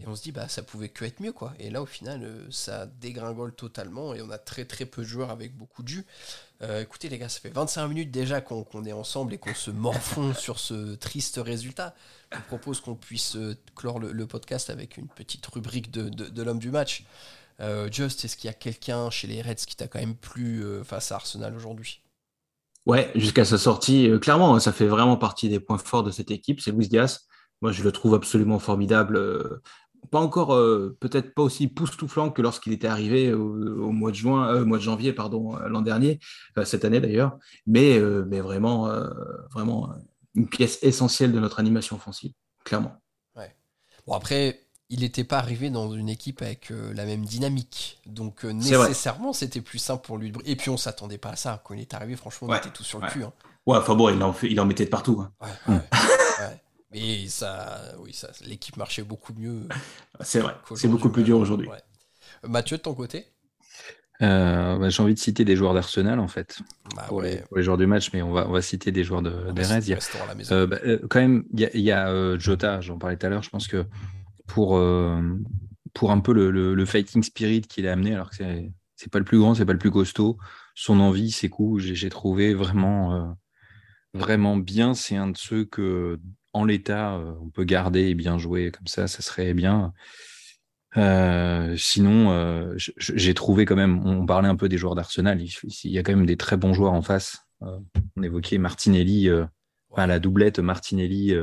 on 0.07 0.17
se 0.17 0.23
dit, 0.23 0.33
bah, 0.33 0.49
ça 0.49 0.63
pouvait 0.63 0.89
que 0.89 1.05
être 1.05 1.21
mieux, 1.21 1.33
quoi. 1.33 1.55
Et 1.59 1.71
là, 1.71 1.83
au 1.83 1.87
final, 1.87 2.23
euh, 2.25 2.51
ça 2.51 2.87
dégringole 2.87 3.55
totalement 3.55 4.15
et 4.15 4.23
on 4.23 4.31
a 4.31 4.39
très 4.39 4.65
très 4.65 4.85
peu 4.85 5.03
de 5.03 5.07
joueurs 5.07 5.31
avec 5.31 5.57
beaucoup 5.57 5.83
de 5.83 5.89
jus. 5.89 6.07
Euh, 6.63 6.83
écoutez, 6.83 7.09
les 7.09 7.19
gars, 7.19 7.29
ça 7.29 7.41
fait 7.41 7.51
25 7.51 7.87
minutes 7.89 8.11
déjà 8.11 8.41
qu'on 8.41 8.85
est 8.85 8.93
ensemble 8.93 9.35
et 9.35 9.39
qu'on 9.39 9.55
se 9.55 9.71
morfond 9.71 10.35
sur 10.39 10.59
ce 10.59 10.95
triste 10.95 11.41
résultat. 11.43 11.95
Je 12.35 12.41
propose 12.49 12.81
qu'on 12.81 12.95
puisse 12.95 13.37
euh, 13.37 13.57
clore 13.77 13.99
le, 13.99 14.27
podcast 14.27 14.71
avec 14.71 14.97
une 14.97 15.09
petite 15.09 15.45
rubrique 15.47 15.91
de, 15.91 16.09
de, 16.09 16.43
l'homme 16.43 16.59
du 16.59 16.71
match. 16.71 17.05
Just, 17.93 18.25
est-ce 18.25 18.37
qu'il 18.37 18.49
y 18.49 18.51
a 18.51 18.55
quelqu'un 18.55 19.09
chez 19.09 19.29
les 19.29 19.41
Reds 19.41 19.55
qui 19.55 19.77
t'a 19.77 19.87
quand 19.87 20.01
même 20.01 20.17
plu 20.17 20.65
face 20.83 21.13
à 21.13 21.15
Arsenal 21.15 21.55
aujourd'hui? 21.55 22.03
Ouais, 22.87 23.13
jusqu'à 23.15 23.45
sa 23.45 23.57
sortie, 23.57 24.11
clairement, 24.21 24.59
ça 24.59 24.73
fait 24.73 24.89
vraiment 24.89 25.17
partie 25.17 25.49
des 25.49 25.61
points 25.61 25.79
forts 25.79 26.03
de 26.03 26.11
cette 26.11 26.33
équipe, 26.33 26.61
c'est 26.61 26.73
Luis 26.73 26.89
Diaz. 26.89 27.21
Moi, 27.61 27.71
je 27.71 27.85
le 27.85 27.93
trouve 27.93 28.15
absolument 28.15 28.59
formidable 28.59 29.61
pas 30.11 30.21
encore, 30.21 30.55
euh, 30.55 30.97
peut-être 31.01 31.35
pas 31.35 31.43
aussi 31.43 31.69
poustouflant 31.69 32.31
que 32.31 32.43
lorsqu'il 32.43 32.73
était 32.73 32.87
arrivé 32.87 33.33
au, 33.33 33.93
mois 33.93 34.11
de 34.11 34.17
juin, 34.17 34.55
euh, 34.55 34.65
mois 34.65 34.79
de 34.79 34.83
janvier, 34.83 35.13
pardon, 35.13 35.57
euh, 35.57 35.69
l'an 35.69 35.83
dernier, 35.83 36.19
cette 36.65 36.85
année 36.85 37.01
d'ailleurs, 37.01 37.39
mais, 37.67 38.01
mais 38.27 38.41
vraiment, 38.41 38.91
vraiment 39.53 39.91
une 40.35 40.49
pièce 40.49 40.79
essentielle 40.83 41.33
de 41.33 41.41
notre 41.41 41.61
animation 41.61 41.97
offensive, 41.97 42.33
clairement. 42.65 42.97
Ouais. 43.37 43.55
Bon 44.07 44.15
après, 44.15 44.67
il 44.89 45.01
n'était 45.01 45.25
pas 45.25 45.39
arrivé 45.39 45.71
dans 45.71 45.93
une 45.93 46.09
équipe 46.09 46.43
avec 46.43 46.71
la 46.71 47.05
même 47.05 47.25
dynamique, 47.25 48.01
donc 48.07 48.45
nécessairement 48.45 49.33
c'était 49.33 49.61
plus 49.61 49.79
simple 49.79 50.05
pour 50.07 50.19
lui. 50.19 50.33
Et 50.45 50.57
puis 50.57 50.71
on 50.71 50.77
s'attendait 50.77 51.19
pas 51.19 51.31
à 51.31 51.37
ça 51.37 51.63
quand 51.65 51.75
il 51.75 51.81
est 51.81 51.95
arrivé. 51.95 52.17
Franchement, 52.17 52.49
on 52.51 52.55
était 52.55 52.71
tous 52.71 52.85
sur 52.85 52.99
le 53.01 53.09
cul. 53.09 53.25
Hein. 53.25 53.33
Ouais, 53.67 53.79
enfin 53.79 53.95
bon, 53.95 54.09
il 54.09 54.23
en, 54.23 54.35
il 54.43 54.61
en 54.61 54.67
mettait 54.67 54.85
de 54.85 54.91
partout. 54.91 55.25
Hein. 55.25 55.33
Ouais, 55.69 55.77
Mais 56.93 57.27
ça, 57.29 57.81
oui, 58.01 58.13
ça, 58.13 58.29
l'équipe 58.45 58.77
marchait 58.77 59.03
beaucoup 59.03 59.33
mieux. 59.33 59.67
C'est 60.21 60.41
vrai, 60.41 60.55
c'est 60.77 60.89
beaucoup 60.89 61.09
plus 61.09 61.23
dur 61.23 61.39
aujourd'hui. 61.39 61.69
Mathieu, 62.43 62.77
de 62.77 62.83
ton 62.83 62.95
côté? 62.95 63.27
Euh, 64.23 64.79
bah, 64.79 64.89
J'ai 64.89 65.03
envie 65.03 65.15
de 65.15 65.19
citer 65.19 65.45
des 65.45 65.57
joueurs 65.57 65.75
d'Arsenal, 65.75 66.21
en 66.21 66.29
fait, 66.29 66.61
bah 66.97 67.05
pour, 67.09 67.23
les, 67.23 67.43
joueurs 67.57 67.77
du 67.77 67.87
match, 67.87 68.11
mais 68.13 68.23
on 68.23 68.33
va, 68.33 68.49
on 68.49 68.53
va 68.53 68.63
citer 68.63 68.93
des 68.93 69.05
joueurs 69.05 69.23
de, 69.23 69.53
des 69.53 69.63
Reds. 69.63 69.97
Euh, 70.51 70.67
bah, 70.67 70.79
euh, 70.85 70.99
quand 71.09 71.21
même, 71.21 71.45
il 71.53 71.81
y 71.81 71.93
a, 71.93 72.39
Jota, 72.39 72.81
j'en 72.81 72.99
parlais 72.99 73.17
tout 73.17 73.27
à 73.27 73.29
l'heure, 73.29 73.43
je 73.43 73.51
pense 73.51 73.69
que 73.69 73.85
pour, 74.47 74.81
pour 75.95 76.11
un 76.11 76.21
peu 76.21 76.33
le, 76.33 76.51
le, 76.51 76.87
fighting 76.87 77.23
spirit 77.23 77.63
qu'il 77.63 77.87
a 77.89 77.93
amené, 77.93 78.15
alors 78.15 78.31
que 78.31 78.37
c'est, 78.37 78.71
c'est 78.97 79.11
pas 79.11 79.19
le 79.19 79.25
plus 79.25 79.39
grand, 79.39 79.55
c'est 79.55 79.65
pas 79.65 79.73
le 79.73 79.79
plus 79.79 79.91
costaud, 79.91 80.39
son 80.75 81.01
envie, 81.01 81.31
ses 81.31 81.49
coups, 81.49 81.83
j'ai, 81.83 82.09
trouvé 82.11 82.55
vraiment, 82.55 83.37
vraiment 84.15 84.57
bien. 84.57 84.95
C'est 84.95 85.17
un 85.17 85.29
de 85.29 85.37
ceux 85.37 85.65
que 85.65 86.19
en 86.53 86.65
l'état, 86.65 87.15
euh, 87.15 87.35
on 87.41 87.51
peut 87.51 87.65
garder 87.65 88.09
et 88.09 88.15
bien 88.15 88.39
jouer 88.39 88.71
comme 88.71 88.87
ça, 88.87 89.07
ça 89.07 89.23
serait 89.23 89.55
bien. 89.55 89.93
Euh, 90.97 91.75
sinon, 91.77 92.33
euh, 92.33 92.75
j'ai 92.77 93.35
trouvé 93.35 93.65
quand 93.65 93.77
même, 93.77 94.07
on 94.07 94.27
parlait 94.27 94.49
un 94.49 94.57
peu 94.57 94.69
des 94.69 94.77
joueurs 94.77 94.95
d'Arsenal, 94.95 95.41
il, 95.41 95.91
y 95.91 95.99
a 95.99 96.03
quand 96.03 96.13
même 96.13 96.27
des 96.27 96.37
très 96.37 96.57
bons 96.57 96.75
joueurs 96.75 96.93
en 96.93 97.03
face. 97.03 97.47
on 97.61 98.23
évoquait 98.23 98.59
Martinelli, 98.59 99.31
la 99.97 100.19
doublette 100.19 100.59
Martinelli, 100.59 101.35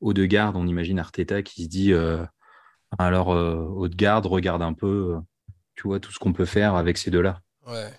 Haut-de-Garde, 0.00 0.56
on 0.56 0.66
imagine 0.66 0.98
Arteta 0.98 1.42
qui 1.42 1.64
se 1.64 1.68
dit 1.68 1.92
alors 2.98 3.28
Haut-de-Garde, 3.28 4.26
regarde 4.26 4.62
un 4.62 4.74
peu, 4.74 5.16
tu 5.76 5.88
vois, 5.88 6.00
tout 6.00 6.12
ce 6.12 6.18
qu'on 6.18 6.32
peut 6.32 6.44
faire 6.44 6.74
avec 6.74 6.98
ces 6.98 7.10
deux-là. 7.10 7.40
Ouais. 7.66 7.90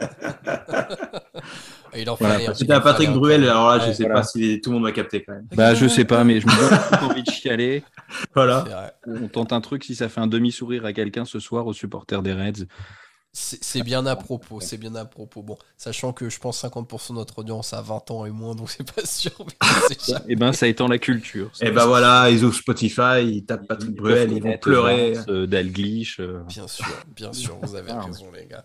Il 1.96 2.08
en 2.08 2.16
C'était 2.54 2.72
à 2.72 2.80
Patrick 2.80 3.10
Bruel, 3.10 3.44
alors 3.44 3.76
là, 3.76 3.86
je 3.86 3.92
sais 3.92 4.08
pas 4.08 4.22
si 4.22 4.60
tout 4.60 4.70
le 4.70 4.74
monde 4.74 4.84
va 4.84 4.92
capter 4.92 5.22
quand 5.22 5.32
même. 5.32 5.46
Bah, 5.54 5.74
je 5.74 5.86
sais 5.86 6.04
pas, 6.04 6.24
mais 6.24 6.40
je 6.40 6.46
me 6.46 6.52
donne 6.52 7.10
envie 7.10 7.22
de 7.22 7.30
chialer. 7.30 7.82
Voilà. 8.34 8.92
On 9.06 9.28
tente 9.28 9.52
un 9.52 9.60
truc 9.60 9.84
si 9.84 9.94
ça 9.94 10.08
fait 10.08 10.20
un 10.20 10.26
demi-sourire 10.26 10.84
à 10.84 10.92
quelqu'un 10.92 11.24
ce 11.24 11.38
soir 11.38 11.66
aux 11.66 11.72
supporters 11.72 12.22
des 12.22 12.32
Reds. 12.32 12.66
C'est 13.32 13.84
bien 13.84 14.06
à 14.06 14.16
propos, 14.16 14.60
c'est 14.60 14.76
bien 14.76 14.96
à 14.96 15.04
propos. 15.04 15.42
Bon, 15.42 15.56
sachant 15.76 16.12
que 16.12 16.28
je 16.28 16.40
pense 16.40 16.64
50% 16.64 17.10
de 17.10 17.14
notre 17.14 17.38
audience 17.38 17.72
a 17.72 17.80
20 17.80 18.10
ans 18.10 18.26
et 18.26 18.30
moins, 18.30 18.56
donc 18.56 18.70
c'est 18.70 18.92
pas 18.92 19.06
sûr. 19.06 19.30
et 19.90 20.14
eh 20.30 20.34
ben, 20.34 20.52
ça 20.52 20.66
étend 20.66 20.88
la 20.88 20.98
culture. 20.98 21.46
Et 21.60 21.66
eh 21.66 21.70
ben 21.70 21.86
voilà, 21.86 22.28
ils 22.28 22.42
ouvrent 22.42 22.56
Spotify, 22.56 23.22
ils 23.22 23.44
tapent 23.44 23.68
Patrick 23.68 23.94
Bruel, 23.94 24.32
ils 24.32 24.42
vont 24.42 24.58
pleurer. 24.58 25.16
Euh, 25.28 25.46
Dalglish. 25.46 26.18
Euh. 26.18 26.42
Bien 26.48 26.66
sûr, 26.66 26.86
bien 27.14 27.32
sûr, 27.32 27.56
vous 27.62 27.76
avez 27.76 27.92
ah, 27.92 28.00
raison, 28.00 28.32
les 28.32 28.46
gars. 28.46 28.64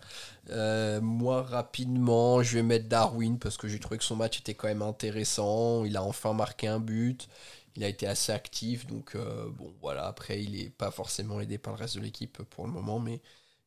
Euh, 0.50 1.00
moi, 1.00 1.42
rapidement, 1.42 2.42
je 2.42 2.56
vais 2.56 2.64
mettre 2.64 2.88
Darwin 2.88 3.38
parce 3.38 3.56
que 3.56 3.68
j'ai 3.68 3.78
trouvé 3.78 3.98
que 3.98 4.04
son 4.04 4.16
match 4.16 4.40
était 4.40 4.54
quand 4.54 4.66
même 4.66 4.82
intéressant. 4.82 5.84
Il 5.84 5.96
a 5.96 6.02
enfin 6.02 6.32
marqué 6.32 6.66
un 6.66 6.80
but. 6.80 7.28
Il 7.76 7.84
a 7.84 7.88
été 7.88 8.08
assez 8.08 8.32
actif. 8.32 8.84
Donc, 8.88 9.16
bon, 9.16 9.72
voilà. 9.80 10.06
Après, 10.06 10.42
il 10.42 10.56
n'est 10.56 10.70
pas 10.70 10.90
forcément 10.90 11.40
aidé 11.40 11.56
par 11.56 11.74
le 11.74 11.78
reste 11.78 11.94
de 11.94 12.00
l'équipe 12.00 12.42
pour 12.50 12.66
le 12.66 12.72
moment, 12.72 12.98
mais 12.98 13.20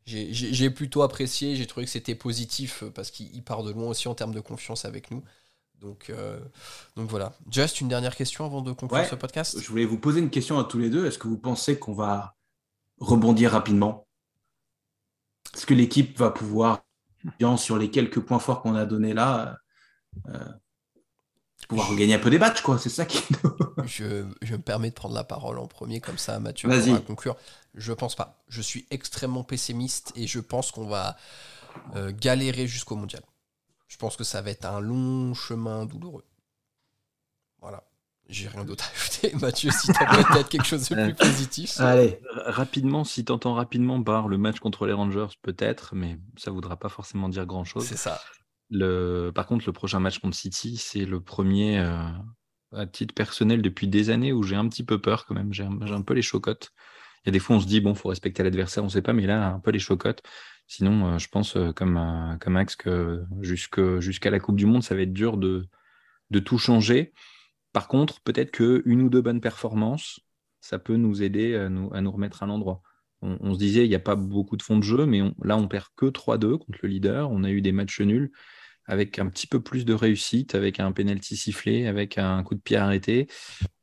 j'ai 0.05 0.69
plutôt 0.69 1.03
apprécié, 1.03 1.55
j'ai 1.55 1.67
trouvé 1.67 1.85
que 1.85 1.91
c'était 1.91 2.15
positif 2.15 2.83
euh, 2.83 2.89
parce 2.89 3.11
qu'il 3.11 3.43
part 3.43 3.63
de 3.63 3.71
loin 3.71 3.87
aussi 3.89 4.07
en 4.07 4.15
termes 4.15 4.33
de 4.33 4.39
confiance 4.39 4.85
avec 4.85 5.11
nous. 5.11 5.23
Donc, 5.79 6.09
euh, 6.09 6.39
donc 6.95 7.09
voilà. 7.09 7.33
Just 7.49 7.79
une 7.79 7.87
dernière 7.87 8.15
question 8.15 8.45
avant 8.45 8.61
de 8.61 8.71
conclure 8.71 9.05
ce 9.05 9.15
podcast? 9.15 9.59
Je 9.61 9.67
voulais 9.67 9.85
vous 9.85 9.99
poser 9.99 10.19
une 10.19 10.29
question 10.29 10.59
à 10.59 10.63
tous 10.63 10.79
les 10.79 10.89
deux. 10.89 11.05
Est-ce 11.05 11.17
que 11.17 11.27
vous 11.27 11.37
pensez 11.37 11.79
qu'on 11.79 11.93
va 11.93 12.35
rebondir 12.99 13.51
rapidement? 13.51 14.07
Est-ce 15.55 15.65
que 15.65 15.73
l'équipe 15.73 16.17
va 16.17 16.31
pouvoir, 16.31 16.83
sur 17.57 17.77
les 17.77 17.89
quelques 17.89 18.19
points 18.19 18.39
forts 18.39 18.61
qu'on 18.61 18.75
a 18.75 18.85
donnés 18.85 19.13
là, 19.13 19.57
euh, 20.27 20.45
pouvoir 21.69 21.87
regagner 21.87 22.15
un 22.15 22.19
peu 22.19 22.31
des 22.31 22.39
matchs, 22.39 22.61
quoi. 22.61 22.77
C'est 22.77 22.89
ça 22.89 23.05
qui. 23.05 23.23
je, 23.85 24.25
je, 24.41 24.53
me 24.53 24.61
permets 24.61 24.89
de 24.89 24.95
prendre 24.95 25.15
la 25.15 25.23
parole 25.23 25.59
en 25.59 25.67
premier, 25.67 26.01
comme 26.01 26.17
ça, 26.17 26.37
Mathieu, 26.39 26.67
pour 26.67 27.05
conclure. 27.05 27.37
Je 27.75 27.93
pense 27.93 28.15
pas. 28.15 28.43
Je 28.49 28.61
suis 28.61 28.85
extrêmement 28.89 29.43
pessimiste 29.43 30.11
et 30.15 30.27
je 30.27 30.39
pense 30.39 30.71
qu'on 30.71 30.87
va 30.87 31.15
euh, 31.95 32.11
galérer 32.11 32.67
jusqu'au 32.67 32.95
mondial. 32.95 33.21
Je 33.87 33.97
pense 33.97 34.17
que 34.17 34.23
ça 34.23 34.41
va 34.41 34.49
être 34.49 34.65
un 34.65 34.81
long 34.81 35.33
chemin 35.33 35.85
douloureux. 35.85 36.25
Voilà. 37.61 37.83
J'ai 38.27 38.47
rien 38.47 38.65
d'autre 38.65 38.85
à 38.85 38.91
ajouter. 38.95 39.35
Mathieu, 39.39 39.69
si 39.71 39.93
tu 39.93 40.03
as 40.03 40.23
peut-être 40.23 40.49
quelque 40.49 40.65
chose 40.65 40.89
de 40.89 40.95
plus 40.95 41.13
positif. 41.13 41.79
Allez, 41.79 42.19
rapidement, 42.33 43.03
si 43.03 43.23
tu 43.23 43.31
entends 43.31 43.53
rapidement, 43.53 43.99
barre 43.99 44.27
le 44.27 44.39
match 44.39 44.59
contre 44.59 44.87
les 44.87 44.93
Rangers, 44.93 45.27
peut-être, 45.43 45.93
mais 45.93 46.17
ça 46.35 46.49
voudra 46.49 46.77
pas 46.77 46.89
forcément 46.89 47.29
dire 47.29 47.45
grand-chose. 47.45 47.85
C'est 47.85 47.97
ça. 47.97 48.19
Par 48.71 49.47
contre, 49.47 49.65
le 49.65 49.73
prochain 49.73 49.99
match 49.99 50.19
contre 50.19 50.35
City, 50.35 50.77
c'est 50.77 51.05
le 51.05 51.19
premier 51.21 51.79
euh, 51.79 52.03
à 52.73 52.85
titre 52.85 53.13
personnel 53.13 53.61
depuis 53.61 53.87
des 53.87 54.09
années 54.09 54.31
où 54.31 54.43
j'ai 54.43 54.55
un 54.55 54.67
petit 54.69 54.83
peu 54.83 54.99
peur 55.01 55.25
quand 55.25 55.33
même. 55.33 55.53
J'ai 55.53 55.63
un, 55.63 56.01
peu 56.01 56.13
les 56.13 56.21
chocottes. 56.21 56.71
Il 57.25 57.27
y 57.27 57.29
a 57.29 57.31
des 57.31 57.39
fois, 57.39 57.55
on 57.55 57.59
se 57.59 57.67
dit, 57.67 57.81
bon, 57.81 57.95
faut 57.95 58.09
respecter 58.09 58.43
l'adversaire, 58.43 58.83
on 58.83 58.87
ne 58.87 58.91
sait 58.91 59.01
pas, 59.01 59.13
mais 59.13 59.25
là, 59.25 59.53
un 59.53 59.59
peu 59.59 59.71
les 59.71 59.79
chocottes. 59.79 60.21
Sinon, 60.67 61.15
euh, 61.15 61.17
je 61.17 61.27
pense, 61.29 61.55
euh, 61.57 61.73
comme, 61.73 62.37
comme 62.39 62.53
Max, 62.53 62.75
que 62.75 63.25
jusqu'à 63.41 64.29
la 64.29 64.39
Coupe 64.39 64.55
du 64.55 64.65
Monde, 64.67 64.83
ça 64.83 64.95
va 64.95 65.01
être 65.01 65.13
dur 65.13 65.37
de, 65.37 65.67
tout 66.45 66.59
changer. 66.59 67.13
Par 67.73 67.87
contre, 67.87 68.21
peut-être 68.21 68.51
qu'une 68.51 69.01
ou 69.01 69.09
deux 69.09 69.21
bonnes 69.21 69.41
performances, 69.41 70.19
ça 70.61 70.77
peut 70.79 70.95
nous 70.95 71.23
aider 71.23 71.55
à 71.55 71.69
nous, 71.69 72.11
remettre 72.11 72.43
à 72.43 72.45
l'endroit. 72.45 72.81
on, 73.21 73.53
se 73.53 73.59
disait 73.59 73.85
il 73.85 73.89
n'y 73.89 73.95
a 73.95 73.99
pas 73.99 74.15
beaucoup 74.15 74.57
de 74.57 74.63
fond 74.63 74.77
de 74.77 74.83
jeu, 74.83 75.05
mais 75.05 75.21
là 75.43 75.57
on 75.57 75.67
perd 75.67 75.87
que 75.95 76.05
3-2 76.05 76.57
contre 76.57 76.79
le 76.83 76.89
leader. 76.89 77.31
On 77.31 77.43
a 77.43 77.49
eu 77.49 77.61
des 77.61 77.71
matchs 77.71 78.01
nuls 78.01 78.31
avec 78.89 79.19
un 79.19 79.27
petit 79.27 79.45
peu 79.45 79.61
plus 79.61 79.85
de 79.85 79.93
réussite, 79.93 80.55
avec 80.55 80.79
un 80.79 80.91
penalty 80.91 81.37
sifflé, 81.37 81.85
avec 81.85 82.17
un 82.17 82.43
coup 82.43 82.55
de 82.55 82.59
pied 82.59 82.75
arrêté. 82.75 83.27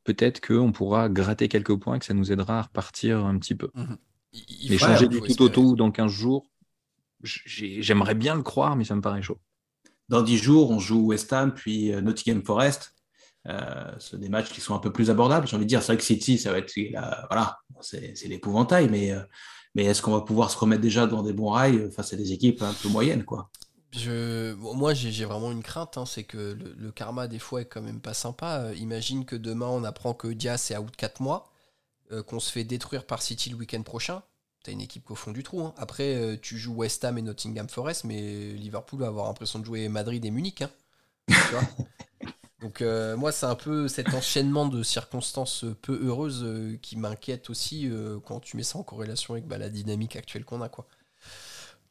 Peut-être 0.03 0.45
qu'on 0.45 0.73
pourra 0.73 1.07
gratter 1.07 1.47
quelques 1.47 1.75
points, 1.77 1.97
que 1.97 2.05
ça 2.05 2.13
nous 2.13 2.31
aidera 2.31 2.59
à 2.59 2.61
repartir 2.63 3.25
un 3.25 3.39
petit 3.39 3.55
peu. 3.55 3.69
Mhm. 3.73 3.97
mais 4.69 4.77
changer 4.77 5.07
du 5.07 5.21
tout 5.21 5.41
au 5.41 5.49
tout 5.49 5.75
dans 5.77 5.91
15 5.91 6.11
jours, 6.11 6.51
j'aimerais 7.23 8.15
bien 8.15 8.35
le 8.35 8.43
croire, 8.43 8.75
mais 8.75 8.83
ça 8.83 8.95
me 8.95 9.01
paraît 9.01 9.21
chaud. 9.21 9.39
Dans 10.09 10.21
10 10.21 10.37
jours, 10.37 10.71
on 10.71 10.79
joue 10.79 11.07
West 11.07 11.31
Ham, 11.31 11.53
puis 11.53 11.93
euh, 11.93 12.01
Nottingham 12.01 12.43
Forest. 12.43 12.93
Euh, 13.47 13.95
c'est 13.99 14.19
des 14.19 14.27
matchs 14.27 14.51
qui 14.51 14.59
sont 14.59 14.75
un 14.75 14.79
peu 14.79 14.91
plus 14.91 15.09
abordables. 15.09 15.47
J'ai 15.47 15.55
envie 15.55 15.65
de 15.65 15.69
dire, 15.69 15.81
c'est 15.81 15.93
vrai 15.93 15.97
que 15.97 16.03
City, 16.03 16.37
ça 16.37 16.51
va 16.51 16.57
être 16.57 16.73
voilà, 17.29 17.59
c'est 17.79 18.27
l'épouvantail, 18.27 18.89
mais, 18.89 19.13
euh, 19.13 19.21
mais 19.73 19.85
est-ce 19.85 20.01
qu'on 20.01 20.11
va 20.11 20.21
pouvoir 20.21 20.51
se 20.51 20.57
remettre 20.57 20.81
déjà 20.81 21.07
dans 21.07 21.23
des 21.23 21.31
bons 21.31 21.49
rails 21.49 21.89
face 21.93 22.11
à 22.11 22.17
des 22.17 22.33
équipes 22.33 22.61
un 22.61 22.73
peu 22.73 22.89
moyennes, 22.89 23.23
quoi? 23.23 23.49
Moi, 24.05 24.93
j'ai 24.93 25.25
vraiment 25.25 25.51
une 25.51 25.63
crainte, 25.63 25.97
hein, 25.97 26.05
c'est 26.05 26.23
que 26.23 26.57
le, 26.77 26.91
karma, 26.91 27.27
des 27.27 27.39
fois, 27.39 27.61
est 27.61 27.65
quand 27.65 27.81
même 27.81 27.99
pas 27.99 28.13
sympa. 28.13 28.59
Euh, 28.59 28.75
imagine 28.75 29.25
que 29.25 29.35
demain, 29.35 29.67
on 29.67 29.83
apprend 29.83 30.13
que 30.13 30.27
Diaz 30.27 30.71
est 30.71 30.77
out 30.77 30.95
4 30.95 31.21
mois, 31.21 31.51
qu'on 32.27 32.39
se 32.39 32.51
fait 32.51 32.63
détruire 32.63 33.05
par 33.05 33.21
City 33.21 33.49
le 33.49 33.57
week-end 33.57 33.81
prochain. 33.83 34.23
T'as 34.63 34.71
une 34.71 34.81
équipe 34.81 35.11
au 35.11 35.15
fond 35.15 35.31
du 35.31 35.43
trou. 35.43 35.61
Hein. 35.61 35.73
Après, 35.77 36.39
tu 36.41 36.57
joues 36.57 36.73
West 36.73 37.03
Ham 37.03 37.17
et 37.17 37.21
Nottingham 37.21 37.67
Forest, 37.67 38.05
mais 38.05 38.51
Liverpool 38.53 39.01
va 39.01 39.07
avoir 39.07 39.25
l'impression 39.27 39.59
de 39.59 39.65
jouer 39.65 39.89
Madrid 39.89 40.23
et 40.23 40.31
Munich. 40.31 40.61
Hein. 40.61 40.69
tu 41.27 41.35
vois 41.51 41.63
Donc 42.61 42.81
euh, 42.81 43.15
moi, 43.15 43.31
c'est 43.31 43.45
un 43.45 43.55
peu 43.55 43.87
cet 43.87 44.13
enchaînement 44.13 44.67
de 44.67 44.81
circonstances 44.81 45.65
peu 45.81 45.99
heureuses 46.03 46.43
euh, 46.43 46.77
qui 46.81 46.97
m'inquiète 46.97 47.49
aussi 47.49 47.87
euh, 47.87 48.19
quand 48.25 48.39
tu 48.39 48.57
mets 48.57 48.63
ça 48.63 48.79
en 48.79 48.83
corrélation 48.83 49.35
avec 49.35 49.47
bah, 49.47 49.59
la 49.59 49.69
dynamique 49.69 50.15
actuelle 50.15 50.43
qu'on 50.43 50.61
a. 50.61 50.69
quoi. 50.69 50.87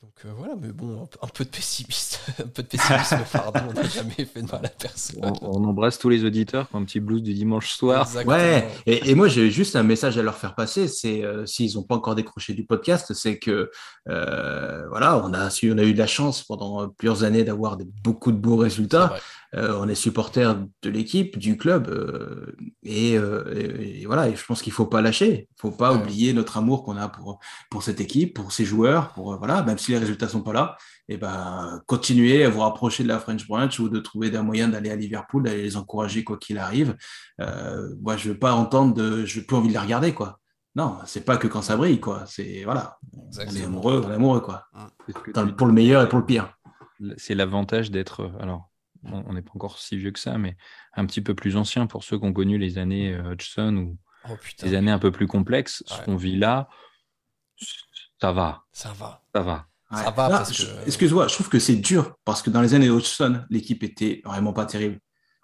Donc 0.07 0.25
euh, 0.25 0.33
voilà, 0.39 0.55
mais 0.61 0.71
bon, 0.71 1.09
un, 1.21 1.27
peu 1.27 1.45
de 1.45 1.49
pessimiste, 1.49 2.21
un 2.39 2.47
peu 2.47 2.63
de 2.63 2.69
pessimisme, 2.69 3.19
pardon, 3.33 3.59
on 3.71 3.73
n'a 3.73 3.89
jamais 3.89 4.15
fait 4.15 4.41
de 4.41 4.49
mal 4.49 4.65
à 4.65 4.69
personne. 4.69 5.21
On, 5.43 5.65
embrasse 5.65 5.99
tous 5.99 6.09
les 6.09 6.25
auditeurs 6.25 6.69
ont 6.75 6.79
un 6.79 6.85
petit 6.85 7.01
blues 7.01 7.25
du 7.25 7.35
dimanche 7.35 7.73
soir. 7.73 8.09
Ouais, 8.25 8.69
et, 8.87 9.17
moi 9.17 9.27
j'ai 9.27 9.51
juste 9.51 9.75
un 9.75 9.83
message 9.83 10.17
à 10.17 10.23
leur 10.23 10.37
faire 10.37 10.55
passer, 10.55 10.87
c'est 10.87 11.25
euh, 11.25 11.45
s'ils 11.45 11.75
n'ont 11.75 11.83
pas 11.83 11.97
encore 11.97 12.15
décroché 12.15 12.55
du 12.55 12.65
podcast, 12.65 13.15
c'est 13.15 13.41
que 13.41 13.73
euh, 14.09 14.89
voilà, 14.91 15.19
on 15.25 15.35
a, 15.35 15.49
on 15.49 15.79
a 15.79 15.83
eu 15.83 15.93
de 15.93 15.99
la 15.99 16.07
chance 16.07 16.45
pendant 16.45 16.89
plusieurs 16.89 17.25
années 17.25 17.43
d'avoir 17.43 17.77
beaucoup 18.05 18.31
de 18.31 18.39
beaux 18.39 18.59
résultats. 18.59 19.17
On 19.55 19.89
est 19.89 19.95
supporter 19.95 20.57
de 20.83 20.91
l'équipe, 20.91 21.39
du 21.39 21.57
club, 21.57 21.89
et, 22.83 23.19
voilà, 24.07 24.29
et 24.29 24.37
je 24.37 24.45
pense 24.45 24.63
qu'il 24.63 24.73
faut 24.73 24.87
pas 24.87 25.01
lâcher, 25.03 25.49
il 25.51 25.61
faut 25.61 25.71
pas 25.71 25.95
oublier 25.95 26.33
notre 26.33 26.57
amour 26.59 26.85
qu'on 26.85 26.97
a 26.97 27.09
pour, 27.09 27.39
pour 27.71 27.83
cette 27.83 28.01
équipe, 28.01 28.35
pour 28.35 28.53
ses 28.53 28.65
joueurs, 28.65 29.13
pour 29.13 29.37
voilà, 29.39 29.63
même 29.63 29.79
si 29.79 29.93
les 29.93 29.99
résultats 29.99 30.29
sont 30.29 30.43
pas 30.43 30.53
là, 30.53 30.77
et 31.09 31.15
eh 31.15 31.17
ben, 31.19 31.81
continuer 31.87 32.45
à 32.45 32.51
vous 32.51 32.61
rapprocher 32.61 33.05
de 33.05 33.09
la 33.09 33.21
French 33.21 33.47
Branch 33.47 33.79
ou 33.79 33.89
de 33.89 34.01
trouver 34.01 34.31
des 34.31 34.41
moyens 34.41 34.73
d'aller 34.73 34.91
à 34.91 34.97
Liverpool, 34.97 35.45
d'aller 35.45 35.63
les 35.63 35.77
encourager 35.77 36.25
quoi 36.25 36.37
qu'il 36.37 36.59
arrive. 36.59 36.97
Euh, 37.41 37.95
moi, 38.01 38.17
je 38.17 38.31
veux 38.31 38.39
pas 38.39 38.55
entendre 38.55 38.93
de, 38.93 39.25
je 39.25 39.41
plus 39.41 39.57
envie 39.57 39.69
de 39.69 39.73
les 39.75 39.79
regarder, 39.79 40.13
quoi. 40.13 40.41
Non, 40.75 40.99
c'est 41.07 41.25
pas 41.25 41.37
que 41.37 41.47
quand 41.47 41.63
ça 41.63 41.77
brille, 41.77 42.01
quoi. 42.01 42.25
C'est 42.27 42.65
voilà, 42.65 42.99
on 43.17 43.55
est 43.55 43.65
amoureux, 43.65 44.03
on 44.05 44.11
est 44.11 44.15
amoureux, 44.15 44.41
quoi. 44.41 44.67
pour 45.57 45.67
le 45.69 45.73
meilleur 45.73 46.03
et 46.03 46.09
pour 46.09 46.19
le 46.19 46.27
pire. 46.27 46.53
C'est 47.17 47.37
l'avantage 47.37 47.93
d'être, 47.93 48.29
alors, 48.41 48.69
on 49.13 49.33
n'est 49.33 49.43
pas 49.43 49.53
encore 49.55 49.79
si 49.79 49.97
vieux 49.97 50.11
que 50.11 50.19
ça, 50.19 50.39
mais 50.39 50.57
un 50.95 51.07
petit 51.07 51.21
peu 51.21 51.35
plus 51.35 51.57
ancien 51.57 51.87
pour 51.87 52.05
ceux 52.05 52.19
qui 52.19 52.25
ont 52.25 52.33
connu 52.33 52.59
les 52.59 52.79
années 52.79 53.15
euh, 53.15 53.33
Hudson 53.33 53.77
ou 53.77 53.99
oh, 54.31 54.37
les 54.63 54.75
années 54.75 54.91
un 54.91 54.99
peu 54.99 55.11
plus 55.11 55.27
complexes. 55.27 55.83
Ce 55.87 56.03
qu'on 56.03 56.17
vit 56.17 56.37
là, 56.37 56.69
ça 58.21 58.33
va. 58.33 58.65
Ça 58.73 58.93
va. 58.93 59.23
Ça 59.35 59.43
va. 59.43 59.67
Ça 59.93 60.11
va 60.11 60.29
parce 60.29 60.57
que... 60.57 60.87
Excuse-moi, 60.87 61.29
je 61.29 61.35
trouve 61.35 61.49
que 61.49 61.59
c'est 61.59 61.77
dur 61.77 62.17
parce 62.25 62.43
que 62.43 62.51
dans 62.51 62.61
les 62.61 62.75
années 62.75 62.91
Hodgson, 62.91 63.45
l'équipe 63.51 63.83
était 63.83 64.21
vraiment 64.25 64.53
pas 64.53 64.67
terrible. 64.67 64.99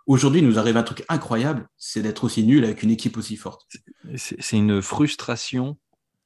Aujourd'hui, 0.06 0.40
il 0.40 0.46
nous 0.48 0.58
arrive 0.58 0.76
un 0.76 0.82
truc 0.82 1.04
incroyable, 1.08 1.68
c'est 1.76 2.02
d'être 2.02 2.24
aussi 2.24 2.42
nul 2.42 2.64
avec 2.64 2.82
une 2.82 2.90
équipe 2.90 3.16
aussi 3.16 3.36
forte. 3.36 3.68
C'est 4.16 4.56
une 4.56 4.82
frustration, 4.82 5.78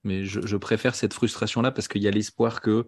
mais 0.02 0.24
je, 0.24 0.56
préfère 0.56 0.94
cette 0.94 1.12
frustration-là 1.12 1.72
parce 1.72 1.86
qu'il 1.86 2.02
y 2.02 2.08
a 2.08 2.10
l'espoir 2.10 2.62
que, 2.62 2.86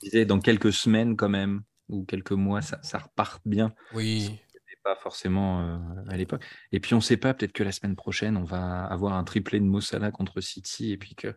disais, 0.00 0.24
dans 0.24 0.40
quelques 0.40 0.72
semaines 0.72 1.16
quand 1.16 1.28
même, 1.28 1.62
ou 1.88 2.04
quelques 2.04 2.32
mois, 2.32 2.62
ça, 2.62 2.78
ça 2.82 2.98
reparte 2.98 3.42
bien. 3.44 3.72
Oui. 3.94 4.38
Pas 4.84 4.94
forcément 4.94 5.62
euh, 5.62 5.78
à 6.08 6.16
l'époque. 6.16 6.44
Et 6.70 6.78
puis 6.78 6.94
on 6.94 6.98
ne 6.98 7.02
sait 7.02 7.16
pas, 7.16 7.34
peut-être 7.34 7.52
que 7.52 7.64
la 7.64 7.72
semaine 7.72 7.96
prochaine, 7.96 8.36
on 8.36 8.44
va 8.44 8.84
avoir 8.84 9.14
un 9.14 9.24
triplé 9.24 9.58
de 9.58 9.64
Mossala 9.64 10.12
contre 10.12 10.40
City 10.40 10.92
et 10.92 10.96
puis 10.96 11.16
que 11.16 11.34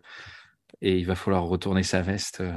et 0.82 0.98
il 0.98 1.06
va 1.06 1.16
falloir 1.16 1.44
retourner 1.44 1.84
sa 1.84 2.02
veste. 2.02 2.42
Euh, 2.42 2.54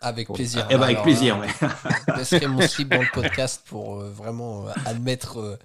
avec 0.00 0.32
plaisir. 0.32 0.66
Eh 0.70 0.74
ben, 0.74 0.82
avec 0.82 1.02
plaisir, 1.02 1.38
ouais. 1.38 1.48
Je 2.08 2.18
laisserai 2.18 2.46
mon 2.46 2.60
slip 2.60 2.88
dans 2.88 3.00
le 3.00 3.12
podcast 3.12 3.62
pour 3.66 4.00
euh, 4.00 4.10
vraiment 4.10 4.68
euh, 4.68 4.72
admettre. 4.84 5.58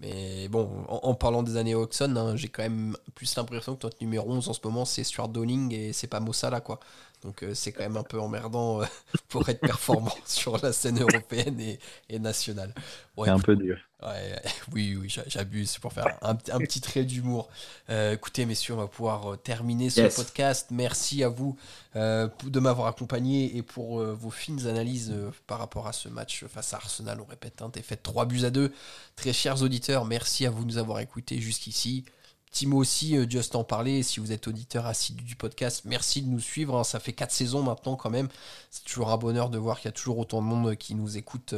mais 0.00 0.48
bon, 0.48 0.84
en, 0.88 1.14
parlant 1.14 1.42
des 1.42 1.56
années 1.56 1.74
Oxon, 1.74 2.16
hein, 2.16 2.36
j'ai 2.36 2.48
quand 2.48 2.62
même 2.62 2.96
plus 3.14 3.34
l'impression 3.36 3.76
que 3.76 3.86
notre 3.86 3.98
numéro 4.00 4.30
11 4.30 4.48
en 4.48 4.52
ce 4.52 4.60
moment, 4.64 4.84
c'est 4.84 5.04
Stuart 5.04 5.28
Downing 5.28 5.74
et 5.74 5.92
c'est 5.92 6.06
pas 6.06 6.20
Mossala, 6.20 6.60
quoi. 6.60 6.80
Donc 7.22 7.44
c'est 7.54 7.72
quand 7.72 7.82
même 7.82 7.96
un 7.96 8.02
peu 8.02 8.20
emmerdant 8.20 8.80
pour 9.28 9.48
être 9.48 9.60
performant 9.60 10.14
sur 10.26 10.62
la 10.62 10.72
scène 10.72 11.00
européenne 11.00 11.60
et, 11.60 11.78
et 12.08 12.18
nationale. 12.18 12.72
c'est 13.18 13.30
un 13.30 13.38
peu 13.38 13.56
dur. 13.56 13.78
oui, 14.72 14.96
oui, 14.96 15.14
j'abuse 15.26 15.78
pour 15.78 15.92
faire 15.92 16.18
un, 16.22 16.34
petit 16.34 16.80
trait 16.80 17.04
d'humour. 17.04 17.48
Euh, 17.90 18.12
écoutez, 18.14 18.44
messieurs, 18.44 18.74
on 18.74 18.78
va 18.78 18.86
pouvoir 18.86 19.32
euh, 19.32 19.36
terminer 19.36 19.90
ce 19.90 20.14
podcast. 20.14 20.68
Merci 20.70 21.24
à 21.24 21.28
vous 21.28 21.56
euh, 21.96 22.28
de 22.44 22.60
m'avoir 22.60 22.88
accompagné 22.88 23.56
et 23.56 23.62
pour 23.62 24.02
vos 24.02 24.30
fines 24.30 24.66
analyses 24.66 25.14
par 25.46 25.58
rapport 25.58 25.86
à 25.86 25.92
ce 25.92 26.08
match 26.08 26.44
face 26.46 26.74
à 26.74 26.76
Arsenal. 26.76 27.20
On 27.20 27.24
répète, 27.24 27.62
hein, 27.62 27.70
fait 27.82 27.96
3 27.96 28.26
buts 28.26 28.44
à 28.44 28.50
2. 28.50 28.72
Très 29.16 29.32
chers 29.32 29.62
auditeurs, 29.62 30.04
merci 30.04 30.46
à 30.46 30.50
vous 30.50 30.64
de 30.64 30.68
nous 30.68 30.78
avoir 30.78 31.00
écoutés 31.00 31.40
jusqu'ici. 31.40 32.04
Petit 32.56 32.66
mot 32.66 32.78
aussi, 32.78 33.18
Just 33.28 33.54
en 33.54 33.64
parler, 33.64 34.02
si 34.02 34.18
vous 34.18 34.32
êtes 34.32 34.48
auditeur 34.48 34.86
assidu 34.86 35.22
du 35.22 35.36
podcast, 35.36 35.82
merci 35.84 36.22
de 36.22 36.28
nous 36.28 36.40
suivre. 36.40 36.74
Hein. 36.74 36.84
ça 36.84 36.98
fait 37.00 37.12
4 37.12 37.30
saisons 37.30 37.62
maintenant 37.62 37.96
quand 37.96 38.08
même. 38.08 38.30
C'est 38.70 38.82
toujours 38.82 39.10
un 39.10 39.18
bonheur 39.18 39.50
de 39.50 39.58
voir 39.58 39.76
qu'il 39.76 39.88
y 39.88 39.88
a 39.90 39.92
toujours 39.92 40.18
autant 40.18 40.40
de 40.40 40.46
monde 40.46 40.74
qui 40.76 40.94
nous 40.94 41.18
écoute 41.18 41.54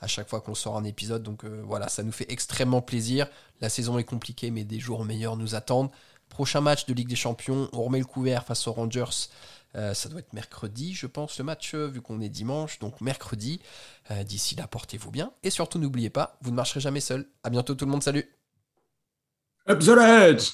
à 0.00 0.06
chaque 0.06 0.28
fois 0.28 0.40
qu'on 0.40 0.54
sort 0.54 0.76
un 0.76 0.84
épisode. 0.84 1.24
Donc 1.24 1.44
euh, 1.44 1.64
voilà, 1.66 1.88
ça 1.88 2.04
nous 2.04 2.12
fait 2.12 2.30
extrêmement 2.30 2.80
plaisir. 2.80 3.26
La 3.60 3.68
saison 3.68 3.98
est 3.98 4.04
compliquée, 4.04 4.52
mais 4.52 4.62
des 4.62 4.78
jours 4.78 5.04
meilleurs 5.04 5.36
nous 5.36 5.56
attendent. 5.56 5.90
Prochain 6.28 6.60
match 6.60 6.86
de 6.86 6.94
Ligue 6.94 7.08
des 7.08 7.16
Champions, 7.16 7.68
on 7.72 7.82
remet 7.82 7.98
le 7.98 8.04
couvert 8.04 8.44
face 8.44 8.68
aux 8.68 8.72
Rangers. 8.72 9.26
Euh, 9.74 9.94
ça 9.94 10.08
doit 10.08 10.20
être 10.20 10.32
mercredi, 10.32 10.94
je 10.94 11.08
pense, 11.08 11.38
le 11.38 11.44
match, 11.44 11.74
euh, 11.74 11.88
vu 11.88 12.00
qu'on 12.00 12.20
est 12.20 12.28
dimanche. 12.28 12.78
Donc 12.78 13.00
mercredi. 13.00 13.60
D'ici 14.24 14.54
là, 14.54 14.68
portez-vous 14.68 15.10
bien. 15.10 15.32
Et 15.42 15.50
surtout, 15.50 15.80
n'oubliez 15.80 16.10
pas, 16.10 16.38
vous 16.40 16.52
ne 16.52 16.56
marcherez 16.56 16.78
jamais 16.78 17.00
seul. 17.00 17.26
À 17.42 17.50
bientôt 17.50 17.74
tout 17.74 17.84
le 17.84 17.90
monde, 17.90 18.04
salut. 18.04 18.30
Episode 19.68 19.98
ahead. 19.98 20.48